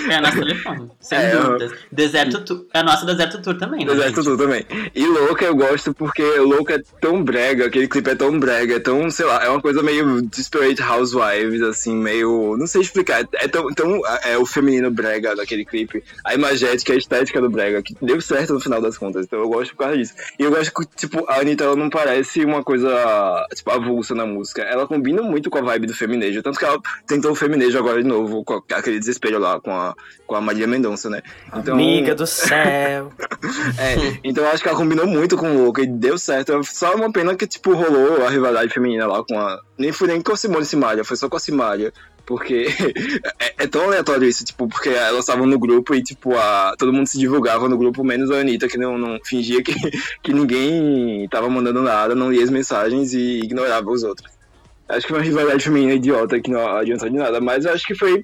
É 0.09 0.15
a 0.15 0.21
nossa 0.21 0.37
telefone, 0.39 0.89
sem 0.99 1.17
É, 1.19 1.35
eu- 1.35 1.42
dúvidas. 1.43 1.79
Deserto 1.91 2.43
Tour, 2.43 2.65
é 2.73 2.79
a 2.79 2.83
nossa 2.83 3.05
Deserto 3.05 3.41
Tour 3.41 3.57
também, 3.57 3.85
né? 3.85 3.93
Deserto 3.93 4.15
gente? 4.15 4.25
Tour 4.25 4.37
também. 4.37 4.65
E 4.93 5.05
Louca 5.05 5.45
eu 5.45 5.55
gosto 5.55 5.93
porque 5.93 6.23
Louca 6.39 6.75
é 6.75 6.83
tão 6.99 7.23
brega, 7.23 7.67
aquele 7.67 7.87
clipe 7.87 8.09
é 8.09 8.15
tão 8.15 8.39
brega, 8.39 8.75
é 8.75 8.79
tão, 8.79 9.09
sei 9.09 9.25
lá, 9.25 9.43
é 9.43 9.49
uma 9.49 9.61
coisa 9.61 9.81
meio 9.83 10.21
Desperate 10.21 10.81
Housewives, 10.81 11.61
assim, 11.61 11.95
meio. 11.95 12.55
Não 12.57 12.67
sei 12.67 12.81
explicar. 12.81 13.27
É 13.33 13.47
tão, 13.47 13.67
tão 13.73 14.01
é 14.23 14.37
o 14.37 14.45
feminino 14.45 14.89
brega 14.91 15.35
daquele 15.35 15.65
clipe. 15.65 16.03
A 16.23 16.33
imagética, 16.33 16.93
a 16.93 16.97
estética 16.97 17.41
do 17.41 17.49
brega, 17.49 17.81
que 17.81 17.95
deu 18.01 18.19
certo 18.21 18.53
no 18.53 18.59
final 18.59 18.81
das 18.81 18.97
contas. 18.97 19.25
Então 19.25 19.39
eu 19.39 19.49
gosto 19.49 19.71
por 19.71 19.83
causa 19.83 19.97
disso. 19.97 20.13
E 20.37 20.43
eu 20.43 20.51
gosto 20.51 20.73
que, 20.73 20.85
tipo, 20.95 21.25
a 21.27 21.39
Anitta 21.39 21.63
ela 21.63 21.75
não 21.75 21.89
parece 21.89 22.43
uma 22.43 22.63
coisa, 22.63 23.47
tipo, 23.53 23.71
avulsa 23.71 24.15
na 24.15 24.25
música. 24.25 24.61
Ela 24.61 24.87
combina 24.87 25.21
muito 25.21 25.49
com 25.49 25.57
a 25.57 25.61
vibe 25.61 25.87
do 25.87 25.93
feminejo. 25.93 26.41
Tanto 26.41 26.59
que 26.59 26.65
ela 26.65 26.79
tentou 27.07 27.31
o 27.31 27.35
feminejo 27.35 27.77
agora 27.77 28.01
de 28.01 28.07
novo, 28.07 28.43
com 28.43 28.61
aquele 28.71 28.99
desespero 28.99 29.39
lá, 29.39 29.59
com 29.59 29.71
a, 29.71 29.95
com 30.25 30.35
a 30.35 30.41
Maria 30.41 30.67
Mendonça, 30.67 31.09
né? 31.09 31.21
Então, 31.55 31.75
Amiga 31.75 32.15
do 32.15 32.25
céu. 32.25 33.11
é, 33.77 34.19
então 34.23 34.43
eu 34.43 34.49
acho 34.49 34.63
que 34.63 34.69
ela 34.69 34.77
combinou 34.77 35.05
muito 35.05 35.37
com 35.37 35.51
o 35.51 35.63
Louca 35.63 35.81
e 35.81 35.87
deu 35.87 36.17
certo. 36.17 36.59
Só 36.63 36.95
uma 36.95 37.11
pena 37.11 37.35
que, 37.35 37.45
tipo, 37.45 37.73
rolou 37.73 38.25
a 38.25 38.29
rivalidade 38.29 38.73
feminina 38.73 39.05
lá 39.05 39.23
com 39.23 39.37
a. 39.37 39.59
Nem 39.77 39.91
foi 39.91 40.07
nem 40.07 40.21
com 40.21 40.31
a 40.31 40.37
Simone 40.37 40.65
Simaria, 40.65 41.03
foi 41.03 41.15
só 41.15 41.29
com 41.29 41.37
a 41.37 41.39
Simaria. 41.39 41.93
Porque 42.25 42.67
é, 43.39 43.63
é 43.63 43.67
tão 43.67 43.83
aleatório 43.83 44.27
isso, 44.27 44.45
tipo, 44.45 44.67
porque 44.67 44.89
elas 44.89 45.19
estavam 45.19 45.45
no 45.45 45.59
grupo 45.59 45.93
e, 45.93 46.01
tipo, 46.01 46.35
a, 46.35 46.73
todo 46.77 46.93
mundo 46.93 47.07
se 47.07 47.19
divulgava 47.19 47.67
no 47.67 47.77
grupo, 47.77 48.03
menos 48.03 48.31
a 48.31 48.39
Anitta, 48.39 48.67
que 48.67 48.77
não, 48.77 48.97
não 48.97 49.19
fingia 49.23 49.61
que, 49.61 49.73
que 50.23 50.33
ninguém 50.33 51.27
tava 51.29 51.49
mandando 51.49 51.81
nada, 51.81 52.15
não 52.15 52.31
lia 52.31 52.43
as 52.43 52.49
mensagens 52.49 53.13
e 53.13 53.41
ignorava 53.41 53.91
os 53.91 54.03
outros. 54.03 54.31
Acho 54.87 55.01
que 55.01 55.13
foi 55.13 55.19
uma 55.19 55.25
rivalidade 55.25 55.63
feminina 55.63 55.93
idiota 55.93 56.39
que 56.39 56.51
não 56.51 56.65
adiantou 56.77 57.09
de 57.09 57.15
nada, 57.15 57.39
mas 57.39 57.65
acho 57.65 57.85
que 57.85 57.95
foi. 57.95 58.23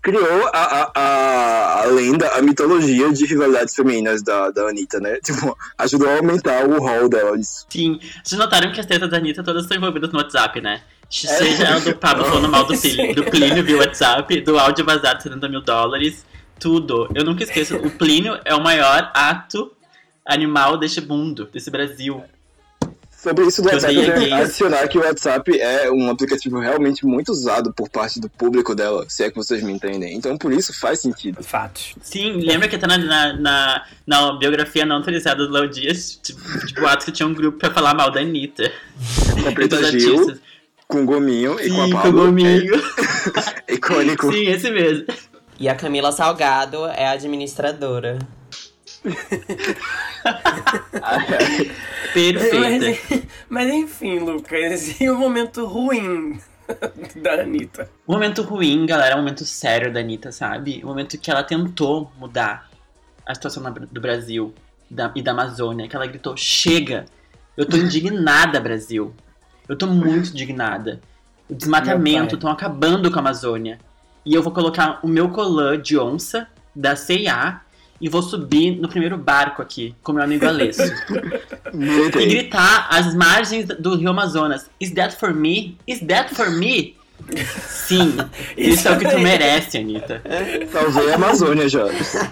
Criou 0.00 0.48
a, 0.52 0.92
a, 0.94 1.82
a, 1.82 1.84
lenda, 1.86 2.28
a 2.36 2.42
mitologia 2.42 3.12
de 3.12 3.26
rivalidades 3.26 3.74
femininas 3.74 4.22
da, 4.22 4.50
da 4.50 4.68
Anitta, 4.68 5.00
né? 5.00 5.18
Tipo, 5.24 5.56
ajudou 5.78 6.08
a 6.08 6.16
aumentar 6.16 6.64
o 6.66 6.78
rol 6.78 7.08
dela. 7.08 7.36
Isso. 7.38 7.66
Sim. 7.68 7.98
Vocês 8.22 8.38
notaram 8.38 8.72
que 8.72 8.80
as 8.80 8.86
tretas 8.86 9.10
da 9.10 9.16
Anitta 9.16 9.42
todas 9.42 9.64
estão 9.64 9.76
envolvidas 9.76 10.10
no 10.12 10.18
WhatsApp, 10.18 10.60
né? 10.60 10.82
Seja 11.10 11.64
ela 11.64 11.80
do 11.80 11.96
Pablo 11.96 12.24
falando 12.24 12.48
mal 12.48 12.64
do, 12.64 12.76
Plínio, 12.78 13.14
do 13.14 13.24
Plínio 13.24 13.64
via 13.64 13.78
WhatsApp, 13.78 14.40
do 14.42 14.58
áudio 14.58 14.84
vazado 14.84 15.16
de 15.18 15.22
70 15.24 15.48
mil 15.48 15.62
dólares, 15.62 16.24
tudo. 16.60 17.08
Eu 17.14 17.24
nunca 17.24 17.42
esqueço, 17.42 17.76
o 17.76 17.90
Plínio 17.90 18.38
é 18.44 18.54
o 18.54 18.62
maior 18.62 19.10
ato 19.14 19.72
animal 20.24 20.76
deste 20.76 21.00
mundo, 21.00 21.48
desse 21.52 21.70
Brasil. 21.70 22.22
Sobre 23.20 23.46
isso 23.46 23.60
do 23.60 23.68
Eu 23.68 23.74
WhatsApp, 23.74 23.94
eu 23.96 24.04
quero 24.04 24.20
aqui. 24.20 24.32
adicionar 24.32 24.88
que 24.88 24.96
o 24.96 25.00
WhatsApp 25.00 25.60
é 25.60 25.90
um 25.90 26.08
aplicativo 26.08 26.60
realmente 26.60 27.04
muito 27.04 27.32
usado 27.32 27.72
por 27.72 27.88
parte 27.88 28.20
do 28.20 28.30
público 28.30 28.76
dela, 28.76 29.06
se 29.08 29.24
é 29.24 29.30
que 29.30 29.34
vocês 29.34 29.60
me 29.60 29.72
entendem. 29.72 30.14
Então, 30.14 30.38
por 30.38 30.52
isso 30.52 30.72
faz 30.78 31.00
sentido. 31.00 31.42
Fatos. 31.42 31.96
Sim, 32.00 32.34
lembra 32.34 32.68
que 32.68 32.76
até 32.76 32.86
na, 32.86 32.96
na, 32.96 33.32
na, 33.32 33.84
na 34.06 34.32
biografia 34.38 34.86
não 34.86 34.96
autorizada 34.96 35.44
do 35.44 35.52
Léo 35.52 35.68
Dias, 35.68 36.20
tipo, 36.22 36.66
tipo, 36.66 36.86
ato 36.86 37.06
que 37.06 37.10
tinha 37.10 37.26
um 37.26 37.34
grupo 37.34 37.58
pra 37.58 37.72
falar 37.72 37.92
mal 37.92 38.12
da 38.12 38.20
Anitta. 38.20 38.70
Com 39.34 39.48
a 39.48 39.52
Preta 39.52 39.82
Gil, 39.90 40.38
com 40.86 41.02
o 41.02 41.04
Gominho 41.04 41.58
e 41.60 41.70
com 41.70 41.82
a 41.82 41.86
Sim, 41.86 41.92
com 41.92 42.08
o. 42.08 42.12
Gominho. 42.12 42.74
É 43.66 43.74
icônico. 43.74 44.32
Sim, 44.32 44.46
esse 44.46 44.70
mesmo. 44.70 45.06
E 45.58 45.68
a 45.68 45.74
Camila 45.74 46.12
Salgado 46.12 46.86
é 46.86 47.06
a 47.08 47.10
administradora. 47.10 48.16
Perfeita. 52.12 52.58
Mas, 52.58 53.22
mas 53.48 53.72
enfim, 53.74 54.18
Lucas, 54.18 55.00
e 55.00 55.08
o 55.08 55.16
momento 55.18 55.64
ruim 55.66 56.38
da 57.22 57.42
Anitta? 57.42 57.90
O 58.06 58.12
momento 58.12 58.42
ruim, 58.42 58.84
galera, 58.86 59.12
é 59.12 59.14
um 59.14 59.18
momento 59.20 59.44
sério 59.44 59.92
da 59.92 60.00
Anitta, 60.00 60.32
sabe? 60.32 60.80
O 60.82 60.86
momento 60.88 61.16
que 61.18 61.30
ela 61.30 61.42
tentou 61.42 62.10
mudar 62.18 62.68
a 63.26 63.34
situação 63.34 63.62
do 63.90 64.00
Brasil 64.00 64.54
da- 64.90 65.12
e 65.14 65.22
da 65.22 65.32
Amazônia, 65.32 65.88
que 65.88 65.96
ela 65.96 66.06
gritou: 66.06 66.36
chega! 66.36 67.06
Eu 67.56 67.66
tô 67.66 67.76
indignada, 67.76 68.60
Brasil. 68.60 69.14
Eu 69.68 69.76
tô 69.76 69.86
muito 69.86 70.30
indignada. 70.30 71.00
O 71.48 71.54
desmatamento 71.54 72.34
estão 72.36 72.50
acabando 72.50 73.10
com 73.10 73.16
a 73.16 73.20
Amazônia. 73.20 73.78
E 74.24 74.34
eu 74.34 74.42
vou 74.42 74.52
colocar 74.52 75.00
o 75.02 75.08
meu 75.08 75.30
colã 75.30 75.80
de 75.80 75.98
onça 75.98 76.46
da 76.74 76.94
CIA 76.94 77.60
e 78.00 78.08
vou 78.08 78.22
subir 78.22 78.76
no 78.76 78.88
primeiro 78.88 79.16
barco 79.16 79.62
aqui 79.62 79.94
com 80.02 80.12
meu 80.12 80.22
amigo 80.22 80.46
Alessio. 80.46 80.84
e 82.20 82.26
gritar 82.26 82.88
às 82.90 83.14
margens 83.14 83.66
do 83.66 83.96
rio 83.96 84.10
Amazonas. 84.10 84.70
Is 84.80 84.92
that 84.92 85.16
for 85.16 85.34
me? 85.34 85.76
Is 85.86 86.00
that 86.00 86.34
for 86.34 86.50
me? 86.50 86.97
Sim, 87.68 88.16
isso 88.56 88.88
é 88.88 88.92
o 88.92 88.98
que 88.98 89.08
tu 89.08 89.18
merece, 89.18 89.78
Anitta. 89.78 90.22
Salvei 90.70 91.12
a 91.12 91.14
Amazônia 91.16 91.68
já. 91.68 91.86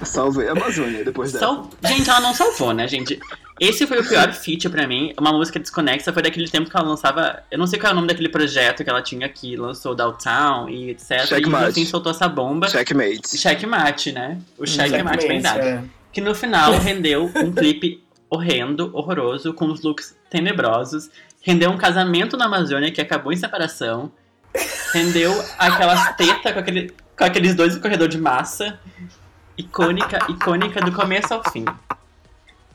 Salvei 0.05 0.49
a 0.49 0.53
Amazônia 0.53 1.05
depois 1.05 1.33
dessa. 1.33 1.45
Sal... 1.45 1.71
Gente, 1.85 2.09
ela 2.09 2.21
não 2.21 2.35
salvou, 2.35 2.73
né, 2.73 2.87
gente? 2.89 3.19
Esse 3.59 3.87
foi 3.87 4.01
o 4.01 4.07
pior 4.07 4.33
feat 4.35 4.69
pra 4.69 4.87
mim. 4.87 5.13
Uma 5.19 5.33
música 5.33 5.59
desconexa 5.59 6.13
foi 6.13 6.23
daquele 6.23 6.49
tempo 6.49 6.71
que 6.71 6.77
ela 6.77 6.87
lançava. 6.87 7.43
Eu 7.51 7.59
não 7.59 7.67
sei 7.67 7.79
qual 7.79 7.91
é 7.91 7.93
o 7.93 7.97
nome 7.97 8.09
daquele 8.09 8.29
projeto 8.29 8.85
que 8.85 8.91
ela 8.91 9.03
tinha 9.03 9.29
que 9.29 9.57
lançou 9.57 9.95
Downtown 9.95 10.69
e 10.69 10.91
etc. 10.91 11.27
Checkmate. 11.27 11.65
E 11.65 11.69
assim 11.69 11.87
soltou 11.87 12.13
essa 12.13 12.29
bomba. 12.29 12.69
Checkmate. 12.69 13.37
Checkmate, 13.37 14.13
né? 14.13 14.39
O 14.59 14.67
checkmate 14.67 15.27
bem 15.27 15.41
dado. 15.41 15.61
é. 15.61 15.83
Que 16.13 16.21
no 16.21 16.35
final 16.35 16.73
rendeu 16.79 17.31
um 17.37 17.53
clipe 17.53 18.03
horrendo, 18.29 18.91
horroroso, 18.93 19.53
com 19.53 19.67
os 19.67 19.83
looks 19.83 20.17
tenebrosos. 20.31 21.11
Rendeu 21.43 21.71
um 21.71 21.77
casamento 21.77 22.37
na 22.37 22.47
Amazônia 22.47 22.91
que 22.91 23.01
acabou 23.01 23.33
em 23.33 23.37
separação. 23.37 24.11
Rendeu 24.93 25.45
aquelas 25.59 26.17
tetas 26.17 26.53
com, 26.53 26.59
aquele, 26.59 26.93
com 27.17 27.25
aqueles 27.25 27.55
dois 27.55 27.75
no 27.75 27.81
corredor 27.81 28.09
de 28.09 28.19
massa. 28.19 28.79
Icônica, 29.59 30.19
icônica 30.29 30.81
do 30.83 30.93
começo 30.93 31.33
ao 31.33 31.43
fim. 31.51 31.65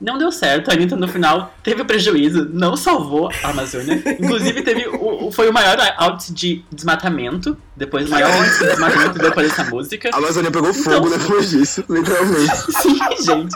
Não 0.00 0.18
deu 0.18 0.32
certo, 0.32 0.68
a 0.68 0.74
Anitta 0.74 0.96
no 0.96 1.06
final 1.06 1.54
teve 1.62 1.84
prejuízo, 1.84 2.48
não 2.52 2.76
salvou 2.76 3.30
a 3.44 3.50
Amazônia. 3.50 4.02
Inclusive, 4.18 4.62
teve 4.62 4.88
o, 4.88 5.30
foi 5.30 5.48
o 5.48 5.52
maior 5.52 5.76
áudio 5.96 6.34
de 6.34 6.64
desmatamento. 6.72 7.56
Depois, 7.76 8.08
o 8.08 8.10
maior 8.10 8.36
índice 8.36 8.64
de 8.64 8.70
desmatamento 8.70 9.18
depois 9.20 9.48
dessa 9.48 9.62
música. 9.70 10.10
A 10.12 10.16
Amazônia 10.16 10.50
pegou 10.50 10.74
fogo 10.74 11.06
Então- 11.06 11.18
depois 11.18 11.50
disso, 11.50 11.84
literalmente. 11.88 12.56
Sim, 12.82 12.98
gente. 13.24 13.54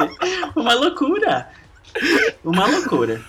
Uma 0.54 0.74
loucura. 0.74 1.48
Uma 2.44 2.66
loucura. 2.66 3.20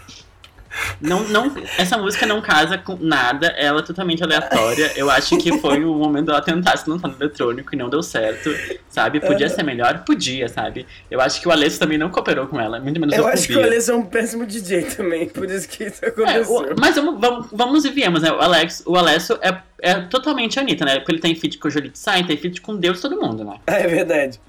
Não, 1.01 1.23
não, 1.29 1.51
essa 1.77 1.97
música 1.97 2.25
não 2.25 2.41
casa 2.41 2.77
com 2.77 2.95
nada, 2.99 3.47
ela 3.57 3.79
é 3.79 3.83
totalmente 3.83 4.23
aleatória. 4.23 4.91
Eu 4.95 5.09
acho 5.09 5.37
que 5.37 5.57
foi 5.59 5.83
o 5.83 5.93
momento 5.93 6.27
dela 6.27 6.41
tentar 6.41 6.77
se 6.77 6.89
lançar 6.89 7.07
no 7.07 7.15
eletrônico 7.15 7.73
e 7.73 7.77
não 7.77 7.89
deu 7.89 8.01
certo, 8.03 8.49
sabe? 8.89 9.19
Podia 9.19 9.49
ser 9.49 9.63
melhor? 9.63 10.03
Podia, 10.05 10.47
sabe? 10.47 10.85
Eu 11.09 11.19
acho 11.21 11.39
que 11.41 11.47
o 11.47 11.51
Alessio 11.51 11.79
também 11.79 11.97
não 11.97 12.09
cooperou 12.09 12.47
com 12.47 12.59
ela, 12.59 12.79
muito 12.79 12.99
menos 12.99 13.15
Eu 13.15 13.27
acho 13.27 13.47
que 13.47 13.53
o 13.53 13.57
Bia. 13.57 13.65
Alessio 13.67 13.93
é 13.93 13.97
um 13.97 14.05
péssimo 14.05 14.45
DJ 14.45 14.83
também, 14.83 15.27
por 15.27 15.49
isso 15.49 15.67
que 15.67 15.83
isso 15.85 16.03
É, 16.03 16.07
aconteceu. 16.09 16.55
o- 16.55 16.75
mas 16.79 16.95
vamos, 16.95 17.19
vamos, 17.19 17.47
vamos 17.51 17.85
e 17.85 17.89
viemos, 17.89 18.21
né? 18.21 18.31
O, 18.31 18.39
Alex, 18.41 18.83
o 18.85 18.95
Alessio 18.95 19.37
é, 19.41 19.55
é 19.81 19.93
totalmente 20.01 20.59
a 20.59 20.61
Anitta, 20.61 20.85
né? 20.85 20.97
Porque 20.99 21.11
ele 21.11 21.19
tem 21.21 21.35
feat 21.35 21.57
com 21.57 21.67
o 21.67 21.71
Jolite 21.71 21.97
Sain, 21.99 22.23
tem 22.25 22.37
feat 22.37 22.61
com 22.61 22.75
Deus 22.75 23.01
todo 23.01 23.19
mundo, 23.19 23.43
né? 23.43 23.57
É 23.67 23.87
verdade. 23.87 24.39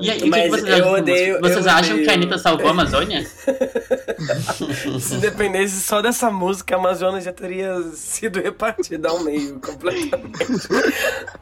E 0.00 0.10
aí, 0.10 0.18
o 0.18 0.22
que 0.22 0.30
Mas 0.30 0.42
que 0.42 0.50
vocês 0.50 0.78
eu 0.78 0.86
odeio-? 0.88 1.40
Vocês 1.40 1.66
eu 1.66 1.72
acham 1.72 1.92
odeio- 1.92 2.04
que 2.04 2.10
a 2.10 2.14
Anitta 2.14 2.38
salvou 2.38 2.66
a 2.68 2.70
Amazônia? 2.70 3.24
Se 5.00 5.16
dependesse 5.18 5.80
só 5.80 6.00
dessa 6.02 6.30
música, 6.30 6.74
a 6.74 6.78
Amazonas 6.78 7.24
já 7.24 7.32
teria 7.32 7.80
sido 7.94 8.40
repartida 8.40 9.08
ao 9.08 9.20
meio, 9.22 9.58
completamente. 9.64 10.68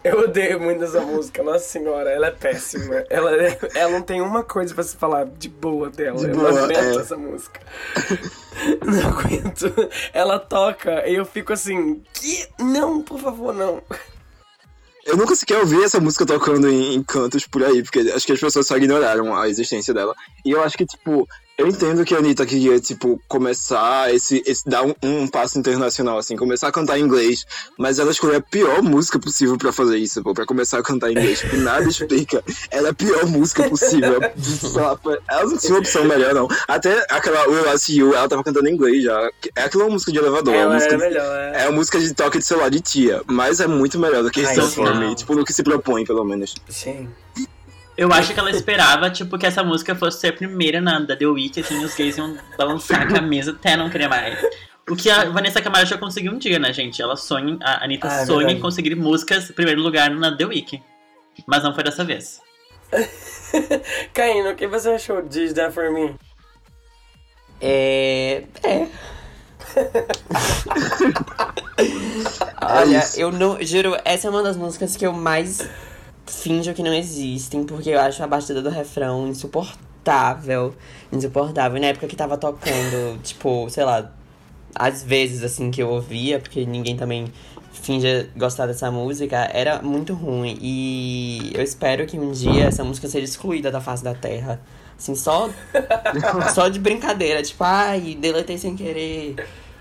Eu 0.05 0.21
odeio 0.21 0.61
muito 0.61 0.85
essa 0.85 1.01
música, 1.01 1.43
nossa 1.43 1.61
senhora, 1.65 2.11
ela 2.11 2.27
é 2.29 2.31
péssima. 2.31 3.05
Ela, 3.09 3.33
ela 3.75 3.91
não 3.93 4.03
tem 4.03 4.21
uma 4.21 4.43
coisa 4.43 4.75
pra 4.75 4.85
se 4.85 4.97
falar 4.97 5.27
de 5.27 5.49
boa 5.49 5.89
dela. 5.91 6.19
De 6.19 6.27
eu 6.29 6.35
boa, 6.37 6.51
não 6.53 6.65
aguento 6.65 6.99
é. 6.99 7.01
essa 7.01 7.17
música. 7.17 7.61
Não 8.85 9.09
aguento. 9.09 9.73
Ela 10.13 10.39
toca 10.39 11.09
e 11.09 11.15
eu 11.15 11.25
fico 11.25 11.53
assim, 11.55 12.03
que? 12.13 12.47
Não, 12.61 13.01
por 13.03 13.19
favor, 13.19 13.53
não. 13.55 13.83
Eu 15.05 15.17
nunca 15.17 15.35
sequer 15.35 15.59
ouvi 15.59 15.83
essa 15.83 16.01
música 16.01 16.25
tocando 16.25 16.69
em, 16.69 16.95
em 16.95 17.03
cantos 17.03 17.47
por 17.47 17.63
aí, 17.63 17.83
porque 17.83 18.01
acho 18.01 18.25
que 18.25 18.33
as 18.33 18.41
pessoas 18.41 18.67
só 18.67 18.77
ignoraram 18.77 19.35
a 19.35 19.49
existência 19.49 19.93
dela. 19.93 20.15
E 20.45 20.51
eu 20.51 20.63
acho 20.63 20.77
que, 20.77 20.87
tipo, 20.87 21.27
eu 21.59 21.69
entendo 21.69 22.05
que 22.05 22.15
a 22.15 22.19
Anitta 22.19 22.47
queria, 22.47 22.81
tipo, 22.81 23.21
começar 23.29 24.13
esse, 24.13 24.43
esse 24.47 24.69
dar 24.69 24.83
um, 24.85 24.95
um 25.03 25.29
passo 25.29 25.59
internacional, 25.59 26.19
assim, 26.19 26.37
começar 26.37 26.69
a 26.69 26.73
cantar 26.73 26.99
em 26.99 27.03
inglês, 27.03 27.45
mas 27.79 27.99
ela 27.99 28.11
escolheu 28.11 28.39
a 28.39 28.41
pior 28.41 28.83
música 28.83 29.19
possível 29.19 29.57
pra 29.59 29.73
fazer 29.73 29.99
isso, 29.99 30.23
pô, 30.23 30.33
pra 30.33 30.47
começar 30.47 30.79
a 30.79 30.83
cantar 30.83 31.11
em 31.11 31.13
inglês. 31.13 31.41
Tipo, 31.41 31.57
nada 31.59 31.89
explica. 31.89 32.43
Ela 32.71 32.89
é 32.89 32.91
a 32.91 32.95
pior 32.95 33.27
música 33.27 33.69
possível. 33.69 34.21
Ela 35.29 35.45
não 35.45 35.57
tinha 35.57 35.79
opção 35.79 36.05
melhor, 36.05 36.35
não. 36.35 36.49
Até 36.67 37.05
aquela 37.11 37.47
Will 37.49 37.79
See 37.79 37.97
You, 37.97 38.15
ela 38.15 38.29
tava 38.29 38.43
cantando 38.43 38.69
em 38.69 38.73
inglês 38.73 39.05
já. 39.05 39.31
É 39.55 39.65
aquela 39.65 39.89
música 39.89 40.11
de 40.11 40.19
elevador, 40.19 40.55
é 40.55 40.59
Ela 40.59 40.75
música 40.75 40.95
era 40.95 41.09
melhor, 41.09 41.39
é. 41.39 41.65
é 41.65 41.69
uma 41.69 41.77
música 41.77 41.99
de 42.01 42.15
toque 42.15 42.39
de 42.39 42.45
celular 42.45 42.71
de 42.71 42.81
tia, 42.81 43.23
mas 43.27 43.61
é 43.61 43.67
muito 43.67 43.99
melhor 43.99 44.23
do 44.23 44.31
que 44.31 44.45
Ai, 44.45 44.57
For. 44.57 44.95
Me, 44.97 45.15
tipo, 45.15 45.35
no 45.35 45.45
que 45.45 45.53
se 45.53 45.63
propõe, 45.63 46.05
pelo 46.05 46.25
menos. 46.25 46.55
Sim. 46.69 47.09
Eu 47.97 48.11
acho 48.13 48.33
que 48.33 48.41
ela 48.41 48.51
esperava, 48.51 49.11
tipo, 49.11 49.37
que 49.39 49.47
essa 49.47 49.63
música 49.63 49.95
fosse 49.95 50.21
ser 50.21 50.29
a 50.29 50.33
primeira 50.33 50.81
na, 50.81 50.99
da 51.01 51.15
The 51.17 51.27
Week, 51.27 51.61
assim, 51.61 51.85
os 51.85 51.95
gays 51.95 52.17
iam 52.17 52.37
balançar 52.57 53.03
a 53.03 53.07
camisa 53.07 53.51
até 53.53 53.77
não 53.77 53.91
querer 53.91 54.09
mais. 54.09 54.39
O 54.89 54.97
que 54.97 55.11
a 55.11 55.25
Vanessa 55.27 55.61
Camargo 55.61 55.87
já 55.87 55.99
conseguiu 55.99 56.33
um 56.33 56.39
dia, 56.39 56.59
né, 56.59 56.73
gente? 56.73 57.01
Ela 57.03 57.17
sonha, 57.17 57.59
a 57.63 57.85
Anitta 57.85 58.09
Ah, 58.09 58.23
é 58.23 58.27
sonha 58.27 58.39
verdade. 58.39 58.59
em 58.59 58.61
conseguir 58.61 58.95
músicas 58.95 59.49
em 59.51 59.53
primeiro 59.53 59.81
lugar 59.83 60.11
na 60.11 60.35
The 60.37 60.47
Week. 60.47 60.83
Mas 61.47 61.63
não 61.63 61.75
foi 61.75 61.85
dessa 61.85 62.05
vez. 62.05 62.41
Caíno, 64.13 64.51
o 64.51 64.57
que 64.57 64.67
você 64.67 64.91
achou 64.91 65.23
de 65.23 65.53
That 65.55 65.73
For 65.75 65.93
Me? 65.93 66.15
É. 67.61 68.43
É. 68.65 68.87
Olha, 72.61 73.03
eu 73.17 73.31
não. 73.33 73.63
Juro, 73.63 73.97
essa 74.05 74.27
é 74.27 74.31
uma 74.31 74.43
das 74.43 74.57
músicas 74.57 74.97
que 74.97 75.07
eu 75.07 75.13
mais 75.13 75.69
finjo 76.27 76.73
que 76.75 76.83
não 76.83 76.93
existem, 76.93 77.65
porque 77.65 77.91
eu 77.91 78.01
acho 78.01 78.23
a 78.23 78.27
batida 78.27 78.63
do 78.63 78.71
refrão 78.71 79.29
insuportável. 79.29 80.75
Insuportável. 81.13 81.79
E 81.79 81.81
na 81.81 81.87
época 81.89 82.07
que 82.07 82.17
tava 82.17 82.37
tocando, 82.37 83.19
tipo, 83.23 83.69
sei 83.71 83.85
lá, 83.85 84.13
às 84.75 85.03
vezes 85.03 85.43
assim 85.43 85.71
que 85.71 85.83
eu 85.83 85.89
ouvia, 85.89 86.39
porque 86.39 86.65
ninguém 86.65 86.97
também 86.97 87.33
finge 87.73 88.29
gostar 88.37 88.67
dessa 88.67 88.91
música, 88.91 89.51
era 89.53 89.83
muito 89.83 90.15
ruim. 90.15 90.59
E 90.61 91.53
eu 91.55 91.63
espero 91.63 92.07
que 92.07 92.19
um 92.19 92.33
dia 92.33 92.67
essa 92.67 92.85
música 92.85 93.09
seja 93.09 93.25
excluída 93.25 93.71
da 93.71 93.81
face 93.81 94.05
da 94.05 94.15
terra. 94.15 94.61
Assim, 94.97 95.15
só 95.15 95.51
só 96.55 96.69
de 96.69 96.79
brincadeira, 96.79 97.43
tipo, 97.43 97.65
ai, 97.65 98.17
deletei 98.21 98.59
sem 98.59 98.77
querer. 98.77 99.37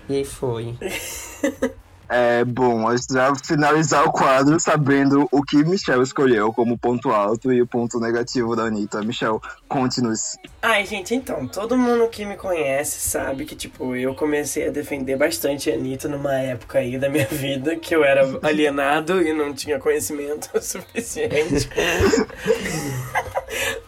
E 0.08 0.16
aí 0.16 0.24
foi. 0.24 0.74
É, 2.14 2.44
bom, 2.44 2.86
a 2.86 2.94
gente 2.94 3.10
vai 3.10 3.32
finalizar 3.42 4.06
o 4.06 4.12
quadro 4.12 4.60
sabendo 4.60 5.26
o 5.32 5.42
que 5.42 5.64
Michelle 5.64 6.02
escolheu 6.02 6.52
como 6.52 6.76
ponto 6.76 7.10
alto 7.10 7.50
e 7.50 7.62
o 7.62 7.66
ponto 7.66 7.98
negativo 7.98 8.54
da 8.54 8.64
Anitta. 8.64 9.00
Michelle, 9.00 9.38
conte-nos. 9.66 10.36
Ai, 10.60 10.84
gente, 10.84 11.14
então, 11.14 11.48
todo 11.48 11.74
mundo 11.74 12.06
que 12.08 12.26
me 12.26 12.36
conhece 12.36 13.00
sabe 13.00 13.46
que, 13.46 13.56
tipo, 13.56 13.96
eu 13.96 14.14
comecei 14.14 14.68
a 14.68 14.70
defender 14.70 15.16
bastante 15.16 15.70
a 15.70 15.74
Anitta 15.74 16.06
numa 16.06 16.34
época 16.34 16.80
aí 16.80 16.98
da 16.98 17.08
minha 17.08 17.24
vida 17.32 17.76
que 17.76 17.96
eu 17.96 18.04
era 18.04 18.28
alienado 18.42 19.22
e 19.22 19.32
não 19.32 19.54
tinha 19.54 19.78
conhecimento 19.78 20.50
suficiente. 20.62 21.70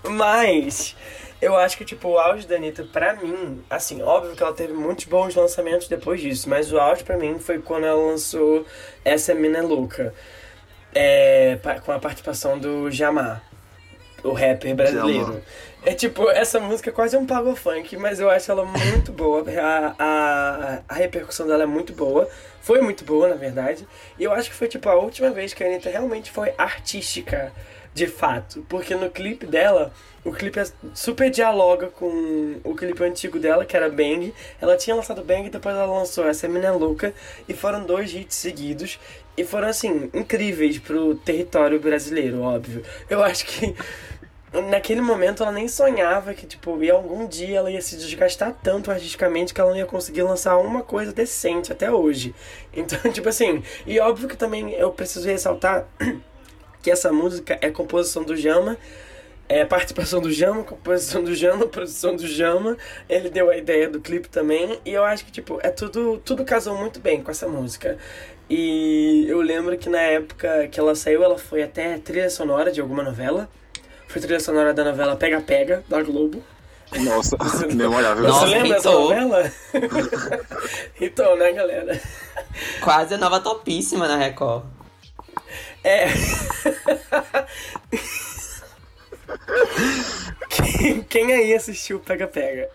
Mas 0.09 0.97
eu 1.45 1.57
acho 1.57 1.77
que, 1.77 1.85
tipo, 1.85 2.09
o 2.09 2.19
auge 2.19 2.47
da 2.47 2.57
Anitta, 2.57 2.85
pra 2.85 3.15
mim, 3.15 3.63
assim, 3.69 4.03
óbvio 4.03 4.35
que 4.35 4.43
ela 4.43 4.53
teve 4.53 4.73
muitos 4.73 5.05
bons 5.05 5.35
lançamentos 5.35 5.89
depois 5.89 6.21
disso, 6.21 6.49
mas 6.49 6.73
o 6.73 6.79
auge 6.79 7.05
pra 7.05 7.19
mim 7.19 7.39
foi 7.39 7.59
quando 7.59 7.85
ela 7.85 8.01
lançou 8.01 8.65
Essa 9.05 9.35
Mina 9.35 9.59
é 9.59 9.63
Louca, 9.63 10.15
é, 10.95 11.59
com 11.85 11.93
a 11.93 11.99
participação 11.99 12.59
do 12.59 12.91
Jamar, 12.91 13.43
o 14.23 14.33
rapper 14.33 14.75
brasileiro. 14.75 15.27
Jamar. 15.27 15.43
É 15.87 15.93
tipo, 15.93 16.31
essa 16.31 16.59
música 16.59 16.89
é 16.89 16.93
quase 16.93 17.15
um 17.15 17.27
pago 17.27 17.55
funk, 17.55 17.95
mas 17.99 18.19
eu 18.19 18.31
acho 18.31 18.51
ela 18.51 18.65
muito 18.65 19.13
boa. 19.13 19.45
A, 19.61 19.95
a, 19.99 20.83
a 20.89 20.95
repercussão 20.95 21.47
dela 21.47 21.65
é 21.65 21.67
muito 21.67 21.93
boa. 21.93 22.27
Foi 22.63 22.81
muito 22.81 23.05
boa, 23.05 23.29
na 23.29 23.35
verdade. 23.35 23.87
E 24.19 24.25
eu 24.25 24.33
acho 24.33 24.49
que 24.49 24.57
foi 24.57 24.67
tipo 24.67 24.89
a 24.89 24.95
última 24.95 25.31
vez 25.31 25.53
que 25.53 25.63
a 25.63 25.67
Anitta 25.67 25.91
realmente 25.91 26.31
foi 26.31 26.55
artística, 26.57 27.53
de 27.93 28.07
fato. 28.07 28.65
Porque 28.67 28.95
no 28.95 29.11
clipe 29.11 29.45
dela, 29.45 29.93
o 30.25 30.33
clipe 30.33 30.59
é- 30.59 30.67
super 30.95 31.31
dialoga 31.31 31.89
com 31.89 32.57
o 32.65 32.75
clipe 32.75 33.05
antigo 33.05 33.39
dela, 33.39 33.65
que 33.65 33.77
era 33.77 33.91
Bang. 33.91 34.33
Ela 34.61 34.77
tinha 34.77 34.97
lançado 34.97 35.23
Bang 35.23 35.47
e 35.47 35.51
depois 35.51 35.75
ela 35.75 35.87
lançou 35.87 36.27
Essa 36.27 36.49
Mina 36.49 36.69
é 36.69 36.71
Louca. 36.71 37.13
E 37.49 37.53
foram 37.53 37.85
dois 37.85 38.13
hits 38.15 38.35
seguidos. 38.35 38.99
E 39.37 39.45
foram, 39.45 39.69
assim, 39.69 40.11
incríveis 40.15 40.79
pro 40.79 41.15
território 41.17 41.79
brasileiro, 41.79 42.41
óbvio. 42.41 42.83
Eu 43.11 43.23
acho 43.23 43.45
que 43.45 43.75
naquele 44.71 45.01
momento 45.01 45.43
ela 45.43 45.53
nem 45.53 45.67
sonhava 45.67 46.33
que, 46.33 46.47
tipo, 46.47 46.83
ia 46.83 46.93
algum 46.93 47.27
dia 47.27 47.59
ela 47.59 47.71
ia 47.71 47.83
se 47.83 47.97
desgastar 47.97 48.55
tanto 48.63 48.91
artisticamente 48.91 49.53
que 49.53 49.61
ela 49.61 49.71
não 49.71 49.77
ia 49.77 49.87
conseguir 49.87 50.23
lançar 50.23 50.57
uma 50.59 50.83
coisa 50.83 51.13
decente 51.13 51.73
até 51.73 51.91
hoje. 51.91 52.35
Então, 52.77 52.99
tipo 53.13 53.29
assim, 53.29 53.63
e 53.87 54.01
óbvio 54.01 54.29
que 54.29 54.37
também 54.37 54.73
eu 54.73 54.91
preciso 54.91 55.29
ressaltar 55.29 55.87
que 56.83 56.91
essa 56.91 57.13
música 57.13 57.57
é 57.61 57.71
composição 57.71 58.25
do 58.25 58.37
Jama, 58.37 58.77
é 59.49 59.65
participação 59.65 60.21
do 60.21 60.33
Jama, 60.33 60.63
composição 60.65 61.23
do 61.23 61.35
Jama, 61.35 61.67
produção 61.69 62.17
do 62.17 62.27
Jama. 62.27 62.77
Ele 63.09 63.29
deu 63.29 63.51
a 63.51 63.57
ideia 63.57 63.89
do 63.89 64.01
clipe 64.01 64.29
também. 64.29 64.79
E 64.85 64.93
eu 64.93 65.05
acho 65.05 65.25
que, 65.25 65.33
tipo, 65.33 65.59
é 65.63 65.71
tudo, 65.71 66.19
tudo 66.25 66.45
casou 66.45 66.77
muito 66.77 67.01
bem 67.01 67.23
com 67.23 67.31
essa 67.31 67.47
música. 67.49 67.99
E 68.49 69.27
eu 69.29 69.41
lembro 69.41 69.77
que 69.79 69.89
na 69.89 70.01
época 70.01 70.69
que 70.69 70.79
ela 70.79 70.95
saiu, 70.95 71.23
ela 71.25 71.39
foi 71.39 71.63
até 71.63 71.99
trilha 71.99 72.29
sonora 72.31 72.71
de 72.71 72.81
alguma 72.81 73.03
novela. 73.03 73.49
Foi 74.09 74.21
trilha 74.21 74.41
sonora 74.41 74.73
da 74.75 74.85
novela 74.85 75.17
Pega 75.17 75.41
Pega, 75.41 75.83
da 75.89 76.03
Globo. 76.03 76.43
Nossa, 76.97 77.37
memorável. 77.75 78.25
Nossa, 78.25 78.47
Você 78.47 78.55
lembra 78.55 78.75
dessa 78.75 78.89
hitou. 78.89 79.03
novela? 79.03 79.53
Hitou, 81.01 81.37
né, 81.37 81.53
galera? 81.53 82.01
Quase 82.81 83.15
a 83.15 83.19
nova 83.19 83.41
topíssima 83.41 84.07
na 84.07 84.17
Record. 84.17 84.65
É. 85.83 86.07
Quem, 90.49 91.03
quem 91.03 91.33
aí 91.33 91.55
assistiu 91.55 92.01
Pega 92.01 92.27
Pega? 92.27 92.69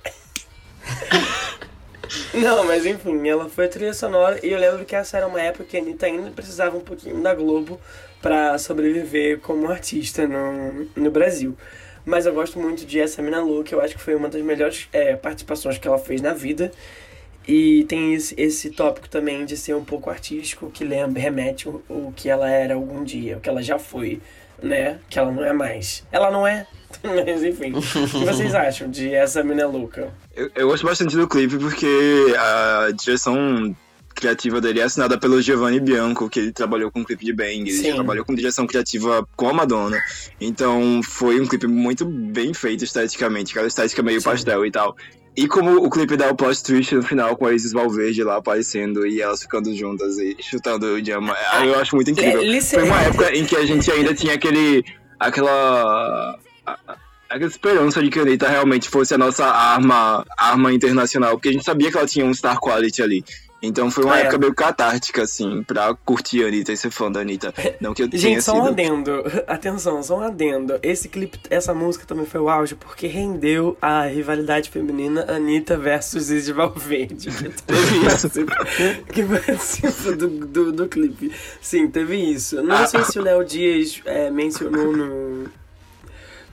Não, 2.34 2.64
mas 2.66 2.86
enfim, 2.86 3.28
ela 3.28 3.48
foi 3.50 3.68
trilha 3.68 3.94
sonora 3.94 4.40
e 4.44 4.52
eu 4.52 4.60
lembro 4.60 4.84
que 4.84 4.96
essa 4.96 5.18
era 5.18 5.28
uma 5.28 5.42
época 5.42 5.66
que 5.66 5.78
a 5.78 5.80
Anitta 5.80 6.08
ainda 6.08 6.32
precisava 6.32 6.76
um 6.76 6.82
pouquinho 6.82 7.22
da 7.22 7.34
Globo 7.36 7.80
pra 8.22 8.58
sobreviver 8.58 9.40
como 9.40 9.70
artista 9.70 10.28
no, 10.28 10.88
no 10.96 11.12
Brasil. 11.12 11.56
Mas 12.06 12.26
eu 12.26 12.34
gosto 12.34 12.60
muito 12.60 12.86
de 12.86 13.00
Essa 13.00 13.22
Mina 13.22 13.42
Louca, 13.42 13.74
eu 13.74 13.82
acho 13.82 13.96
que 13.96 14.02
foi 14.02 14.16
uma 14.16 14.30
das 14.30 14.42
melhores 14.42 14.88
é, 14.92 15.16
participações 15.16 15.78
que 15.78 15.88
ela 15.88 16.00
fez 16.00 16.22
na 16.22 16.34
vida. 16.34 16.72
E 17.48 17.84
tem 17.86 18.14
esse, 18.14 18.36
esse 18.38 18.70
tópico 18.70 19.10
também 19.10 19.46
de 19.46 19.58
ser 19.58 19.76
um 19.76 19.84
pouco 19.84 20.10
artístico, 20.10 20.70
que 20.70 20.84
lembra, 20.84 21.22
remete 21.22 21.68
o, 21.68 21.82
o 21.90 22.14
que 22.16 22.30
ela 22.30 22.50
era 22.50 22.76
algum 22.76 23.04
dia, 23.04 23.38
o 23.38 23.40
que 23.40 23.50
ela 23.50 23.62
já 23.62 23.80
foi, 23.80 24.22
né? 24.62 25.00
Que 25.10 25.20
ela 25.20 25.32
não 25.32 25.44
é 25.44 25.54
mais. 25.54 26.04
Ela 26.12 26.32
não 26.32 26.46
é, 26.46 26.66
mas 27.04 27.44
enfim. 27.44 27.74
o 27.74 27.82
que 27.82 28.26
vocês 28.26 28.54
acham 28.56 28.90
de 28.90 29.14
Essa 29.14 29.44
Mina 29.44 29.68
Louca? 29.68 30.14
Eu, 30.36 30.50
eu 30.56 30.68
gosto 30.68 30.86
bastante 30.86 31.16
do 31.16 31.28
clipe 31.28 31.58
porque 31.58 32.34
a 32.38 32.92
direção 32.92 33.76
criativa 34.20 34.60
dele 34.60 34.82
é 34.82 34.84
assinada 34.84 35.18
pelo 35.18 35.42
Giovanni 35.42 35.80
Bianco, 35.80 36.30
que 36.30 36.40
ele 36.40 36.52
trabalhou 36.52 36.92
com 36.92 37.02
o 37.02 37.06
clipe 37.06 37.24
de 37.24 37.32
Bang, 37.32 37.62
ele 37.62 37.72
Sim. 37.72 37.94
trabalhou 37.94 38.26
com 38.26 38.36
direção 38.36 38.68
criativa 38.68 39.26
com 39.36 39.48
a 39.48 39.54
Madonna. 39.54 39.98
Então 40.42 41.02
foi 41.04 41.40
um 41.40 41.48
clipe 41.48 41.68
muito 41.68 42.06
bem 42.06 42.54
feito 42.54 42.84
esteticamente, 42.84 43.52
aquela 43.52 43.68
estética 43.68 44.04
meio 44.04 44.20
Sim. 44.20 44.26
pastel 44.26 44.66
e 44.66 44.72
tal. 44.72 44.96
E 45.40 45.48
como 45.48 45.78
o 45.78 45.90
clipe 45.90 46.18
dá 46.18 46.30
o 46.30 46.36
plot 46.36 46.62
twist 46.62 46.94
no 46.94 47.02
final 47.02 47.38
com 47.38 47.46
a 47.46 47.54
Isis 47.54 47.72
Valverde 47.72 48.26
lá 48.26 48.36
aparecendo 48.36 49.08
e 49.08 49.22
elas 49.22 49.42
ficando 49.42 49.74
juntas 49.74 50.18
e 50.18 50.36
chutando 50.42 50.86
o 50.86 51.06
Jama, 51.06 51.34
eu 51.64 51.80
acho 51.80 51.96
muito 51.96 52.12
incrível. 52.12 52.42
É, 52.42 52.60
Foi 52.60 52.84
uma 52.84 53.02
época 53.04 53.34
em 53.34 53.46
que 53.46 53.56
a 53.56 53.66
gente 53.66 53.90
ainda 53.90 54.14
tinha 54.14 54.34
aquele. 54.34 54.84
aquela. 55.18 56.38
aquela 57.30 57.50
esperança 57.50 58.04
de 58.04 58.10
que 58.10 58.20
a 58.20 58.24
Anitta 58.24 58.50
realmente 58.50 58.90
fosse 58.90 59.14
a 59.14 59.18
nossa 59.18 59.46
arma, 59.46 60.26
arma 60.38 60.74
internacional, 60.74 61.32
porque 61.32 61.48
a 61.48 61.54
gente 61.54 61.64
sabia 61.64 61.90
que 61.90 61.98
ela 61.98 62.06
tinha 62.06 62.26
um 62.26 62.34
star 62.34 62.60
quality 62.60 63.02
ali. 63.02 63.24
Então 63.62 63.92
foi 63.92 64.06
uma 64.06 64.16
Ah, 64.16 64.20
é. 64.20 64.22
época 64.22 64.38
meio 64.38 64.54
catártica, 64.56 65.24
assim, 65.24 65.64
pra 65.64 65.94
curtir 66.06 66.44
a 66.44 66.48
Anitta 66.48 66.72
e 66.72 66.78
ser 66.78 66.90
fã 66.92 67.12
da 67.12 67.20
Anitta. 67.20 67.54
Não 67.82 67.94
que 67.94 68.02
eu 68.04 68.10
tenha 68.10 68.22
Gente, 68.22 68.42
só 68.42 68.54
um 68.54 68.62
sido. 68.62 68.68
adendo. 68.70 69.24
Atenção, 69.48 70.02
só 70.02 70.18
um 70.20 70.22
adendo. 70.24 70.80
Esse 70.82 71.10
clipe, 71.10 71.38
essa 71.50 71.74
música 71.74 72.06
também 72.06 72.26
foi 72.26 72.40
o 72.40 72.50
auge 72.50 72.76
porque 72.76 73.06
rendeu 73.08 73.78
a 73.82 74.04
rivalidade 74.06 74.70
feminina 74.70 75.26
Anitta 75.30 75.78
versus 75.78 76.24
Zizi 76.24 76.54
Valverde. 76.54 77.30
Teve 77.68 78.08
isso. 78.08 78.30
que 79.12 79.24
participa 79.24 80.12
do, 80.16 80.28
do, 80.30 80.72
do 80.72 80.88
clipe. 80.88 81.32
Sim, 81.62 81.88
teve 81.90 82.16
isso. 82.16 82.64
Não 82.64 82.88
sei 82.88 83.04
se 83.04 83.20
o 83.20 83.22
Léo 83.22 83.44
Dias 83.44 84.02
é, 84.06 84.30
mencionou 84.32 84.96
no. 84.96 85.50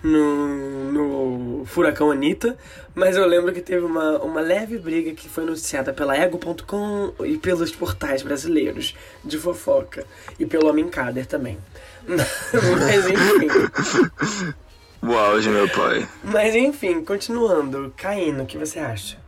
No, 0.02 0.92
no 0.92 1.64
Furacão 1.66 2.10
Anitta, 2.10 2.56
mas 2.94 3.16
eu 3.16 3.26
lembro 3.26 3.52
que 3.52 3.60
teve 3.60 3.84
uma, 3.84 4.18
uma 4.18 4.40
leve 4.40 4.78
briga 4.78 5.12
que 5.12 5.28
foi 5.28 5.44
noticiada 5.44 5.92
pela 5.92 6.16
Ego.com 6.16 7.12
e 7.24 7.36
pelos 7.38 7.72
portais 7.72 8.22
brasileiros 8.22 8.94
de 9.24 9.36
fofoca 9.36 10.04
e 10.38 10.46
pelo 10.46 10.68
Homem 10.68 10.88
Cader 10.88 11.26
também. 11.26 11.58
mas 12.06 13.06
enfim, 13.08 14.54
O 15.02 15.12
auge, 15.14 15.50
meu 15.50 15.68
pai. 15.68 16.06
mas 16.24 16.54
enfim, 16.54 17.02
continuando. 17.04 17.92
Caíno, 17.96 18.44
o 18.44 18.46
que 18.46 18.58
você 18.58 18.78
acha? 18.78 19.18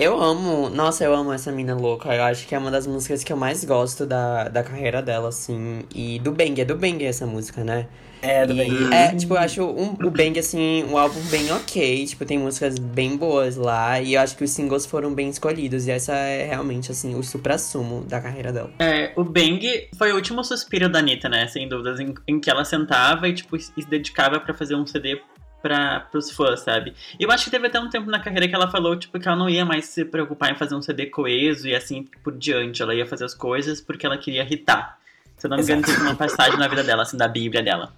Eu 0.00 0.18
amo, 0.18 0.70
nossa, 0.70 1.04
eu 1.04 1.14
amo 1.14 1.30
essa 1.30 1.52
mina 1.52 1.74
louca. 1.74 2.08
Eu 2.14 2.22
acho 2.22 2.46
que 2.48 2.54
é 2.54 2.58
uma 2.58 2.70
das 2.70 2.86
músicas 2.86 3.22
que 3.22 3.30
eu 3.30 3.36
mais 3.36 3.62
gosto 3.66 4.06
da, 4.06 4.48
da 4.48 4.62
carreira 4.62 5.02
dela, 5.02 5.28
assim. 5.28 5.82
E 5.94 6.18
do 6.20 6.32
Bang, 6.32 6.58
é 6.58 6.64
do 6.64 6.74
Bang 6.74 7.04
essa 7.04 7.26
música, 7.26 7.62
né? 7.62 7.86
É, 8.22 8.46
do 8.46 8.54
E 8.54 8.56
bem. 8.56 8.94
é, 8.94 9.14
tipo, 9.14 9.34
eu 9.34 9.38
acho 9.38 9.62
um, 9.62 9.92
o 10.02 10.10
Bang, 10.10 10.38
assim, 10.38 10.84
um 10.84 10.96
álbum 10.96 11.20
bem 11.30 11.52
ok. 11.52 12.06
Tipo, 12.06 12.24
tem 12.24 12.38
músicas 12.38 12.78
bem 12.78 13.14
boas 13.14 13.56
lá. 13.56 14.00
E 14.00 14.14
eu 14.14 14.22
acho 14.22 14.38
que 14.38 14.44
os 14.44 14.50
singles 14.50 14.86
foram 14.86 15.12
bem 15.14 15.28
escolhidos. 15.28 15.86
E 15.86 15.90
essa 15.90 16.14
é 16.14 16.46
realmente, 16.46 16.90
assim, 16.90 17.14
o 17.14 17.22
supra-sumo 17.22 18.02
da 18.04 18.22
carreira 18.22 18.50
dela. 18.54 18.70
É, 18.78 19.12
o 19.16 19.22
Bang 19.22 19.86
foi 19.98 20.12
o 20.12 20.14
último 20.14 20.42
suspiro 20.42 20.88
da 20.88 21.00
Anitta, 21.00 21.28
né? 21.28 21.46
Sem 21.46 21.68
dúvidas. 21.68 22.00
Em, 22.00 22.14
em 22.26 22.40
que 22.40 22.48
ela 22.48 22.64
sentava 22.64 23.28
e, 23.28 23.34
tipo, 23.34 23.60
se 23.60 23.70
dedicava 23.86 24.40
pra 24.40 24.54
fazer 24.54 24.76
um 24.76 24.86
CD 24.86 25.20
para 25.62 26.00
pros 26.00 26.30
fãs, 26.30 26.60
sabe? 26.60 26.94
E 27.18 27.22
eu 27.22 27.30
acho 27.30 27.44
que 27.44 27.50
teve 27.50 27.66
até 27.66 27.78
um 27.78 27.88
tempo 27.88 28.10
na 28.10 28.20
carreira 28.20 28.48
que 28.48 28.54
ela 28.54 28.70
falou, 28.70 28.96
tipo, 28.96 29.18
que 29.18 29.26
ela 29.26 29.36
não 29.36 29.48
ia 29.48 29.64
mais 29.64 29.86
se 29.86 30.04
preocupar 30.04 30.52
em 30.52 30.56
fazer 30.56 30.74
um 30.74 30.82
CD 30.82 31.06
coeso 31.06 31.68
e 31.68 31.74
assim 31.74 32.08
por 32.22 32.36
diante. 32.36 32.82
Ela 32.82 32.94
ia 32.94 33.06
fazer 33.06 33.24
as 33.24 33.34
coisas 33.34 33.80
porque 33.80 34.06
ela 34.06 34.18
queria 34.18 34.42
irritar. 34.42 34.98
Se 35.36 35.46
eu 35.46 35.50
não 35.50 35.56
me 35.56 35.62
engano, 35.62 35.82
teve 35.82 36.00
uma 36.02 36.14
passagem 36.14 36.58
na 36.58 36.68
vida 36.68 36.84
dela, 36.84 37.02
assim, 37.02 37.16
da 37.16 37.26
Bíblia 37.26 37.62
dela. 37.62 37.92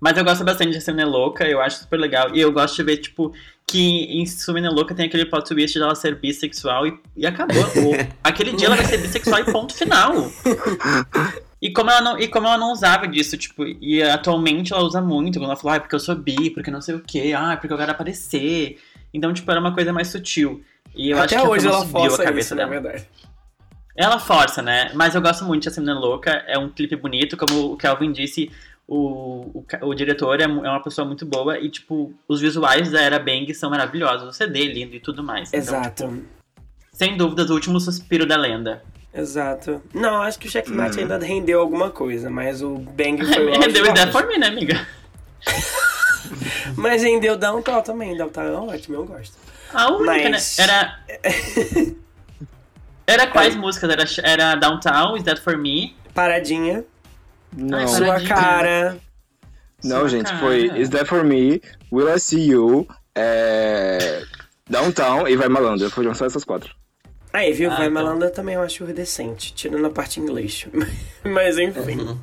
Mas 0.00 0.18
eu 0.18 0.24
gosto 0.24 0.44
bastante 0.44 0.72
de 0.72 0.80
Sumina 0.80 1.06
Louca, 1.06 1.48
eu 1.48 1.60
acho 1.60 1.78
super 1.78 1.98
legal. 1.98 2.34
E 2.34 2.40
eu 2.40 2.52
gosto 2.52 2.76
de 2.76 2.82
ver, 2.82 2.96
tipo, 2.98 3.32
que 3.66 4.04
em 4.04 4.26
Sumina 4.26 4.70
Louca 4.70 4.94
tem 4.94 5.06
aquele 5.06 5.24
plot 5.24 5.48
twist 5.48 5.78
de 5.78 5.82
ela 5.82 5.94
ser 5.94 6.16
bissexual 6.16 6.86
e, 6.86 7.00
e 7.16 7.26
acabou. 7.26 7.64
Aquele 8.22 8.52
dia 8.52 8.66
ela 8.66 8.76
vai 8.76 8.84
ser 8.84 8.98
bissexual 8.98 9.40
e 9.40 9.44
ponto 9.44 9.72
final. 9.72 10.12
E 11.64 11.70
como, 11.70 11.90
ela 11.90 12.02
não, 12.02 12.18
e 12.18 12.28
como 12.28 12.46
ela 12.46 12.58
não 12.58 12.72
usava 12.72 13.08
disso, 13.08 13.38
tipo, 13.38 13.64
e 13.64 14.02
atualmente 14.02 14.74
ela 14.74 14.82
usa 14.82 15.00
muito, 15.00 15.38
quando 15.38 15.46
ela 15.46 15.56
fala, 15.56 15.76
ah, 15.76 15.80
porque 15.80 15.94
eu 15.94 15.98
sou 15.98 16.14
bi, 16.14 16.50
porque 16.50 16.70
não 16.70 16.82
sei 16.82 16.94
o 16.94 17.00
quê, 17.00 17.32
ah, 17.34 17.56
porque 17.56 17.72
eu 17.72 17.78
quero 17.78 17.90
aparecer. 17.90 18.78
Então, 19.14 19.32
tipo, 19.32 19.50
era 19.50 19.60
uma 19.60 19.72
coisa 19.72 19.90
mais 19.90 20.08
sutil. 20.08 20.62
E 20.94 21.08
eu 21.08 21.18
Até 21.18 21.36
acho 21.36 21.44
que 21.46 21.50
hoje 21.50 21.66
ela 21.66 21.80
subiu 21.80 21.96
a 21.96 22.02
força 22.02 22.22
cabeça 22.22 22.48
isso, 22.48 22.54
na 22.54 22.66
dela. 22.66 22.82
verdade. 22.82 23.08
Ela 23.96 24.18
força, 24.18 24.60
né? 24.60 24.90
Mas 24.92 25.14
eu 25.14 25.22
gosto 25.22 25.42
muito 25.46 25.62
de 25.62 25.68
Essa 25.68 25.80
Menina 25.80 25.98
Louca. 25.98 26.32
É 26.46 26.58
um 26.58 26.68
clipe 26.68 26.96
bonito, 26.96 27.34
como 27.34 27.72
o 27.72 27.76
Kelvin 27.78 28.12
disse. 28.12 28.50
O, 28.86 29.60
o, 29.60 29.64
o 29.84 29.94
diretor 29.94 30.38
é, 30.42 30.44
é 30.44 30.46
uma 30.46 30.82
pessoa 30.82 31.06
muito 31.06 31.24
boa 31.24 31.58
e, 31.58 31.70
tipo, 31.70 32.12
os 32.28 32.42
visuais 32.42 32.90
da 32.90 33.00
Era 33.00 33.18
Bang 33.18 33.54
são 33.54 33.70
maravilhosos. 33.70 34.28
O 34.28 34.32
CD 34.32 34.64
é 34.64 34.66
lindo 34.66 34.96
e 34.96 35.00
tudo 35.00 35.24
mais. 35.24 35.48
Então, 35.48 35.60
Exato. 35.60 36.08
tipo, 36.08 36.24
sem 36.92 37.16
dúvidas, 37.16 37.48
o 37.48 37.54
último 37.54 37.80
suspiro 37.80 38.26
da 38.26 38.36
lenda. 38.36 38.82
Exato. 39.14 39.80
Não, 39.94 40.20
acho 40.22 40.38
que 40.38 40.48
o 40.48 40.50
Checkmate 40.50 40.98
ainda 40.98 41.18
rendeu 41.18 41.60
alguma 41.60 41.90
coisa, 41.90 42.28
mas 42.28 42.62
o 42.62 42.76
Bang 42.78 43.24
foi 43.24 43.46
o 43.46 43.52
Rendeu 43.60 43.86
ideia 43.86 44.08
por 44.08 44.26
mim, 44.26 44.38
né, 44.38 44.48
amiga? 44.48 44.86
Mas 46.76 47.02
rendeu 47.02 47.36
Downtown 47.36 47.82
também. 47.82 48.16
Downtown 48.16 48.44
é 48.44 48.74
ótimo, 48.74 48.96
eu 48.96 49.04
gosto. 49.04 49.36
A 49.72 49.92
única, 49.92 50.30
Mas- 50.30 50.56
né? 50.58 50.64
Era. 50.64 50.98
Era 53.06 53.26
quais 53.26 53.54
músicas? 53.54 53.90
Era, 53.90 54.04
era 54.22 54.54
Downtown, 54.54 55.16
Is 55.16 55.22
That 55.24 55.40
For 55.42 55.58
Me? 55.58 55.94
Paradinha, 56.14 56.84
Não, 57.54 57.78
Ai, 57.78 57.86
Sua 57.86 58.06
Paradinha. 58.06 58.28
Cara. 58.34 58.98
não 59.84 59.98
Sua 60.00 60.08
gente, 60.08 60.24
cara. 60.26 60.38
foi 60.38 60.80
Is 60.80 60.88
That 60.88 61.04
For 61.06 61.22
Me, 61.22 61.60
Will 61.92 62.08
I 62.08 62.18
See 62.18 62.46
You, 62.50 62.88
é... 63.14 64.22
Downtown 64.70 65.28
e 65.28 65.36
Vai 65.36 65.48
Malandro. 65.50 65.90
Foram 65.90 66.14
só 66.14 66.24
essas 66.24 66.44
quatro. 66.44 66.74
Aí, 67.34 67.52
viu? 67.52 67.68
Ah, 67.68 67.74
Vai 67.74 67.88
então. 67.88 68.00
Malandra 68.00 68.30
também 68.30 68.54
eu 68.54 68.60
acho 68.62 68.84
decente, 68.84 69.52
tirando 69.52 69.84
a 69.84 69.90
parte 69.90 70.20
inglês. 70.20 70.68
Mas 71.24 71.58
enfim. 71.58 72.16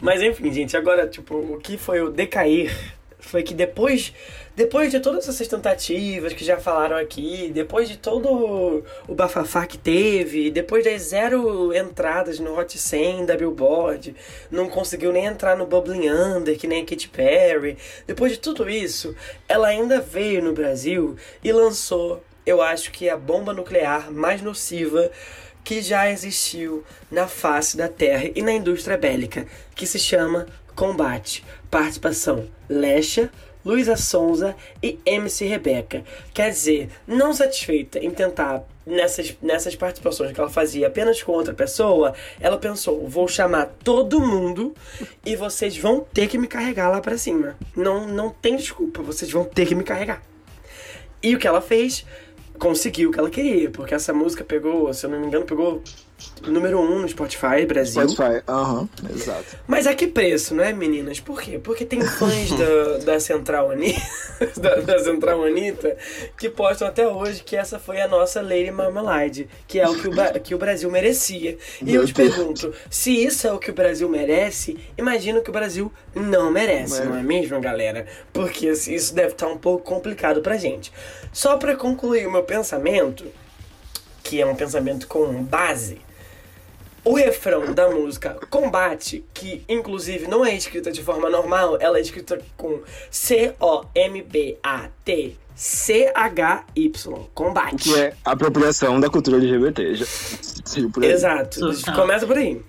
Mas 0.00 0.20
enfim, 0.20 0.52
gente, 0.52 0.76
agora, 0.76 1.06
tipo, 1.06 1.36
o 1.36 1.60
que 1.60 1.78
foi 1.78 2.00
o 2.00 2.10
decair 2.10 2.74
foi 3.20 3.44
que 3.44 3.54
depois, 3.54 4.12
depois 4.56 4.90
de 4.90 4.98
todas 4.98 5.28
essas 5.28 5.46
tentativas 5.46 6.32
que 6.32 6.44
já 6.44 6.56
falaram 6.56 6.96
aqui, 6.96 7.52
depois 7.54 7.88
de 7.88 7.98
todo 7.98 8.82
o 9.06 9.14
bafafá 9.14 9.64
que 9.64 9.78
teve, 9.78 10.50
depois 10.50 10.84
das 10.84 11.02
zero 11.02 11.72
entradas 11.72 12.40
no 12.40 12.58
Hot 12.58 12.76
100 12.76 13.26
da 13.26 13.36
Billboard, 13.36 14.16
não 14.50 14.68
conseguiu 14.68 15.12
nem 15.12 15.26
entrar 15.26 15.56
no 15.56 15.66
Bubbling 15.66 16.08
Under, 16.08 16.58
que 16.58 16.66
nem 16.66 16.82
a 16.82 16.84
Katy 16.84 17.10
Perry, 17.10 17.78
depois 18.08 18.32
de 18.32 18.38
tudo 18.40 18.68
isso, 18.68 19.14
ela 19.46 19.68
ainda 19.68 20.00
veio 20.00 20.42
no 20.42 20.52
Brasil 20.52 21.14
e 21.44 21.52
lançou, 21.52 22.24
eu 22.44 22.62
acho 22.62 22.90
que 22.90 23.08
a 23.08 23.16
bomba 23.16 23.52
nuclear 23.52 24.10
mais 24.10 24.42
nociva 24.42 25.10
que 25.62 25.82
já 25.82 26.10
existiu 26.10 26.84
na 27.10 27.28
face 27.28 27.76
da 27.76 27.88
Terra 27.88 28.30
e 28.34 28.42
na 28.42 28.52
indústria 28.52 28.96
bélica, 28.96 29.46
que 29.74 29.86
se 29.86 29.98
chama 29.98 30.46
Combate. 30.74 31.44
Participação 31.70 32.48
Lecha, 32.68 33.30
Luísa 33.64 33.96
Sonza 33.96 34.56
e 34.82 34.98
MC 35.04 35.46
Rebeca. 35.46 36.02
Quer 36.32 36.50
dizer, 36.50 36.88
não 37.06 37.32
satisfeita 37.32 37.98
em 37.98 38.10
tentar 38.10 38.64
nessas, 38.86 39.36
nessas 39.42 39.76
participações 39.76 40.32
que 40.32 40.40
ela 40.40 40.50
fazia 40.50 40.86
apenas 40.86 41.22
com 41.22 41.32
outra 41.32 41.54
pessoa, 41.54 42.14
ela 42.40 42.58
pensou: 42.58 43.06
vou 43.06 43.28
chamar 43.28 43.66
todo 43.84 44.20
mundo 44.20 44.74
e 45.24 45.36
vocês 45.36 45.76
vão 45.76 46.00
ter 46.00 46.28
que 46.28 46.38
me 46.38 46.46
carregar 46.46 46.88
lá 46.88 47.00
pra 47.00 47.18
cima. 47.18 47.56
Não, 47.76 48.06
não 48.06 48.30
tem 48.30 48.56
desculpa, 48.56 49.02
vocês 49.02 49.30
vão 49.30 49.44
ter 49.44 49.66
que 49.66 49.74
me 49.74 49.84
carregar. 49.84 50.22
E 51.22 51.34
o 51.34 51.38
que 51.38 51.46
ela 51.46 51.60
fez? 51.60 52.06
Conseguiu 52.60 53.08
o 53.08 53.12
que 53.12 53.18
ela 53.18 53.30
queria, 53.30 53.70
porque 53.70 53.94
essa 53.94 54.12
música 54.12 54.44
pegou, 54.44 54.92
se 54.92 55.06
eu 55.06 55.10
não 55.10 55.18
me 55.18 55.26
engano, 55.26 55.46
pegou 55.46 55.82
número 56.46 56.78
1 56.80 56.82
um 56.82 56.98
no 57.00 57.08
Spotify 57.08 57.64
Brasil. 57.66 58.08
Spotify, 58.08 58.42
aham, 58.48 58.88
exato. 59.14 59.56
Mas 59.66 59.86
a 59.86 59.94
que 59.94 60.06
preço, 60.06 60.54
né, 60.54 60.72
meninas? 60.72 61.20
Por 61.20 61.40
quê? 61.40 61.58
Porque 61.62 61.84
tem 61.84 62.00
fãs 62.00 62.50
da, 62.50 62.98
da 63.12 63.20
Central 63.20 63.70
Anitta, 63.70 64.00
da, 64.60 64.74
da 64.76 64.98
Central 65.04 65.44
Anitta, 65.44 65.96
que 66.38 66.48
postam 66.48 66.88
até 66.88 67.06
hoje 67.06 67.42
que 67.42 67.56
essa 67.56 67.78
foi 67.78 68.00
a 68.00 68.08
nossa 68.08 68.40
Lady 68.40 68.70
Marmalade, 68.70 69.48
que 69.66 69.78
é 69.80 69.88
o 69.88 69.94
que 69.98 70.08
o, 70.08 70.40
que 70.40 70.54
o 70.54 70.58
Brasil 70.58 70.90
merecia. 70.90 71.56
E 71.80 71.84
Meu 71.84 72.02
eu 72.02 72.06
te 72.06 72.12
Deus. 72.14 72.34
pergunto, 72.34 72.74
se 72.90 73.12
isso 73.24 73.46
é 73.46 73.52
o 73.52 73.58
que 73.58 73.70
o 73.70 73.74
Brasil 73.74 74.08
merece, 74.08 74.78
imagino 74.96 75.42
que 75.42 75.50
o 75.50 75.52
Brasil 75.52 75.92
não 76.14 76.50
merece, 76.50 76.98
Mas- 77.00 77.08
não 77.08 77.16
é 77.16 77.22
mesmo, 77.22 77.60
galera? 77.60 78.06
Porque 78.32 78.68
isso 78.68 79.14
deve 79.14 79.32
estar 79.32 79.48
um 79.48 79.58
pouco 79.58 79.84
complicado 79.84 80.40
pra 80.40 80.56
gente. 80.56 80.92
Só 81.32 81.56
pra 81.56 81.76
concluir 81.76 82.26
o 82.26 82.32
meu 82.32 82.42
pensamento, 82.42 83.24
que 84.22 84.40
é 84.40 84.46
um 84.46 84.54
pensamento 84.54 85.06
com 85.06 85.42
base, 85.42 85.98
o 87.04 87.14
refrão 87.14 87.72
da 87.72 87.88
música 87.90 88.36
Combate, 88.48 89.24
que 89.32 89.64
inclusive 89.68 90.26
não 90.26 90.44
é 90.44 90.54
escrita 90.54 90.92
de 90.92 91.02
forma 91.02 91.30
normal, 91.30 91.76
ela 91.80 91.98
é 91.98 92.00
escrita 92.00 92.40
com 92.56 92.80
C-O-M-B-A-T. 93.10 94.50
C-H-Y, 95.54 97.28
combate. 97.34 97.76
Que 97.76 97.94
é 98.00 98.14
apropriação 98.24 98.98
da 98.98 99.10
cultura 99.10 99.36
LGBT. 99.36 99.94
Já, 99.94 100.06
sim, 100.06 100.88
por 100.88 101.04
aí. 101.04 101.12
Exato. 101.12 101.60
Total. 101.60 101.94
Começa 101.94 102.26
por 102.26 102.38
aí. 102.38 102.62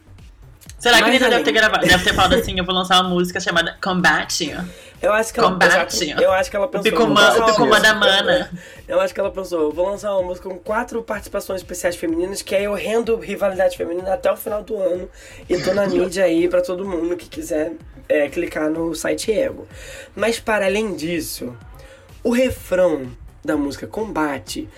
Será 0.78 0.98
que 0.98 1.04
a 1.04 1.08
Mais 1.08 1.22
Anitta 1.22 1.30
deve 1.30 1.44
ter, 1.44 1.52
gravado, 1.54 1.88
deve 1.88 2.04
ter 2.04 2.14
falado 2.14 2.34
assim, 2.34 2.58
eu 2.58 2.66
vou 2.66 2.76
lançar 2.76 3.00
uma 3.02 3.10
música 3.10 3.40
chamada 3.40 3.78
Combate? 3.82 4.54
Eu 5.02 5.12
acho 5.14 5.34
que 5.34 5.39
ela, 5.39 5.52
Combate. 5.52 6.12
eu 6.22 6.32
acho 6.32 6.49
que 6.49 6.56
ela 6.56 6.68
pensou. 6.68 6.91
o 6.91 7.45
Picumã 7.45 7.80
da 7.82 7.95
Mana. 7.95 8.52
Eu 8.88 8.99
acho 8.99 9.14
que 9.14 9.20
ela 9.20 9.32
pensou, 9.32 9.72
vou 9.72 9.88
lançar 9.88 10.12
uma 10.14 10.22
música 10.22 10.47
com 10.47 10.58
quatro 10.60 11.02
participações 11.02 11.62
especiais 11.62 11.95
femininas, 11.95 12.41
que 12.41 12.54
aí 12.54 12.66
eu 12.66 12.74
rendo 12.74 13.16
rivalidade 13.16 13.76
feminina 13.76 14.14
até 14.14 14.32
o 14.32 14.38
final 14.38 14.64
do 14.64 14.78
ano. 14.78 15.10
E 15.49 15.58
tô 15.58 15.74
na 15.74 15.88
mídia 15.88 16.26
aí 16.26 16.47
pra 16.47 16.62
todo 16.62 16.86
mundo 16.86 17.18
que 17.18 17.28
quiser 17.28 17.74
é, 18.08 18.30
clicar 18.30 18.70
no 18.70 18.93
site 18.93 19.32
Ego. 19.32 19.68
Mas 20.16 20.39
para 20.39 20.66
além 20.66 20.95
disso, 20.95 21.56
o 22.24 22.32
refrão 22.32 23.08
da 23.43 23.58
música 23.58 23.88
Combate 23.88 24.70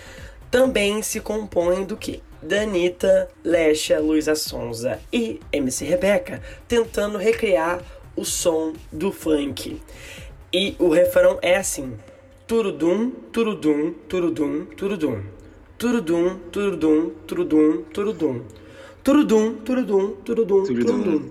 também 0.50 1.02
se 1.02 1.20
compõe 1.20 1.84
do 1.84 1.96
que? 1.96 2.22
Danita, 2.40 3.28
Lecha, 3.42 3.98
Luísa 3.98 4.34
Sonza 4.34 5.00
e 5.10 5.40
MC 5.50 5.84
Rebeca 5.86 6.42
tentando 6.68 7.16
recriar 7.16 7.80
o 8.16 8.24
som 8.24 8.72
do 8.92 9.10
funk. 9.10 9.80
E 10.52 10.76
o 10.78 10.88
refrão 10.88 11.38
é 11.42 11.56
assim: 11.56 11.94
Turudum, 12.46 13.10
turudum, 13.32 13.94
turudum, 14.08 14.66
turudum. 14.76 15.22
Turudum, 15.78 16.38
turudum, 16.52 17.10
turudum, 17.26 17.82
turudum. 17.92 18.42
Turudum, 19.02 19.54
turudum, 19.56 20.10
turudum, 20.24 20.64
Turudum. 20.64 21.28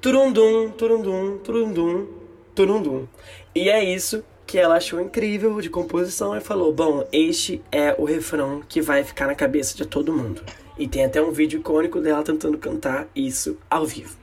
Turundum, 0.00 0.70
turundum, 0.70 1.38
turundum, 1.38 2.06
turundum. 2.54 3.08
E 3.54 3.68
é 3.68 3.82
isso 3.82 4.22
que 4.46 4.58
ela 4.58 4.76
achou 4.76 5.00
incrível 5.00 5.60
de 5.60 5.70
composição 5.70 6.36
e 6.36 6.40
falou: 6.40 6.72
Bom, 6.72 7.06
este 7.12 7.62
é 7.72 7.94
o 7.98 8.04
refrão 8.04 8.62
que 8.68 8.80
vai 8.80 9.04
ficar 9.04 9.26
na 9.26 9.34
cabeça 9.34 9.76
de 9.76 9.86
todo 9.86 10.12
mundo. 10.12 10.42
E 10.78 10.86
tem 10.86 11.04
até 11.04 11.20
um 11.20 11.32
vídeo 11.32 11.60
icônico 11.60 12.00
dela 12.00 12.22
tentando 12.22 12.56
cantar 12.58 13.08
isso 13.14 13.56
ao 13.70 13.84
vivo. 13.84 14.16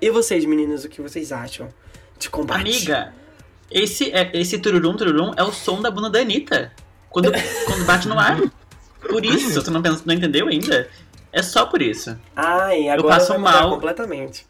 E 0.00 0.10
vocês, 0.10 0.44
meninas, 0.44 0.84
o 0.84 0.88
que 0.88 1.02
vocês 1.02 1.30
acham 1.30 1.68
de 2.18 2.30
combate? 2.30 2.60
Amiga, 2.60 3.12
esse, 3.70 4.10
é, 4.10 4.30
esse 4.34 4.58
tururum 4.58 4.96
tururum 4.96 5.32
é 5.36 5.42
o 5.42 5.52
som 5.52 5.80
da 5.80 5.90
bunda 5.90 6.08
da 6.08 6.20
Anitta. 6.20 6.72
Quando, 7.10 7.30
quando 7.66 7.84
bate 7.84 8.08
no 8.08 8.18
ar. 8.18 8.40
Por 9.00 9.24
isso, 9.24 9.62
tu 9.62 9.70
não, 9.70 9.82
pensa, 9.82 10.02
não 10.04 10.14
entendeu 10.14 10.48
ainda? 10.48 10.88
É 11.32 11.42
só 11.42 11.66
por 11.66 11.80
isso. 11.80 12.18
Ai, 12.34 12.88
agora 12.88 13.14
passo 13.14 13.28
vai 13.28 13.38
mudar 13.38 13.52
mal. 13.52 13.70
completamente. 13.70 14.46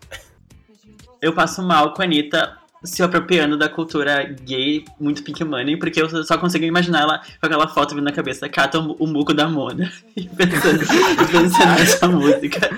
Eu 1.20 1.34
passo 1.34 1.62
mal 1.62 1.92
com 1.94 2.02
a 2.02 2.04
Anitta 2.04 2.58
se 2.82 3.02
apropriando 3.02 3.56
da 3.58 3.68
cultura 3.68 4.24
gay 4.42 4.84
muito 4.98 5.22
pink 5.22 5.44
money, 5.44 5.76
porque 5.76 6.00
eu 6.00 6.24
só 6.24 6.38
consigo 6.38 6.64
imaginar 6.64 7.02
ela 7.02 7.18
com 7.18 7.46
aquela 7.46 7.68
foto 7.68 7.94
vindo 7.94 8.04
na 8.04 8.12
cabeça, 8.12 8.48
cata 8.48 8.78
o, 8.78 9.06
muco 9.06 9.34
da 9.34 9.48
Mona. 9.48 9.90
E 10.16 10.28
pensando, 10.28 10.80
pensando 11.30 11.78
nessa 11.78 12.08
música. 12.08 12.70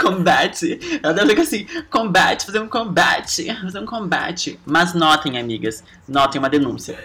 Combate. 0.00 0.78
Ela 1.02 1.12
deve 1.12 1.30
ficar 1.30 1.42
assim, 1.42 1.66
combate, 1.90 2.46
fazer 2.46 2.60
um 2.60 2.68
combate, 2.68 3.54
fazer 3.54 3.80
um 3.80 3.86
combate. 3.86 4.58
Mas 4.64 4.94
notem, 4.94 5.38
amigas, 5.38 5.82
notem 6.08 6.38
uma 6.38 6.48
denúncia. 6.48 6.98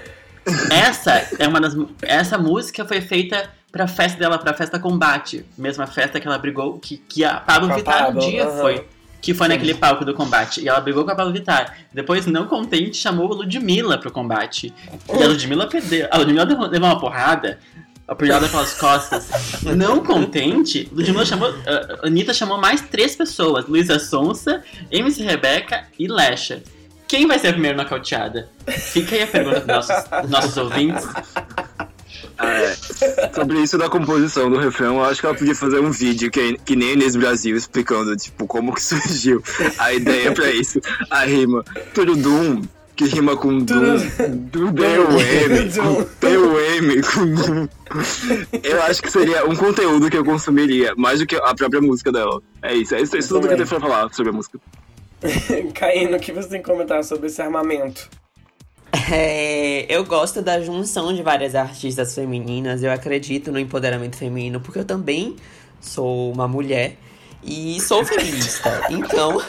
Essa 0.72 1.28
é 1.40 1.48
uma 1.48 1.60
das. 1.60 1.76
Essa 2.02 2.38
música 2.38 2.86
foi 2.86 3.02
feita 3.02 3.50
pra 3.72 3.88
festa 3.88 4.20
dela, 4.20 4.38
pra 4.38 4.54
festa 4.54 4.80
combate. 4.80 5.46
Mesma 5.58 5.88
festa 5.88 6.20
que 6.20 6.28
ela 6.28 6.38
brigou, 6.38 6.80
que, 6.80 6.98
que 6.98 7.24
a 7.24 7.40
Pablo 7.40 7.74
Vittar 7.74 8.10
um 8.10 8.20
dia 8.20 8.46
aham. 8.46 8.62
foi. 8.62 8.88
Que 9.22 9.34
foi 9.34 9.48
naquele 9.48 9.74
palco 9.74 10.04
do 10.04 10.14
combate. 10.14 10.62
E 10.62 10.68
ela 10.68 10.82
brigou 10.82 11.06
com 11.06 11.12
a 11.12 11.16
Pablo 11.16 11.32
Vittar. 11.32 11.78
Depois, 11.94 12.26
não 12.26 12.48
contente, 12.48 12.98
chamou 12.98 13.32
a 13.32 13.36
Ludmilla 13.36 13.98
pro 13.98 14.12
combate. 14.12 14.74
E 15.08 15.24
a 15.24 15.28
Ludmilla 15.28 15.68
perdeu. 15.68 16.08
A 16.10 16.18
Ludmilla 16.18 16.44
levou 16.44 16.90
uma 16.90 17.00
porrada. 17.00 17.60
Apoiada 18.08 18.50
pelas 18.50 18.74
costas. 18.74 19.30
Não 19.78 20.04
contente, 20.04 20.90
Ludmilla 20.92 21.26
chamou. 21.26 21.48
A 21.48 22.08
Anitta 22.08 22.34
chamou 22.34 22.58
mais 22.58 22.82
três 22.82 23.16
pessoas: 23.16 23.66
Luísa 23.68 24.00
Sonsa, 24.00 24.62
MC 24.92 25.24
Rebeca 25.24 25.86
e 25.98 26.10
Lesha. 26.10 26.62
Quem 27.08 27.26
vai 27.28 27.40
ser 27.40 27.50
a 27.50 27.52
primeira 27.54 27.78
nocauteada? 27.78 28.50
Fica 28.68 29.16
aí 29.16 29.24
a 29.24 29.28
pergunta 29.28 29.62
para 29.62 29.76
nossos, 29.76 30.30
nossos 30.30 30.58
ouvintes. 30.58 31.06
É, 32.42 32.76
sobre 33.34 33.60
isso 33.62 33.78
da 33.78 33.90
composição 33.90 34.50
do 34.50 34.58
refrão, 34.58 34.98
eu 34.98 35.04
acho 35.04 35.20
que 35.20 35.26
ela 35.26 35.36
podia 35.36 35.56
fazer 35.56 35.80
um 35.80 35.92
vídeo 35.92 36.32
que, 36.32 36.58
que 36.60 36.76
nem 36.76 36.94
Inês 36.94 37.16
Brasil 37.16 37.56
explicando, 37.56 38.16
tipo, 38.16 38.48
como 38.48 38.74
que 38.74 38.82
surgiu 38.84 39.44
a 39.78 39.94
ideia 39.94 40.32
pra 40.32 40.50
isso. 40.50 40.80
A 41.10 41.24
rima 41.24 41.64
Turudum, 41.94 42.62
que 42.96 43.06
rima 43.06 43.36
com 43.36 43.60
Dum, 43.60 43.98
do 44.52 44.72
Dum. 44.72 44.84
T-U-M, 46.20 47.02
com 47.04 47.26
Dum. 47.34 47.68
Eu 48.64 48.82
acho 48.84 49.02
que 49.02 49.12
seria 49.12 49.46
um 49.46 49.56
conteúdo 49.56 50.10
que 50.10 50.18
eu 50.18 50.26
consumiria, 50.26 50.94
mais 50.98 51.20
do 51.20 51.28
que 51.28 51.36
a 51.36 51.54
própria 51.54 51.82
música 51.82 52.12
dela. 52.12 52.42
É 52.62 52.76
isso, 52.76 52.96
é 52.96 53.02
isso, 53.02 53.16
é 53.16 53.20
isso 53.20 53.30
tudo 53.30 53.48
que 53.48 53.54
eu 53.54 53.58
tenho 53.58 53.70
pra 53.70 53.80
falar 53.80 54.14
sobre 54.14 54.32
a 54.32 54.34
música. 54.34 54.60
Caíno, 55.76 56.18
o 56.18 56.20
que 56.20 56.32
você 56.32 56.50
tem 56.50 56.62
que 56.62 56.70
comentar 56.70 57.04
sobre 57.04 57.28
esse 57.28 57.42
armamento? 57.42 58.10
É, 59.12 59.86
eu 59.90 60.04
gosto 60.06 60.42
da 60.42 60.60
junção 60.62 61.14
de 61.14 61.24
várias 61.24 61.56
artistas 61.56 62.14
femininas. 62.14 62.84
Eu 62.84 62.92
acredito 62.92 63.52
no 63.52 63.60
empoderamento 63.60 64.18
feminino, 64.18 64.60
porque 64.60 64.80
eu 64.80 64.86
também 64.86 65.36
sou 65.80 66.32
uma 66.32 66.48
mulher 66.48 66.98
e 67.44 67.80
sou 67.82 68.06
feminista. 68.06 68.88
então. 68.90 69.42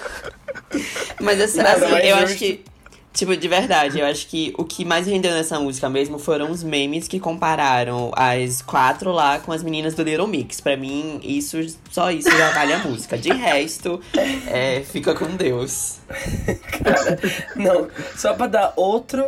Mas 1.20 1.40
assim, 1.40 1.59
Nada 1.59 1.86
assim, 1.86 2.07
eu 2.07 2.16
acho 2.16 2.36
que. 2.36 2.64
Tipo, 3.12 3.36
de 3.36 3.46
verdade, 3.46 4.00
eu 4.00 4.06
acho 4.06 4.26
que 4.26 4.54
o 4.56 4.64
que 4.64 4.84
mais 4.84 5.06
rendeu 5.06 5.32
nessa 5.32 5.60
música 5.60 5.88
mesmo 5.88 6.18
foram 6.18 6.50
os 6.50 6.62
memes 6.62 7.06
que 7.06 7.20
compararam 7.20 8.10
as 8.16 8.62
quatro 8.62 9.12
lá 9.12 9.38
com 9.38 9.52
as 9.52 9.62
meninas 9.62 9.94
do 9.94 10.02
Little 10.02 10.26
Mix. 10.26 10.60
Pra 10.60 10.76
mim, 10.76 11.20
isso, 11.22 11.58
só 11.90 12.10
isso 12.10 12.30
já 12.30 12.50
vale 12.52 12.72
a 12.72 12.78
música. 12.78 13.18
De 13.18 13.30
resto, 13.30 14.00
é, 14.46 14.80
fica 14.80 15.14
com 15.14 15.36
Deus. 15.36 15.98
Não, 17.54 17.88
só 18.16 18.32
pra 18.32 18.46
dar 18.46 18.72
outro, 18.76 19.26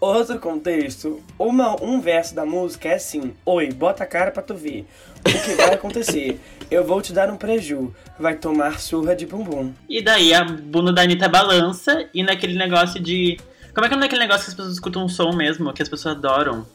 outro 0.00 0.38
contexto, 0.38 1.20
uma, 1.38 1.82
um 1.82 2.00
verso 2.00 2.34
da 2.34 2.46
música 2.46 2.88
é 2.88 2.94
assim: 2.94 3.34
Oi, 3.44 3.70
bota 3.70 4.04
a 4.04 4.06
cara 4.06 4.30
pra 4.30 4.42
tu 4.42 4.54
ver. 4.54 4.86
O 5.26 5.44
que 5.44 5.54
vai 5.54 5.74
acontecer? 5.74 6.40
Eu 6.70 6.84
vou 6.84 7.00
te 7.02 7.12
dar 7.12 7.30
um 7.30 7.36
preju. 7.36 7.94
Vai 8.18 8.36
tomar 8.36 8.80
surra 8.80 9.14
de 9.14 9.26
bumbum. 9.26 9.72
E 9.88 10.02
daí 10.02 10.32
a 10.32 10.44
bunda 10.44 10.92
da 10.92 11.02
Anitta 11.02 11.28
balança 11.28 12.08
e 12.14 12.22
naquele 12.22 12.56
negócio 12.56 13.00
de. 13.00 13.38
Como 13.74 13.84
é 13.84 13.88
que 13.88 13.94
é 13.94 13.98
naquele 13.98 14.22
negócio 14.22 14.44
que 14.44 14.50
as 14.50 14.54
pessoas 14.54 14.74
escutam 14.74 15.04
um 15.04 15.08
som 15.08 15.32
mesmo, 15.34 15.72
que 15.72 15.82
as 15.82 15.88
pessoas 15.88 16.16
adoram? 16.16 16.66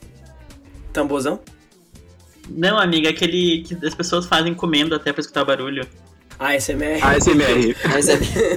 Tambozão? 0.93 1.39
Não, 2.49 2.77
amiga, 2.77 3.09
aquele 3.09 3.63
que 3.63 3.85
as 3.85 3.95
pessoas 3.95 4.25
fazem 4.25 4.53
comendo 4.53 4.93
até 4.93 5.11
pra 5.11 5.21
escutar 5.21 5.41
o 5.41 5.45
barulho. 5.45 5.87
ASMR. 6.39 6.99
ASMR. 7.03 7.75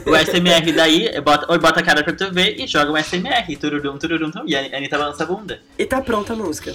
O 0.07 0.17
SMR 0.17 0.73
daí, 0.73 1.21
bota, 1.21 1.53
ou 1.53 1.59
bota 1.59 1.81
a 1.81 1.83
cara 1.83 2.03
pra 2.03 2.15
tu 2.15 2.33
ver 2.33 2.59
e 2.59 2.67
joga 2.67 2.93
o 2.93 2.97
SMR. 2.97 3.57
Tururum, 3.57 3.99
tururum, 3.99 4.31
turum, 4.31 4.45
e 4.47 4.57
a 4.57 4.77
Anitta 4.77 4.99
balança 4.99 5.25
a 5.25 5.27
bunda. 5.27 5.61
E 5.79 5.85
tá 5.85 6.01
pronta 6.01 6.33
a 6.33 6.37
música. 6.37 6.73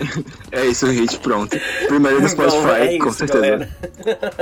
É 0.52 0.66
isso, 0.66 0.86
hit, 0.86 1.18
pronto. 1.18 1.56
Primeiro 1.86 2.20
no 2.20 2.28
Spotify, 2.28 2.62
Bom, 2.62 2.68
é 2.74 2.98
com 2.98 3.08
isso, 3.08 3.18
certeza. 3.18 3.40
galera. 3.40 3.70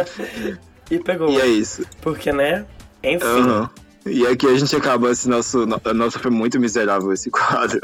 e 0.90 0.98
pegou. 0.98 1.30
E 1.30 1.40
é 1.40 1.46
isso. 1.46 1.82
Porque, 2.00 2.32
né? 2.32 2.64
Enfim. 3.02 3.24
Aham. 3.26 3.70
E 4.06 4.26
aqui 4.26 4.46
a 4.46 4.56
gente 4.56 4.74
acaba 4.74 5.10
esse 5.10 5.28
nosso. 5.28 5.66
no- 5.66 5.78
Nossa, 5.92 6.18
foi 6.18 6.30
muito 6.30 6.58
miserável 6.58 7.12
esse 7.12 7.30
quadro. 7.30 7.78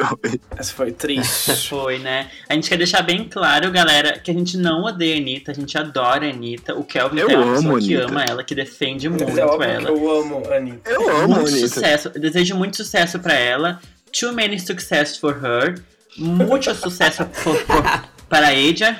Essa 0.56 0.72
foi 0.72 0.90
triste. 0.90 1.52
Foi, 1.68 1.98
né? 1.98 2.30
A 2.48 2.54
gente 2.54 2.68
quer 2.70 2.78
deixar 2.78 3.02
bem 3.02 3.28
claro, 3.28 3.70
galera, 3.70 4.18
que 4.18 4.30
a 4.30 4.34
gente 4.34 4.56
não 4.56 4.84
odeia 4.84 5.16
a 5.16 5.18
Anitta, 5.18 5.50
a 5.50 5.54
gente 5.54 5.76
adora 5.76 6.24
a 6.26 6.30
Anitta. 6.30 6.74
O 6.76 6.82
Kelvin 6.84 7.18
Eu 7.18 7.28
é 7.28 7.36
uma 7.36 7.44
amo 7.58 7.74
pessoa 7.74 7.78
a 7.78 7.80
que 7.82 7.94
ama 7.96 8.24
ela, 8.24 8.42
que 8.44 8.54
defende 8.54 9.06
muito 9.08 9.38
é 9.38 9.44
óbvio 9.44 9.68
ela. 9.68 9.84
que 9.84 9.90
eu 9.90 10.20
amo 10.20 10.42
a 10.50 10.54
Anitta. 10.56 10.90
Eu 10.90 11.10
amo, 11.16 11.34
muito 11.34 11.48
Anitta. 11.50 11.68
sucesso. 11.68 12.10
Eu 12.14 12.20
desejo 12.20 12.54
muito 12.56 12.76
sucesso 12.78 13.18
pra 13.18 13.34
ela. 13.34 13.78
Too 14.18 14.32
many 14.32 14.58
success 14.58 15.18
for 15.18 15.36
her. 15.44 15.74
Muito 16.18 16.74
sucesso 16.74 17.24
for- 17.32 17.56
para 18.28 18.52
ella. 18.52 18.96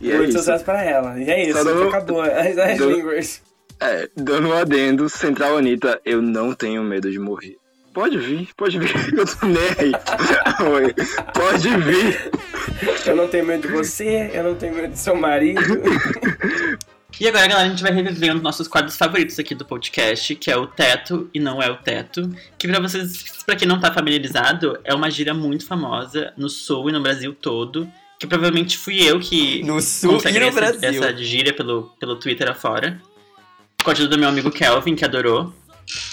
E 0.00 0.10
é 0.10 0.16
Muito 0.16 0.28
isso. 0.30 0.38
sucesso 0.38 0.64
pra 0.64 0.82
ela. 0.84 1.18
E 1.18 1.28
é 1.30 1.48
isso, 1.48 1.58
Só 1.58 1.64
dando- 1.64 1.88
acabou. 1.88 2.20
As, 2.22 2.58
as 2.58 2.78
línguas. 2.78 3.42
É, 3.80 4.08
dando 4.16 4.48
um 4.48 4.52
adendo, 4.54 5.08
Central 5.08 5.58
Anitta, 5.58 6.00
eu 6.04 6.20
não 6.22 6.54
tenho 6.54 6.82
medo 6.82 7.10
de 7.10 7.18
morrer. 7.18 7.56
Pode 7.92 8.18
vir, 8.18 8.48
pode 8.56 8.78
vir, 8.78 8.90
eu 9.18 9.24
tô 9.24 9.46
nem 9.46 9.62
aí. 9.78 9.92
Pode 11.32 11.68
vir. 11.78 12.30
Eu 13.06 13.16
não 13.16 13.26
tenho 13.28 13.46
medo 13.46 13.66
de 13.66 13.72
você, 13.74 14.30
eu 14.34 14.44
não 14.44 14.54
tenho 14.54 14.74
medo 14.74 14.92
de 14.92 14.98
seu 14.98 15.14
marido. 15.14 15.60
E 17.18 17.26
agora, 17.26 17.46
galera, 17.46 17.66
a 17.66 17.70
gente 17.70 17.82
vai 17.82 17.92
reviver 17.92 18.34
dos 18.34 18.42
nossos 18.42 18.68
quadros 18.68 18.94
favoritos 18.94 19.38
aqui 19.38 19.54
do 19.54 19.64
podcast, 19.64 20.34
que 20.34 20.50
é 20.50 20.56
o 20.56 20.66
Teto 20.66 21.30
e 21.32 21.40
Não 21.40 21.62
É 21.62 21.70
o 21.70 21.76
Teto. 21.76 22.30
Que 22.58 22.68
pra 22.68 22.78
vocês, 22.78 23.24
pra 23.46 23.56
quem 23.56 23.66
não 23.66 23.80
tá 23.80 23.90
familiarizado, 23.90 24.78
é 24.84 24.94
uma 24.94 25.10
gíria 25.10 25.32
muito 25.32 25.66
famosa 25.66 26.34
no 26.36 26.50
Sul 26.50 26.90
e 26.90 26.92
no 26.92 27.00
Brasil 27.00 27.34
todo. 27.34 27.90
Que 28.20 28.26
provavelmente 28.26 28.76
fui 28.76 29.00
eu 29.02 29.18
que 29.18 29.62
no 29.62 29.80
sul 29.80 30.18
e 30.24 30.32
no 30.32 30.38
essa, 30.46 30.52
Brasil. 30.52 31.04
essa 31.04 31.16
gíria 31.16 31.54
pelo, 31.54 31.94
pelo 31.98 32.16
Twitter 32.16 32.50
afora. 32.50 33.00
Com 33.82 33.90
a 33.90 33.92
ajuda 33.92 34.10
do 34.10 34.18
meu 34.18 34.28
amigo 34.28 34.50
Kelvin, 34.50 34.94
que 34.94 35.04
adorou. 35.04 35.52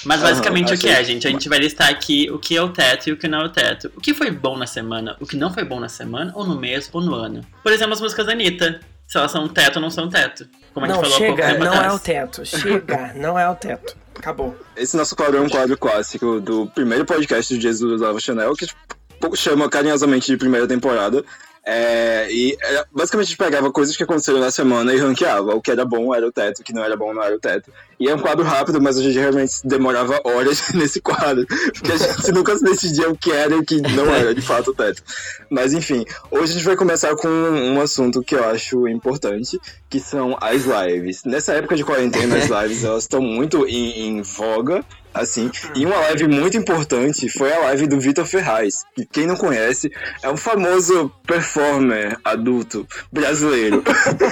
Mas 0.06 0.22
Aham, 0.22 0.30
basicamente 0.30 0.74
o 0.74 0.78
que 0.78 0.88
é, 0.88 1.04
gente? 1.04 1.28
A 1.28 1.32
gente 1.32 1.49
vai 1.49 1.60
listar 1.60 1.89
aqui 1.89 2.30
o 2.30 2.38
que 2.38 2.56
é 2.56 2.62
o 2.62 2.70
teto 2.70 3.10
e 3.10 3.14
o 3.14 3.18
que 3.18 3.28
não 3.28 3.41
é 3.41 3.45
o 3.45 3.49
teto. 3.49 3.91
O 3.95 4.01
que 4.01 4.14
foi 4.14 4.32
bom 4.32 4.58
na 4.58 4.68
semana, 4.68 5.18
o 5.20 5.26
que 5.26 5.36
não 5.36 5.54
foi 5.54 5.64
bom 5.64 5.80
na 5.80 5.89
semana, 5.89 6.32
ou 6.36 6.45
no 6.45 6.60
mês, 6.60 6.89
ou 6.93 7.01
no 7.01 7.14
ano. 7.16 7.41
Por 7.62 7.72
exemplo, 7.72 7.93
as 7.93 8.01
músicas 8.01 8.26
da 8.26 8.32
Anitta. 8.34 8.80
Se 9.08 9.18
elas 9.18 9.32
são 9.32 9.47
teto 9.47 9.78
ou 9.78 9.82
não 9.82 9.89
são 9.89 10.10
teto. 10.10 10.47
Como 10.74 10.86
a 10.86 10.89
gente 10.89 10.95
Não, 10.97 11.03
falou 11.03 11.17
chega, 11.17 11.57
não 11.57 11.74
atrás. 11.74 11.91
é 11.91 11.95
o 11.95 11.99
teto. 11.99 12.45
Chega, 12.45 13.13
não 13.15 13.38
é 13.39 13.49
o 13.49 13.55
teto. 13.55 13.95
Acabou. 14.17 14.55
Esse 14.76 14.95
nosso 14.97 15.15
quadro 15.15 15.38
é 15.38 15.41
um 15.41 15.49
quadro 15.49 15.78
clássico 15.78 16.39
do 16.39 16.67
primeiro 16.67 17.05
podcast 17.05 17.53
de 17.53 17.61
Jesus 17.61 17.93
usava 17.93 18.19
Chanel, 18.19 18.53
que 18.55 18.65
tipo, 18.65 19.36
chama 19.36 19.69
carinhosamente 19.69 20.28
de 20.32 20.38
primeira 20.38 20.67
temporada. 20.67 21.24
É, 21.66 22.28
e 22.30 22.57
era- 22.61 22.86
basicamente 22.91 23.28
a 23.28 23.30
gente 23.30 23.38
pegava 23.38 23.72
coisas 23.72 23.95
que 23.95 24.03
aconteceram 24.03 24.39
na 24.39 24.51
semana 24.51 24.93
e 24.93 24.97
ranqueava. 24.97 25.55
O 25.55 25.61
que 25.61 25.72
era 25.72 25.86
bom 25.86 26.14
era 26.14 26.28
o 26.28 26.32
teto, 26.32 26.59
o 26.59 26.64
que 26.64 26.74
não 26.74 26.84
era 26.84 26.97
bom 26.97 27.14
não 27.14 27.24
era 27.24 27.36
o 27.36 27.39
teto. 27.39 27.72
E 27.99 28.09
é 28.09 28.14
um 28.14 28.20
quadro 28.20 28.43
rápido, 28.43 28.82
mas 28.82 28.97
a 28.97 29.01
gente 29.01 29.18
realmente 29.18 29.53
demorava 29.64 30.20
horas 30.26 30.61
nesse 30.76 30.99
quadro. 30.99 31.45
Porque 31.47 31.91
a 31.91 31.97
gente 31.97 32.32
nunca 32.34 32.57
se 32.57 32.64
decidia 32.64 33.09
o 33.09 33.18
que 33.18 33.32
era 33.32 33.53
e 33.55 33.57
o 33.59 33.64
que 33.64 33.80
não 33.82 34.14
era 34.14 34.36
de 34.36 34.41
fato 34.41 34.72
o 34.72 34.74
teto. 34.74 35.01
Mas 35.49 35.74
enfim, 35.74 36.03
hoje 36.30 36.51
a 36.51 36.55
gente 36.55 36.66
vai 36.66 36.76
começar 36.76 37.16
com 37.16 37.28
um 37.30 37.80
assunto 37.80 38.22
que 38.22 38.36
eu 38.36 38.43
acho 38.49 38.88
importante, 38.89 39.57
que 39.89 39.99
são 40.01 40.38
as 40.41 40.64
lives. 40.66 41.24
Nessa 41.24 41.53
época 41.53 41.76
de 41.78 41.86
quarentena, 41.86 42.36
as 42.38 42.49
lives 42.64 42.84
elas 42.84 43.03
estão 43.03 43.22
muito 43.22 43.66
em, 43.68 44.07
em 44.18 44.22
voga. 44.22 44.84
Assim. 45.14 45.51
E 45.76 45.86
uma 45.86 45.97
live 45.97 46.28
muito 46.28 46.57
importante 46.57 47.30
foi 47.30 47.53
a 47.53 47.59
live 47.59 47.88
do 47.88 47.99
Vitor 47.99 48.26
Ferraz, 48.26 48.84
que 48.95 49.05
quem 49.05 49.28
não 49.28 49.36
conhece 49.36 49.91
é 50.22 50.30
um 50.30 50.38
famoso 50.38 51.11
performer 51.26 52.18
adulto 52.24 52.88
brasileiro. 53.11 53.84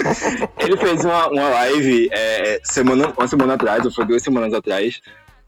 Ele 0.60 0.78
fez 0.78 1.06
uma, 1.06 1.28
uma 1.28 1.50
live 1.50 2.10
é, 2.12 2.60
semana, 2.64 3.14
uma 3.18 3.28
semana 3.28 3.54
atrás, 3.54 3.86
ou 3.86 3.92
foi 3.92 4.06
duas 4.06 4.24
semanas 4.24 4.54
atrás, 4.54 5.02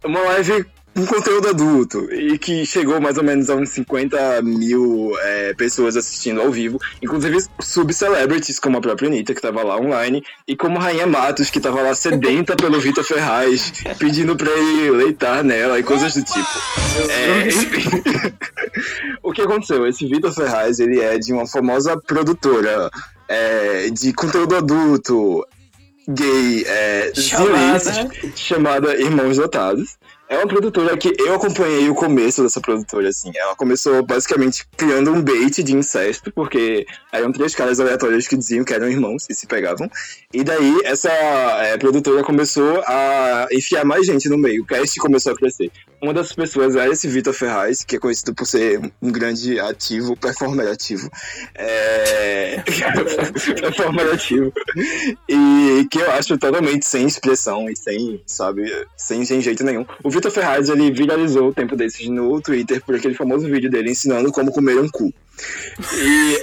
uma 0.04 0.20
live 0.22 0.66
um 0.96 1.06
conteúdo 1.06 1.50
adulto 1.50 2.14
e 2.14 2.38
que 2.38 2.66
chegou 2.66 3.02
mais 3.02 3.18
ou 3.18 3.24
menos 3.24 3.50
a 3.50 3.56
uns 3.56 3.70
50 3.70 4.42
mil 4.44 5.12
é, 5.20 5.54
pessoas 5.54 5.98
assistindo 5.98 6.42
ao 6.42 6.52
vivo, 6.52 6.80
inclusive 7.02 7.38
sub-celebrities 7.60 8.60
como 8.60 8.78
a 8.78 8.82
própria 8.82 9.08
Anitta, 9.08 9.34
que 9.34 9.42
tava 9.42 9.64
lá 9.64 9.78
online, 9.78 10.24
e 10.48 10.56
como 10.56 10.80
Rainha 10.80 11.08
Matos, 11.08 11.50
que 11.50 11.60
tava 11.60 11.82
lá 11.82 11.96
sedenta 11.96 12.56
pelo 12.56 12.80
Vitor 12.80 13.04
Ferraz, 13.04 13.74
pedindo 13.98 14.36
pra 14.36 14.52
ele 14.52 14.92
leitar 14.92 15.44
nela 15.44 15.80
e 15.80 15.84
coisas 15.84 16.14
do 16.14 16.24
tipo. 16.24 16.48
É, 17.10 17.48
enfim. 17.48 18.34
o 19.24 19.32
que 19.32 19.42
aconteceu? 19.42 19.88
Esse 19.88 20.08
Vitor 20.08 20.32
Ferraz, 20.32 20.80
ele 20.80 21.00
é 21.00 21.18
de 21.18 21.34
uma 21.34 21.48
famosa 21.48 22.00
produtora 22.00 22.92
é, 23.28 23.90
de 23.90 24.14
conteúdo 24.14 24.56
adulto, 24.56 25.44
gay, 26.08 26.64
é, 26.68 27.12
Chamada? 27.16 28.10
chamada 28.36 28.96
Irmãos 28.96 29.38
Dotados. 29.38 29.98
É 30.34 30.38
uma 30.38 30.48
produtora 30.48 30.98
que 30.98 31.14
eu 31.20 31.36
acompanhei 31.36 31.88
o 31.92 31.94
começo 31.94 32.42
dessa 32.42 32.60
produtora, 32.60 33.08
assim. 33.08 33.32
Ela 33.36 33.56
começou 33.56 34.04
basicamente 34.04 34.66
criando 34.76 35.12
um 35.12 35.22
bait 35.22 35.62
de 35.62 35.76
incesto, 35.76 36.32
porque 36.32 36.88
eram 37.12 37.32
três 37.32 37.54
caras 37.54 37.80
aleatórios 37.80 38.28
que 38.28 38.36
diziam 38.36 38.66
que 38.66 38.74
eram 38.74 38.90
irmãos 38.90 39.28
e 39.30 39.36
se 39.36 39.46
pegavam. 39.46 39.88
E 40.34 40.44
daí 40.44 40.80
essa 40.86 41.12
é, 41.12 41.78
produtora 41.78 42.24
começou 42.24 42.82
a 42.88 43.48
enfiar 43.52 43.86
mais 43.86 44.08
gente 44.08 44.28
no 44.28 44.36
meio. 44.36 44.64
O 44.64 44.66
cast 44.66 45.00
começou 45.00 45.34
a 45.34 45.36
crescer. 45.36 45.72
Uma 46.02 46.14
dessas 46.14 46.34
pessoas 46.34 46.76
era 46.76 46.92
esse 46.92 47.08
Vitor 47.08 47.34
Ferraz, 47.34 47.84
que 47.84 47.96
é 47.96 48.00
conhecido 48.00 48.34
por 48.34 48.46
ser 48.46 48.82
um 49.02 49.12
grande 49.12 49.58
ativo, 49.60 50.18
performer 50.18 50.68
ativo. 50.68 51.10
É... 51.56 52.62
performer 53.62 54.14
ativo. 54.14 54.52
E 55.30 55.88
que 55.90 56.00
eu 56.00 56.12
acho 56.12 56.38
totalmente 56.38 56.86
sem 56.86 57.06
expressão 57.06 57.70
e 57.70 57.78
sem, 57.78 58.22
sabe, 58.26 58.70
sem, 58.98 59.24
sem 59.24 59.40
jeito 59.40 59.64
nenhum. 59.64 59.86
O 60.04 60.10
Ferraz, 60.32 60.70
ele 60.70 60.92
viralizou 60.92 61.50
o 61.50 61.54
tempo 61.54 61.76
desses 61.76 62.08
no 62.08 62.42
Twitter 62.42 62.84
por 62.86 62.96
aquele 62.96 63.14
famoso 63.14 63.48
vídeo 63.48 63.70
dele 63.70 63.92
ensinando 63.92 64.32
como 64.32 64.52
comer 64.52 64.80
um 64.80 64.90
cu. 64.90 65.14
E 65.96 66.42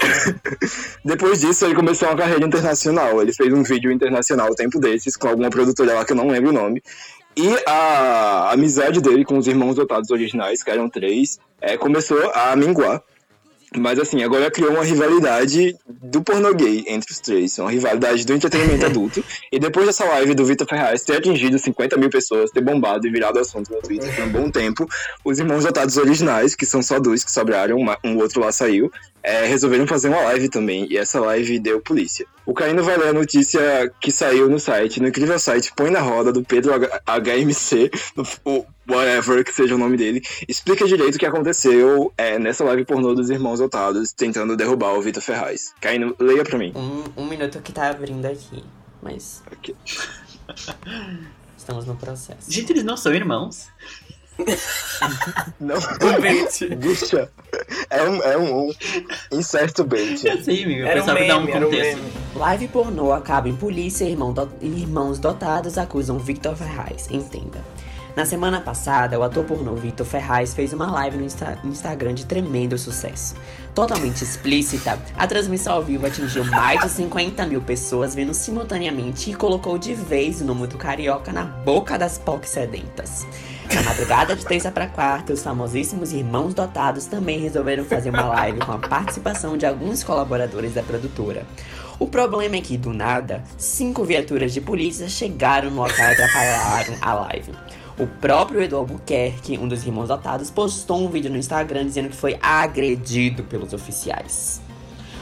depois 1.04 1.40
disso 1.40 1.64
ele 1.64 1.74
começou 1.74 2.08
uma 2.08 2.16
carreira 2.16 2.44
internacional. 2.44 3.20
Ele 3.20 3.32
fez 3.32 3.52
um 3.52 3.62
vídeo 3.62 3.90
internacional 3.92 4.50
o 4.50 4.54
tempo 4.54 4.78
desses 4.78 5.16
com 5.16 5.28
alguma 5.28 5.50
produtora 5.50 5.94
lá 5.94 6.04
que 6.04 6.12
eu 6.12 6.16
não 6.16 6.28
lembro 6.28 6.50
o 6.50 6.54
nome. 6.54 6.82
E 7.36 7.48
a 7.66 8.50
amizade 8.52 9.00
dele 9.00 9.24
com 9.24 9.38
os 9.38 9.46
irmãos 9.46 9.76
dotados 9.76 10.10
originais, 10.10 10.62
que 10.62 10.70
eram 10.70 10.88
três, 10.88 11.38
é, 11.60 11.76
começou 11.76 12.30
a 12.34 12.54
minguar. 12.56 13.02
Mas 13.76 13.98
assim, 14.00 14.24
agora 14.24 14.50
criou 14.50 14.72
uma 14.72 14.82
rivalidade 14.82 15.76
do 15.88 16.22
pornô 16.22 16.52
gay 16.52 16.84
entre 16.88 17.12
os 17.12 17.20
três. 17.20 17.56
Uma 17.58 17.70
rivalidade 17.70 18.26
do 18.26 18.32
entretenimento 18.32 18.84
adulto. 18.86 19.24
E 19.52 19.58
depois 19.60 19.86
dessa 19.86 20.04
live 20.04 20.34
do 20.34 20.44
Vitor 20.44 20.66
Ferraz 20.68 21.02
ter 21.04 21.16
atingido 21.18 21.58
50 21.58 21.96
mil 21.96 22.10
pessoas, 22.10 22.50
ter 22.50 22.60
bombado 22.62 23.06
e 23.06 23.10
virado 23.10 23.38
assunto 23.38 23.72
no 23.72 23.80
Twitter 23.80 24.12
por 24.14 24.24
um 24.24 24.28
bom 24.28 24.50
tempo, 24.50 24.88
os 25.24 25.38
irmãos 25.38 25.64
dotados 25.64 25.96
originais, 25.96 26.54
que 26.56 26.66
são 26.66 26.82
só 26.82 26.98
dois 26.98 27.22
que 27.22 27.30
sobraram, 27.30 27.76
uma- 27.76 27.98
um 28.04 28.16
outro 28.16 28.40
lá 28.40 28.50
saiu, 28.50 28.90
é, 29.22 29.44
resolveram 29.46 29.86
fazer 29.86 30.08
uma 30.08 30.20
live 30.22 30.48
também. 30.48 30.86
E 30.90 30.96
essa 30.98 31.20
live 31.20 31.58
deu 31.60 31.80
polícia. 31.80 32.26
O 32.46 32.54
Caíno 32.54 32.82
vai 32.82 32.96
ler 32.96 33.08
a 33.08 33.12
notícia 33.12 33.92
que 34.00 34.10
saiu 34.10 34.48
no 34.48 34.58
site, 34.58 35.00
no 35.00 35.06
incrível 35.08 35.38
site 35.38 35.72
Põe 35.76 35.90
na 35.90 36.00
Roda, 36.00 36.32
do 36.32 36.42
Pedro 36.42 36.74
H- 36.74 37.00
HMC, 37.06 37.90
no- 38.16 38.26
o 38.44 38.64
whatever 38.90 39.44
que 39.44 39.52
seja 39.52 39.74
o 39.74 39.78
nome 39.78 39.96
dele, 39.96 40.22
explica 40.48 40.86
direito 40.86 41.14
o 41.14 41.18
que 41.18 41.26
aconteceu 41.26 42.12
é, 42.18 42.38
nessa 42.38 42.64
live 42.64 42.84
pornô 42.84 43.14
dos 43.14 43.30
irmãos 43.30 43.58
dotados 43.58 44.12
tentando 44.12 44.56
derrubar 44.56 44.94
o 44.94 45.02
Vitor 45.02 45.22
Ferraz. 45.22 45.72
Caíno, 45.80 46.14
leia 46.18 46.44
pra 46.44 46.58
mim. 46.58 46.72
Um, 46.74 47.22
um 47.22 47.26
minuto 47.26 47.60
que 47.60 47.72
tá 47.72 47.88
abrindo 47.90 48.26
aqui. 48.26 48.62
Mas 49.02 49.42
Ok. 49.50 49.74
estamos 51.56 51.86
no 51.86 51.96
processo. 51.96 52.50
Gente, 52.50 52.72
eles 52.72 52.84
não 52.84 52.96
são 52.96 53.12
irmãos. 53.14 53.68
Não, 55.60 55.76
Um 56.00 56.20
bait. 56.20 56.74
bicha. 56.76 57.30
É 57.90 58.02
um, 58.02 58.22
é 58.22 58.38
um, 58.38 58.68
um 58.68 59.38
incerto 59.38 59.84
bait. 59.84 60.24
Eu 60.26 60.42
sei, 60.42 60.64
amigo. 60.64 60.80
Eu 60.80 60.86
Era 60.86 61.02
um 61.02 61.06
dar 61.06 61.38
um 61.38 61.42
um 61.42 61.46
contexto. 61.46 61.96
meme. 61.98 62.12
Live 62.36 62.68
pornô 62.68 63.12
acaba 63.12 63.48
em 63.50 63.56
polícia 63.56 64.04
e 64.06 64.10
irmão 64.12 64.32
do- 64.32 64.50
irmãos 64.62 65.18
dotados 65.18 65.76
acusam 65.76 66.18
Victor 66.18 66.56
Ferraz. 66.56 67.06
Entenda. 67.10 67.62
Na 68.20 68.26
semana 68.26 68.60
passada, 68.60 69.18
o 69.18 69.22
ator 69.22 69.46
pornô 69.46 69.74
Victor 69.76 70.04
Ferraz 70.06 70.52
fez 70.52 70.74
uma 70.74 70.90
live 70.90 71.16
no 71.16 71.24
Insta- 71.24 71.58
Instagram 71.64 72.12
de 72.12 72.26
tremendo 72.26 72.76
sucesso. 72.76 73.34
Totalmente 73.74 74.22
explícita, 74.22 74.98
a 75.16 75.26
transmissão 75.26 75.72
ao 75.72 75.82
vivo 75.82 76.04
atingiu 76.06 76.44
mais 76.44 76.82
de 76.82 76.90
50 76.90 77.46
mil 77.46 77.62
pessoas 77.62 78.14
vendo 78.14 78.34
simultaneamente 78.34 79.30
e 79.30 79.34
colocou 79.34 79.78
de 79.78 79.94
vez 79.94 80.42
o 80.42 80.44
nome 80.44 80.66
do 80.66 80.76
carioca 80.76 81.32
na 81.32 81.44
boca 81.44 81.98
das 81.98 82.18
POC 82.18 82.46
sedentas. 82.46 83.26
Na 83.74 83.82
madrugada 83.84 84.36
de 84.36 84.44
terça 84.44 84.70
para 84.70 84.86
quarta, 84.86 85.32
os 85.32 85.42
famosíssimos 85.42 86.12
irmãos 86.12 86.52
dotados 86.52 87.06
também 87.06 87.38
resolveram 87.40 87.86
fazer 87.86 88.10
uma 88.10 88.26
live 88.26 88.58
com 88.58 88.72
a 88.72 88.78
participação 88.78 89.56
de 89.56 89.64
alguns 89.64 90.04
colaboradores 90.04 90.74
da 90.74 90.82
produtora. 90.82 91.46
O 91.98 92.06
problema 92.06 92.56
é 92.56 92.60
que, 92.60 92.76
do 92.76 92.92
nada, 92.92 93.42
cinco 93.56 94.04
viaturas 94.04 94.52
de 94.52 94.60
polícia 94.60 95.08
chegaram 95.08 95.70
no 95.70 95.76
local 95.80 95.96
e 96.06 96.12
atrapalharam 96.12 96.96
a 97.00 97.14
live. 97.14 97.52
O 98.00 98.06
próprio 98.06 98.62
Edu 98.62 98.78
Albuquerque, 98.78 99.58
um 99.58 99.68
dos 99.68 99.84
irmãos 99.84 100.08
dotados, 100.08 100.48
postou 100.50 101.04
um 101.04 101.10
vídeo 101.10 101.30
no 101.30 101.36
Instagram 101.36 101.84
dizendo 101.84 102.08
que 102.08 102.16
foi 102.16 102.38
agredido 102.40 103.42
pelos 103.44 103.74
oficiais. 103.74 104.62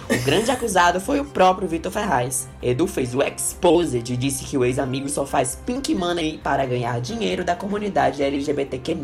O 0.09 0.17
grande 0.25 0.53
acusado 0.53 1.01
foi 1.01 1.19
o 1.19 1.25
próprio 1.25 1.67
Vitor 1.67 1.91
Ferraz. 1.91 2.49
Edu 2.63 2.87
fez 2.87 3.17
o 3.17 3.21
exposed 3.21 4.09
e 4.13 4.17
disse 4.17 4.45
que 4.45 4.57
o 4.57 4.65
ex-amigo 4.65 5.09
só 5.09 5.27
faz 5.27 5.59
pink 5.67 5.93
money 5.93 6.39
para 6.39 6.65
ganhar 6.65 7.01
dinheiro 7.01 7.45
da 7.45 7.57
comunidade 7.57 8.23
LGBTQ+. 8.23 8.97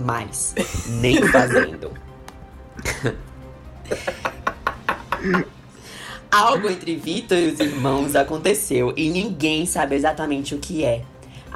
Nem 1.01 1.21
fazendo. 1.27 1.91
Algo 6.31 6.71
entre 6.71 6.95
Vitor 6.95 7.39
e 7.39 7.49
os 7.49 7.59
irmãos 7.59 8.15
aconteceu 8.15 8.95
e 8.97 9.11
ninguém 9.11 9.67
sabe 9.67 9.97
exatamente 9.97 10.55
o 10.55 10.59
que 10.59 10.85
é. 10.85 11.03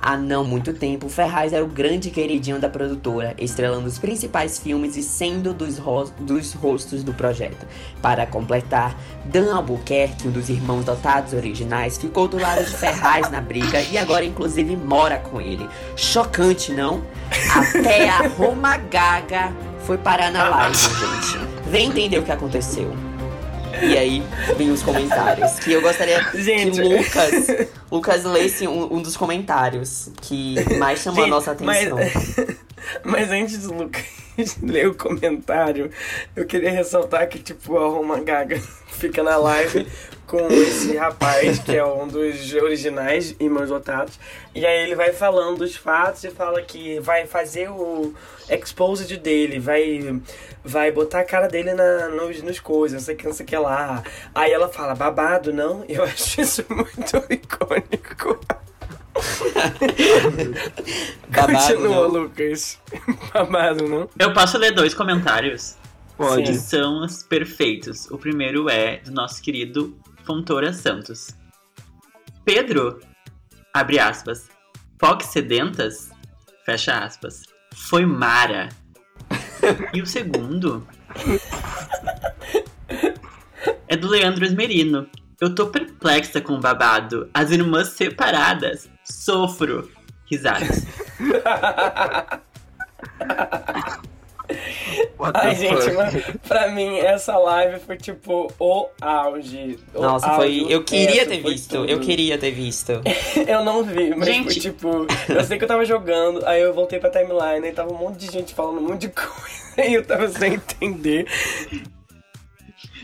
Há 0.00 0.16
não 0.16 0.44
muito 0.44 0.72
tempo, 0.72 1.08
Ferraz 1.08 1.52
era 1.52 1.64
o 1.64 1.68
grande 1.68 2.10
queridinho 2.10 2.60
da 2.60 2.68
produtora, 2.68 3.34
estrelando 3.36 3.86
os 3.88 3.98
principais 3.98 4.58
filmes 4.58 4.96
e 4.96 5.02
sendo 5.02 5.52
dos, 5.52 5.76
ros- 5.76 6.12
dos 6.20 6.52
rostos 6.54 7.02
do 7.02 7.12
projeto. 7.12 7.66
Para 8.00 8.24
completar, 8.24 8.94
Dan 9.24 9.54
Albuquerque, 9.56 10.28
um 10.28 10.30
dos 10.30 10.48
irmãos 10.48 10.84
dotados 10.84 11.32
originais, 11.32 11.98
ficou 11.98 12.28
do 12.28 12.38
lado 12.38 12.64
de 12.64 12.70
Ferraz 12.76 13.28
na 13.30 13.40
briga 13.40 13.80
e 13.82 13.98
agora 13.98 14.24
inclusive 14.24 14.76
mora 14.76 15.18
com 15.18 15.40
ele. 15.40 15.68
Chocante, 15.96 16.72
não? 16.72 17.02
Até 17.54 18.08
a 18.08 18.28
Roma 18.28 18.76
Gaga 18.76 19.52
foi 19.80 19.98
parar 19.98 20.30
na 20.30 20.48
live, 20.48 20.76
gente. 20.76 21.38
Vem 21.70 21.88
entender 21.88 22.18
o 22.18 22.22
que 22.22 22.32
aconteceu. 22.32 22.94
E 23.82 23.96
aí, 23.96 24.22
vem 24.56 24.70
os 24.70 24.82
comentários. 24.82 25.58
Que 25.58 25.72
eu 25.72 25.80
gostaria 25.80 26.20
Gente. 26.34 26.80
que 26.80 26.82
Lucas, 26.82 27.68
Lucas 27.90 28.24
lesse 28.24 28.66
um, 28.66 28.94
um 28.94 29.02
dos 29.02 29.16
comentários 29.16 30.10
que 30.22 30.56
mais 30.78 31.00
chamou 31.00 31.20
a 31.20 31.24
Gente, 31.24 31.30
nossa 31.34 31.56
mas- 31.60 31.86
atenção. 31.92 32.56
Mas 33.04 33.30
antes 33.30 33.58
do 33.64 33.74
Lucas 33.74 34.04
ler 34.62 34.88
o 34.88 34.94
comentário, 34.94 35.90
eu 36.34 36.46
queria 36.46 36.70
ressaltar 36.70 37.28
que, 37.28 37.38
tipo, 37.38 37.76
a 37.76 37.88
Roma 37.88 38.20
Gaga 38.20 38.58
fica 38.88 39.22
na 39.22 39.36
live 39.36 39.86
com 40.26 40.46
esse 40.48 40.96
rapaz, 40.96 41.58
que 41.58 41.76
é 41.76 41.84
um 41.84 42.06
dos 42.06 42.52
originais 42.54 43.34
Irmãos 43.40 43.68
Dotados. 43.68 44.18
E 44.54 44.64
aí 44.64 44.84
ele 44.84 44.94
vai 44.94 45.12
falando 45.12 45.58
dos 45.58 45.74
fatos 45.76 46.22
e 46.24 46.30
fala 46.30 46.62
que 46.62 47.00
vai 47.00 47.26
fazer 47.26 47.68
o 47.70 48.14
exposed 48.48 49.14
dele, 49.18 49.58
vai, 49.58 50.20
vai 50.64 50.90
botar 50.90 51.20
a 51.20 51.24
cara 51.24 51.48
dele 51.48 51.74
na, 51.74 52.08
nos, 52.08 52.42
nos 52.42 52.60
coisas, 52.60 53.00
não 53.00 53.04
sei 53.04 53.14
o 53.14 53.18
que, 53.18 53.26
não 53.26 53.32
sei 53.32 53.44
o 53.44 53.48
que 53.48 53.56
lá. 53.56 54.02
Aí 54.34 54.52
ela 54.52 54.68
fala, 54.68 54.94
babado, 54.94 55.52
não? 55.52 55.84
Eu 55.88 56.02
acho 56.04 56.40
isso 56.40 56.64
muito 56.68 57.16
icônico. 57.32 58.38
Babado, 61.28 61.52
Continua, 61.52 61.88
não. 61.88 62.08
Lucas. 62.08 62.80
Babado, 63.34 63.88
não? 63.88 64.08
Eu 64.18 64.32
posso 64.32 64.58
ler 64.58 64.72
dois 64.72 64.94
comentários? 64.94 65.76
Pode. 66.16 66.42
Que 66.42 66.54
são 66.54 67.04
os 67.04 67.22
perfeitos. 67.22 68.10
O 68.10 68.18
primeiro 68.18 68.68
é 68.68 68.98
do 68.98 69.12
nosso 69.12 69.40
querido 69.42 69.96
Fontoura 70.24 70.72
Santos. 70.72 71.28
Pedro, 72.44 73.00
abre 73.74 73.98
aspas, 73.98 74.48
POC 74.98 75.24
sedentas, 75.24 76.10
fecha 76.64 76.98
aspas, 76.98 77.42
foi 77.74 78.04
Mara. 78.04 78.68
E 79.92 80.00
o 80.00 80.06
segundo 80.06 80.86
é 83.86 83.96
do 83.96 84.08
Leandro 84.08 84.44
Esmerino. 84.44 85.08
Eu 85.40 85.54
tô 85.54 85.68
perplexa 85.68 86.40
com 86.40 86.54
o 86.54 86.60
babado. 86.60 87.30
As 87.32 87.50
irmãs 87.50 87.88
separadas. 87.88 88.88
Sofro. 89.04 89.90
Risadas. 90.26 90.84
Ai, 95.34 95.54
gente, 95.54 95.90
mas 95.92 96.14
pra 96.46 96.68
mim 96.70 96.98
essa 96.98 97.36
live 97.36 97.80
foi 97.80 97.96
tipo 97.96 98.52
o 98.58 98.88
auge. 99.00 99.78
O 99.94 100.00
Nossa, 100.02 100.28
foi. 100.34 100.60
auge, 100.60 100.72
Eu 100.72 100.80
o 100.80 100.84
queria 100.84 101.26
ter 101.26 101.42
foi 101.42 101.52
visto. 101.52 101.70
tudo. 101.76 101.90
Eu 101.90 102.00
queria 102.00 102.38
ter 102.38 102.50
visto. 102.52 102.92
Eu 103.46 103.64
não 103.64 103.82
vi, 103.82 104.14
mas 104.14 104.28
Gente. 104.28 104.44
foi 104.44 104.54
tipo. 104.54 105.06
Eu 105.28 105.44
sei 105.44 105.58
que 105.58 105.64
eu 105.64 105.68
tava 105.68 105.84
jogando, 105.84 106.44
aí 106.46 106.60
eu 106.60 106.72
voltei 106.72 106.98
pra 106.98 107.10
timeline 107.10 107.66
e 107.66 107.72
tava 107.72 107.92
um 107.92 107.96
monte 107.98 108.18
de 108.18 108.32
gente 108.32 108.54
falando 108.54 108.78
um 108.78 108.88
monte 108.88 109.02
de 109.02 109.08
coisa 109.14 109.88
e 109.88 109.94
eu 109.94 110.04
tava 110.04 110.28
sem 110.28 110.54
entender. 110.54 111.26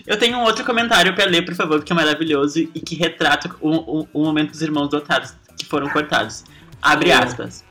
Eu 0.07 0.19
tenho 0.19 0.37
um 0.37 0.43
outro 0.45 0.65
comentário 0.65 1.15
pra 1.15 1.25
ler, 1.25 1.45
por 1.45 1.55
favor, 1.55 1.83
que 1.83 1.93
é 1.93 1.97
maravilhoso 1.97 2.59
e 2.61 2.81
que 2.81 2.95
retrata 2.95 3.51
o, 3.61 4.01
o, 4.01 4.09
o 4.12 4.23
momento 4.25 4.51
dos 4.51 4.61
irmãos 4.61 4.89
dotados 4.89 5.35
que 5.59 5.65
foram 5.65 5.89
cortados. 5.89 6.45
Abre 6.83 7.11
aspas. 7.11 7.65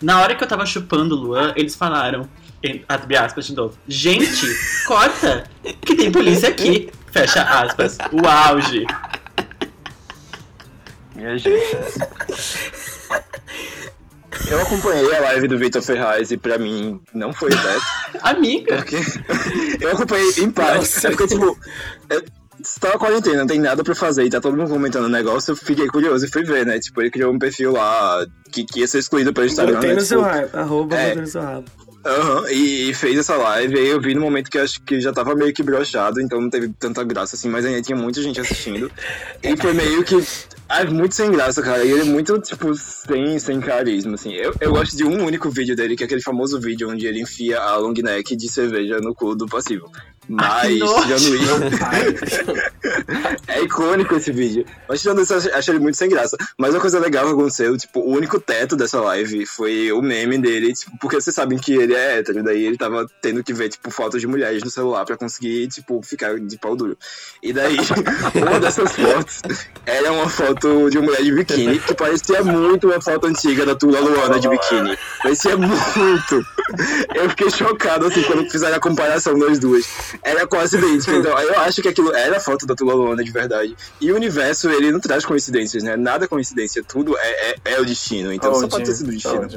Na 0.00 0.20
hora 0.22 0.34
que 0.34 0.42
eu 0.42 0.48
tava 0.48 0.64
chupando 0.64 1.14
o 1.14 1.18
Luan, 1.18 1.52
eles 1.56 1.74
falaram, 1.74 2.28
abre 2.88 3.16
aspas 3.16 3.46
de 3.46 3.54
novo, 3.54 3.76
gente, 3.86 4.46
corta, 4.86 5.44
que 5.84 5.94
tem 5.94 6.10
polícia 6.10 6.48
aqui. 6.48 6.90
Fecha 7.10 7.42
aspas. 7.42 7.96
O 8.12 8.26
auge. 8.26 8.84
Minha 11.14 11.38
gente. 11.38 11.76
Eu 14.50 14.60
acompanhei 14.60 15.14
a 15.14 15.20
live 15.20 15.48
do 15.48 15.56
Vitor 15.56 15.80
Ferraz 15.80 16.30
e 16.30 16.36
pra 16.36 16.58
mim 16.58 17.00
não 17.14 17.32
foi 17.32 17.52
certo. 17.52 17.84
Amiga. 18.20 18.76
Porque 18.76 18.96
eu 19.80 19.92
acompanhei 19.92 20.32
em 20.38 20.50
parte. 20.50 20.78
Nossa. 20.78 21.06
É 21.06 21.10
porque, 21.10 21.28
tipo, 21.28 21.56
é, 22.10 22.20
se 22.62 22.80
tá 22.80 22.88
na 22.90 22.98
quarentena, 22.98 23.38
não 23.38 23.46
tem 23.46 23.60
nada 23.60 23.84
pra 23.84 23.94
fazer 23.94 24.24
e 24.24 24.30
tá 24.30 24.40
todo 24.40 24.56
mundo 24.56 24.70
comentando 24.70 25.04
o 25.04 25.08
negócio, 25.08 25.52
eu 25.52 25.56
fiquei 25.56 25.86
curioso 25.86 26.26
e 26.26 26.28
fui 26.28 26.42
ver, 26.42 26.66
né? 26.66 26.78
Tipo, 26.80 27.00
ele 27.00 27.10
criou 27.10 27.32
um 27.32 27.38
perfil 27.38 27.72
lá 27.72 28.26
que, 28.50 28.64
que 28.64 28.80
ia 28.80 28.88
ser 28.88 28.98
excluído 28.98 29.32
pelo 29.32 29.46
Instagram. 29.46 29.74
Botei 29.74 29.90
né? 29.90 29.94
no 29.94 30.00
Tipo, 30.00 30.08
seu 30.08 30.20
rabo. 30.20 30.48
Arroba 30.52 30.96
é. 30.96 31.14
no 31.14 31.26
seu 31.26 31.42
rabo. 31.42 31.64
Aham, 32.04 32.50
e, 32.50 32.90
e 32.90 32.94
fez 32.94 33.18
essa 33.18 33.34
live, 33.36 33.78
aí 33.78 33.86
eu 33.86 34.00
vi 34.00 34.14
no 34.14 34.20
momento 34.20 34.50
que 34.50 34.58
acho 34.58 34.80
que 34.82 35.00
já 35.00 35.10
tava 35.10 35.34
meio 35.34 35.54
que 35.54 35.62
brochado, 35.62 36.20
então 36.20 36.38
não 36.38 36.50
teve 36.50 36.68
tanta 36.78 37.02
graça 37.02 37.34
assim, 37.34 37.48
mas 37.48 37.64
ainda 37.64 37.80
tinha 37.80 37.96
muita 37.96 38.22
gente 38.22 38.38
assistindo. 38.38 38.90
e 39.42 39.56
foi 39.56 39.72
meio 39.72 40.04
que. 40.04 40.22
Ah, 40.68 40.84
muito 40.84 41.14
sem 41.14 41.30
graça, 41.30 41.62
cara. 41.62 41.84
E 41.84 41.90
ele 41.90 42.00
é 42.00 42.04
muito, 42.04 42.38
tipo, 42.40 42.74
sem, 42.74 43.38
sem 43.38 43.60
carisma, 43.60 44.14
assim. 44.14 44.32
Eu, 44.32 44.54
eu 44.60 44.72
gosto 44.72 44.96
de 44.96 45.04
um 45.04 45.24
único 45.24 45.50
vídeo 45.50 45.76
dele, 45.76 45.96
que 45.96 46.02
é 46.02 46.06
aquele 46.06 46.22
famoso 46.22 46.60
vídeo 46.60 46.90
onde 46.90 47.06
ele 47.06 47.20
enfia 47.20 47.60
a 47.60 47.76
long 47.76 47.92
neck 47.92 48.34
de 48.34 48.48
cerveja 48.48 48.98
no 48.98 49.14
cu 49.14 49.34
do 49.34 49.46
passivo. 49.46 49.90
Mas, 50.28 50.78
tirando 50.78 51.34
isso. 51.36 51.54
é 53.48 53.62
icônico 53.62 54.14
esse 54.16 54.32
vídeo. 54.32 54.64
Mas 54.88 55.00
tirando 55.02 55.20
isso, 55.22 55.32
eu 55.32 55.38
achei- 55.38 55.52
achei 55.52 55.74
ele 55.74 55.82
muito 55.82 55.96
sem 55.96 56.08
graça. 56.08 56.36
Mas 56.58 56.70
uma 56.74 56.80
coisa 56.80 56.98
legal 56.98 57.26
que 57.26 57.32
aconteceu, 57.32 57.76
tipo, 57.76 58.00
o 58.00 58.10
único 58.10 58.40
teto 58.40 58.76
dessa 58.76 59.00
live 59.00 59.46
foi 59.46 59.92
o 59.92 60.00
meme 60.02 60.38
dele, 60.38 60.72
tipo, 60.72 60.96
porque 60.98 61.20
vocês 61.20 61.34
sabem 61.34 61.58
que 61.58 61.74
ele 61.74 61.94
é 61.94 62.18
hétero, 62.18 62.42
daí 62.42 62.64
ele 62.64 62.76
tava 62.78 63.06
tendo 63.20 63.42
que 63.44 63.52
ver, 63.52 63.68
tipo, 63.68 63.90
fotos 63.90 64.20
de 64.20 64.26
mulheres 64.26 64.62
no 64.62 64.70
celular 64.70 65.04
pra 65.04 65.16
conseguir, 65.16 65.68
tipo, 65.68 66.00
ficar 66.02 66.38
de 66.38 66.58
pau 66.58 66.74
duro. 66.76 66.96
E 67.42 67.52
daí, 67.52 67.76
uma 68.34 68.60
dessas 68.60 68.92
fotos 68.92 69.40
era 69.86 70.12
uma 70.12 70.28
foto 70.28 70.88
de 70.90 70.98
uma 70.98 71.06
mulher 71.06 71.22
de 71.22 71.32
biquíni, 71.32 71.78
que 71.78 71.94
parecia 71.94 72.42
muito 72.42 72.86
uma 72.88 73.00
foto 73.00 73.26
antiga 73.26 73.66
da 73.66 73.74
Tula 73.74 74.00
Luana 74.00 74.38
de 74.40 74.48
biquíni. 74.48 74.96
Parecia 75.22 75.56
muito. 75.56 76.46
Eu 77.14 77.28
fiquei 77.30 77.50
chocado, 77.50 78.06
assim, 78.06 78.22
quando 78.22 78.50
fizeram 78.50 78.76
a 78.76 78.80
comparação 78.80 79.38
das 79.38 79.58
duas. 79.58 79.84
Era 80.22 80.46
quase 80.46 80.76
idêntica. 80.76 81.14
Então, 81.24 81.38
eu 81.38 81.60
acho 81.60 81.80
que 81.80 81.88
aquilo 81.88 82.14
era 82.14 82.36
a 82.36 82.40
foto 82.40 82.66
da 82.66 82.74
Tula 82.74 82.94
Luana 82.94 83.24
de 83.24 83.30
verdade. 83.30 83.76
E 84.00 84.12
o 84.12 84.16
universo, 84.16 84.70
ele 84.70 84.90
não 84.92 85.00
traz 85.00 85.24
coincidências, 85.24 85.82
né? 85.82 85.96
Nada 85.96 86.24
é 86.24 86.28
coincidência. 86.28 86.82
Tudo 86.82 87.16
é, 87.16 87.50
é, 87.50 87.56
é 87.64 87.80
o 87.80 87.84
destino. 87.84 88.32
Então, 88.32 88.54
só 88.54 88.68
pode 88.68 88.84
ter 88.84 88.94
sido 88.94 89.08
o 89.08 89.12
destino. 89.12 89.48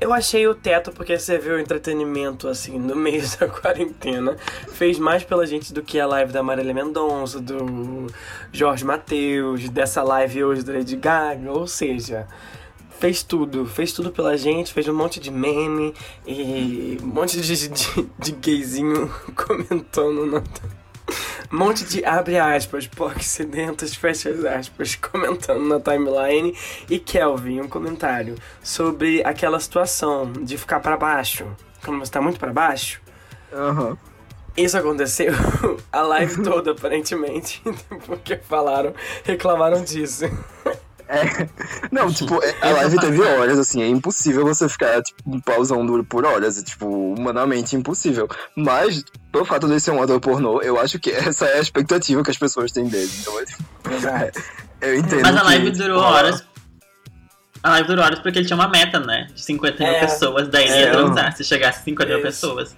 Eu 0.00 0.12
achei 0.12 0.46
o 0.46 0.54
teto 0.54 0.92
porque 0.92 1.18
você 1.18 1.38
vê 1.38 1.50
o 1.50 1.58
entretenimento, 1.58 2.46
assim, 2.46 2.78
no 2.78 2.94
meio 2.94 3.22
da 3.38 3.48
quarentena. 3.48 4.36
Fez 4.72 4.98
mais 4.98 5.24
pela 5.24 5.44
gente 5.44 5.72
do 5.72 5.82
que 5.82 5.98
a 5.98 6.06
live 6.06 6.32
da 6.32 6.42
Marília 6.42 6.72
Mendonça, 6.72 7.40
do 7.40 8.06
Jorge 8.52 8.84
Matheus, 8.84 9.68
dessa 9.68 10.02
live 10.04 10.44
hoje 10.44 10.62
da 10.62 10.72
Lady 10.74 10.94
Gaga. 10.94 11.50
Ou 11.50 11.66
seja, 11.66 12.28
fez 12.98 13.22
tudo. 13.22 13.64
Fez 13.66 13.92
tudo 13.92 14.10
pela 14.10 14.36
gente, 14.36 14.72
fez 14.72 14.88
um 14.88 14.94
monte 14.94 15.20
de 15.20 15.30
meme 15.30 15.94
e 16.26 16.98
um 17.02 17.06
monte 17.06 17.40
de, 17.40 17.68
de, 17.68 18.08
de 18.18 18.32
gayzinho 18.32 19.08
comentando 19.34 20.26
na. 20.26 20.42
Um 21.50 21.56
monte 21.56 21.82
de 21.84 22.04
abre 22.04 22.38
aspas, 22.38 22.86
poxidentas, 22.86 23.94
fecha 23.94 24.28
aspas, 24.50 24.94
comentando 25.00 25.64
na 25.64 25.80
timeline. 25.80 26.54
E 26.90 26.98
Kelvin, 26.98 27.60
um 27.62 27.68
comentário 27.68 28.34
sobre 28.62 29.22
aquela 29.24 29.58
situação 29.58 30.30
de 30.30 30.58
ficar 30.58 30.80
pra 30.80 30.96
baixo. 30.96 31.46
Quando 31.82 32.00
você 32.00 32.12
tá 32.12 32.20
muito 32.20 32.38
pra 32.38 32.52
baixo. 32.52 33.00
Aham. 33.50 33.96
Isso 34.54 34.76
aconteceu 34.76 35.32
a 35.90 36.02
live 36.02 36.42
toda, 36.42 36.72
aparentemente. 36.72 37.62
Porque 38.04 38.36
falaram, 38.36 38.92
reclamaram 39.24 39.82
disso. 39.84 40.24
É. 41.08 41.48
Não, 41.90 42.12
tipo, 42.12 42.42
é- 42.42 42.54
a 42.60 42.70
live 42.70 42.98
teve 42.98 43.22
horas, 43.22 43.58
assim, 43.58 43.80
é 43.82 43.88
impossível 43.88 44.44
você 44.44 44.68
ficar, 44.68 45.00
tipo, 45.02 45.22
um 45.74 45.86
duro 45.86 46.04
por 46.04 46.24
horas, 46.26 46.58
é, 46.58 46.62
tipo, 46.62 46.86
humanamente 46.86 47.74
impossível. 47.74 48.28
Mas, 48.54 49.02
pelo 49.32 49.46
fato 49.46 49.66
de 49.66 49.80
ser 49.80 49.90
um 49.92 50.02
ator 50.02 50.20
pornô, 50.20 50.60
eu 50.60 50.78
acho 50.78 50.98
que 50.98 51.10
essa 51.32 51.46
é 51.46 51.58
a 51.58 51.60
expectativa 51.60 52.22
que 52.22 52.30
as 52.30 52.36
pessoas 52.36 52.70
têm 52.72 52.84
dele. 52.88 53.10
Então, 53.20 53.40
é, 53.40 53.44
tipo, 53.46 53.62
eu 54.82 54.96
entendo. 54.98 55.22
Mas 55.22 55.36
a 55.36 55.40
que, 55.40 55.46
live 55.46 55.72
tipo, 55.72 55.78
durou 55.78 56.00
horas. 56.02 56.44
A 57.62 57.70
live 57.70 57.88
durou 57.88 58.04
horas 58.04 58.18
porque 58.20 58.38
ele 58.38 58.46
tinha 58.46 58.56
uma 58.56 58.68
meta, 58.68 59.00
né? 59.00 59.28
De 59.34 59.42
50 59.42 59.82
mil 59.82 59.92
É. 59.94 60.00
pessoas. 60.00 60.48
Daí 60.48 60.64
ele 60.68 60.78
ia 60.78 60.86
É. 60.88 60.90
transar 60.92 61.34
se 61.36 61.42
chegasse 61.42 61.80
a 61.80 61.82
50 61.84 62.12
mil 62.12 62.22
pessoas. 62.22 62.76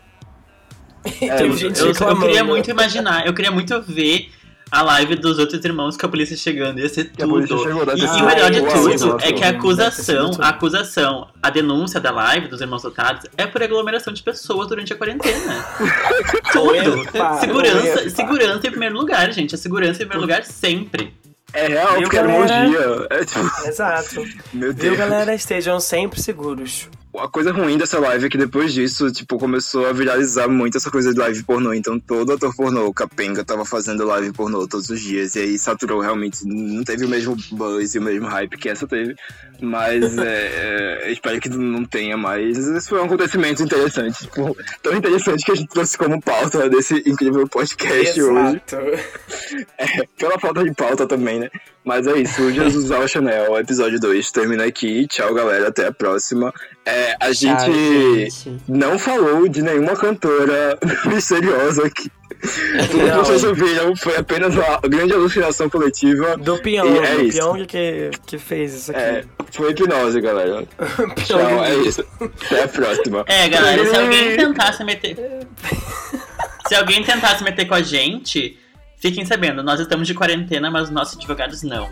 É, 1.04 1.42
Eu, 1.42 1.56
gente 1.56 1.80
eu- 1.80 1.92
eu 1.92 2.18
queria 2.20 2.44
muito 2.44 2.70
imaginar, 2.70 3.26
eu 3.26 3.32
queria 3.34 3.50
muito 3.50 3.80
ver 3.82 4.30
a 4.70 4.82
live 4.82 5.16
dos 5.16 5.38
outros 5.38 5.64
irmãos 5.64 5.96
com 5.96 6.06
a 6.06 6.08
polícia 6.08 6.36
chegando. 6.36 6.78
Ia 6.78 6.88
ser 6.88 7.10
tudo. 7.10 7.46
chegou, 7.46 7.82
E, 7.96 8.00
e 8.00 8.04
o 8.22 8.24
melhor 8.26 8.50
de 8.50 8.60
tudo 8.62 9.18
é 9.20 9.32
que 9.32 9.42
a 9.42 9.50
acusação, 9.50 10.30
a 10.38 10.48
acusação, 10.50 11.28
a 11.42 11.50
denúncia 11.50 12.00
da 12.00 12.10
live 12.10 12.48
dos 12.48 12.60
irmãos 12.60 12.82
dotados 12.82 13.26
é 13.36 13.46
por 13.46 13.62
aglomeração 13.62 14.12
de 14.12 14.22
pessoas 14.22 14.68
durante 14.68 14.92
a 14.92 14.96
quarentena. 14.96 15.64
tudo. 16.52 17.04
Segurança, 17.40 18.10
segurança 18.10 18.66
em 18.66 18.70
primeiro 18.70 18.96
lugar, 18.96 19.32
gente. 19.32 19.54
A 19.54 19.58
segurança 19.58 20.02
em 20.02 20.06
primeiro 20.06 20.20
lugar 20.20 20.44
sempre. 20.44 21.14
É 21.52 21.66
real, 21.66 21.94
Viu, 21.94 22.02
porque 22.02 22.16
era 22.16 22.28
um 22.28 22.46
dia. 22.46 23.06
É, 23.10 23.24
tipo, 23.24 23.66
Exato. 23.66 24.14
meu 24.52 24.72
Viu, 24.72 24.74
Deus. 24.74 24.96
galera? 24.98 25.34
Estejam 25.34 25.80
sempre 25.80 26.20
seguros. 26.22 26.88
A 27.18 27.28
coisa 27.28 27.50
ruim 27.50 27.76
dessa 27.76 27.98
live 27.98 28.26
é 28.26 28.28
que 28.28 28.38
depois 28.38 28.72
disso, 28.72 29.10
tipo, 29.10 29.36
começou 29.36 29.86
a 29.86 29.92
viralizar 29.92 30.48
muito 30.48 30.76
essa 30.76 30.90
coisa 30.90 31.12
de 31.12 31.18
live 31.18 31.42
pornô. 31.42 31.74
Então 31.74 31.98
todo 31.98 32.32
ator 32.32 32.54
pornô, 32.54 32.92
capenga, 32.94 33.44
tava 33.44 33.64
fazendo 33.64 34.06
live 34.06 34.32
pornô 34.32 34.66
todos 34.68 34.88
os 34.90 35.00
dias. 35.00 35.34
E 35.34 35.40
aí 35.40 35.58
saturou 35.58 36.00
realmente. 36.00 36.46
Não 36.46 36.84
teve 36.84 37.04
o 37.04 37.08
mesmo 37.08 37.36
buzz 37.50 37.94
e 37.94 37.98
o 37.98 38.02
mesmo 38.02 38.28
hype 38.28 38.56
que 38.56 38.68
essa 38.68 38.86
teve. 38.86 39.16
Mas 39.60 40.16
é, 40.18 41.02
é, 41.04 41.12
espero 41.12 41.40
que 41.40 41.48
não 41.48 41.84
tenha 41.84 42.16
mais. 42.16 42.56
Esse 42.56 42.88
foi 42.88 43.00
um 43.00 43.06
acontecimento 43.06 43.62
interessante. 43.62 44.20
Tipo, 44.20 44.56
tão 44.80 44.96
interessante 44.96 45.44
que 45.44 45.50
a 45.50 45.56
gente 45.56 45.68
trouxe 45.68 45.98
como 45.98 46.22
pauta 46.22 46.70
desse 46.70 47.02
incrível 47.06 47.46
podcast 47.48 48.22
hoje. 48.22 48.62
Exato. 48.66 48.76
É, 49.78 50.06
pela 50.16 50.38
falta 50.38 50.62
de 50.62 50.72
pauta 50.74 51.06
também, 51.06 51.40
né? 51.40 51.50
Mas 51.82 52.06
é 52.06 52.18
isso, 52.18 52.42
o 52.42 52.52
Jesus 52.52 52.90
ao 52.90 53.08
Chanel, 53.08 53.58
episódio 53.58 53.98
2, 53.98 54.30
termina 54.30 54.64
aqui. 54.64 55.06
Tchau, 55.06 55.32
galera, 55.32 55.68
até 55.68 55.86
a 55.86 55.92
próxima. 55.92 56.52
É, 56.84 57.16
a 57.18 57.32
gente 57.32 57.56
Tchau, 57.56 57.72
gente. 57.72 58.60
não 58.68 58.98
falou 58.98 59.48
de 59.48 59.62
nenhuma 59.62 59.96
cantora 59.96 60.78
misteriosa 61.06 61.86
aqui. 61.86 62.10
Tudo 62.90 63.04
que 63.04 63.10
Não. 63.10 63.24
vocês 63.24 63.44
ouviram 63.44 63.96
foi 63.96 64.16
apenas 64.16 64.54
uma 64.54 64.78
grande 64.88 65.12
alucinação 65.14 65.68
coletiva. 65.70 66.36
Do 66.36 66.58
Pyong, 66.58 66.94
E 66.94 66.98
é 66.98 67.14
do 67.16 67.22
isso. 67.22 67.38
Pyong 67.38 67.66
que, 67.66 68.10
que 68.26 68.38
fez 68.38 68.74
isso 68.74 68.90
aqui. 68.92 69.00
É, 69.00 69.24
foi 69.50 69.70
hipnose, 69.72 70.20
galera. 70.20 70.64
Tchau, 71.26 71.64
é 71.64 71.74
isso. 71.76 72.04
Até 72.46 72.62
a 72.62 72.68
próxima. 72.68 73.24
É, 73.26 73.48
galera, 73.48 73.84
se 73.86 73.96
alguém 73.96 74.36
tentasse 74.36 74.84
meter. 74.84 75.16
se 76.68 76.74
alguém 76.74 77.02
tentasse 77.02 77.42
meter 77.42 77.66
com 77.66 77.74
a 77.74 77.82
gente, 77.82 78.58
fiquem 79.00 79.24
sabendo, 79.24 79.62
nós 79.62 79.80
estamos 79.80 80.06
de 80.06 80.14
quarentena, 80.14 80.70
mas 80.70 80.84
os 80.84 80.90
nossos 80.90 81.16
advogados 81.16 81.62
não. 81.62 81.90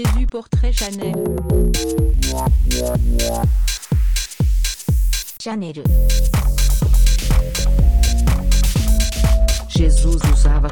Jésus 0.00 0.26
portrait 0.26 0.72
Chanel. 0.72 1.12
Janeiro. 5.38 5.82
Jesus 9.68 10.22
usava 10.32 10.68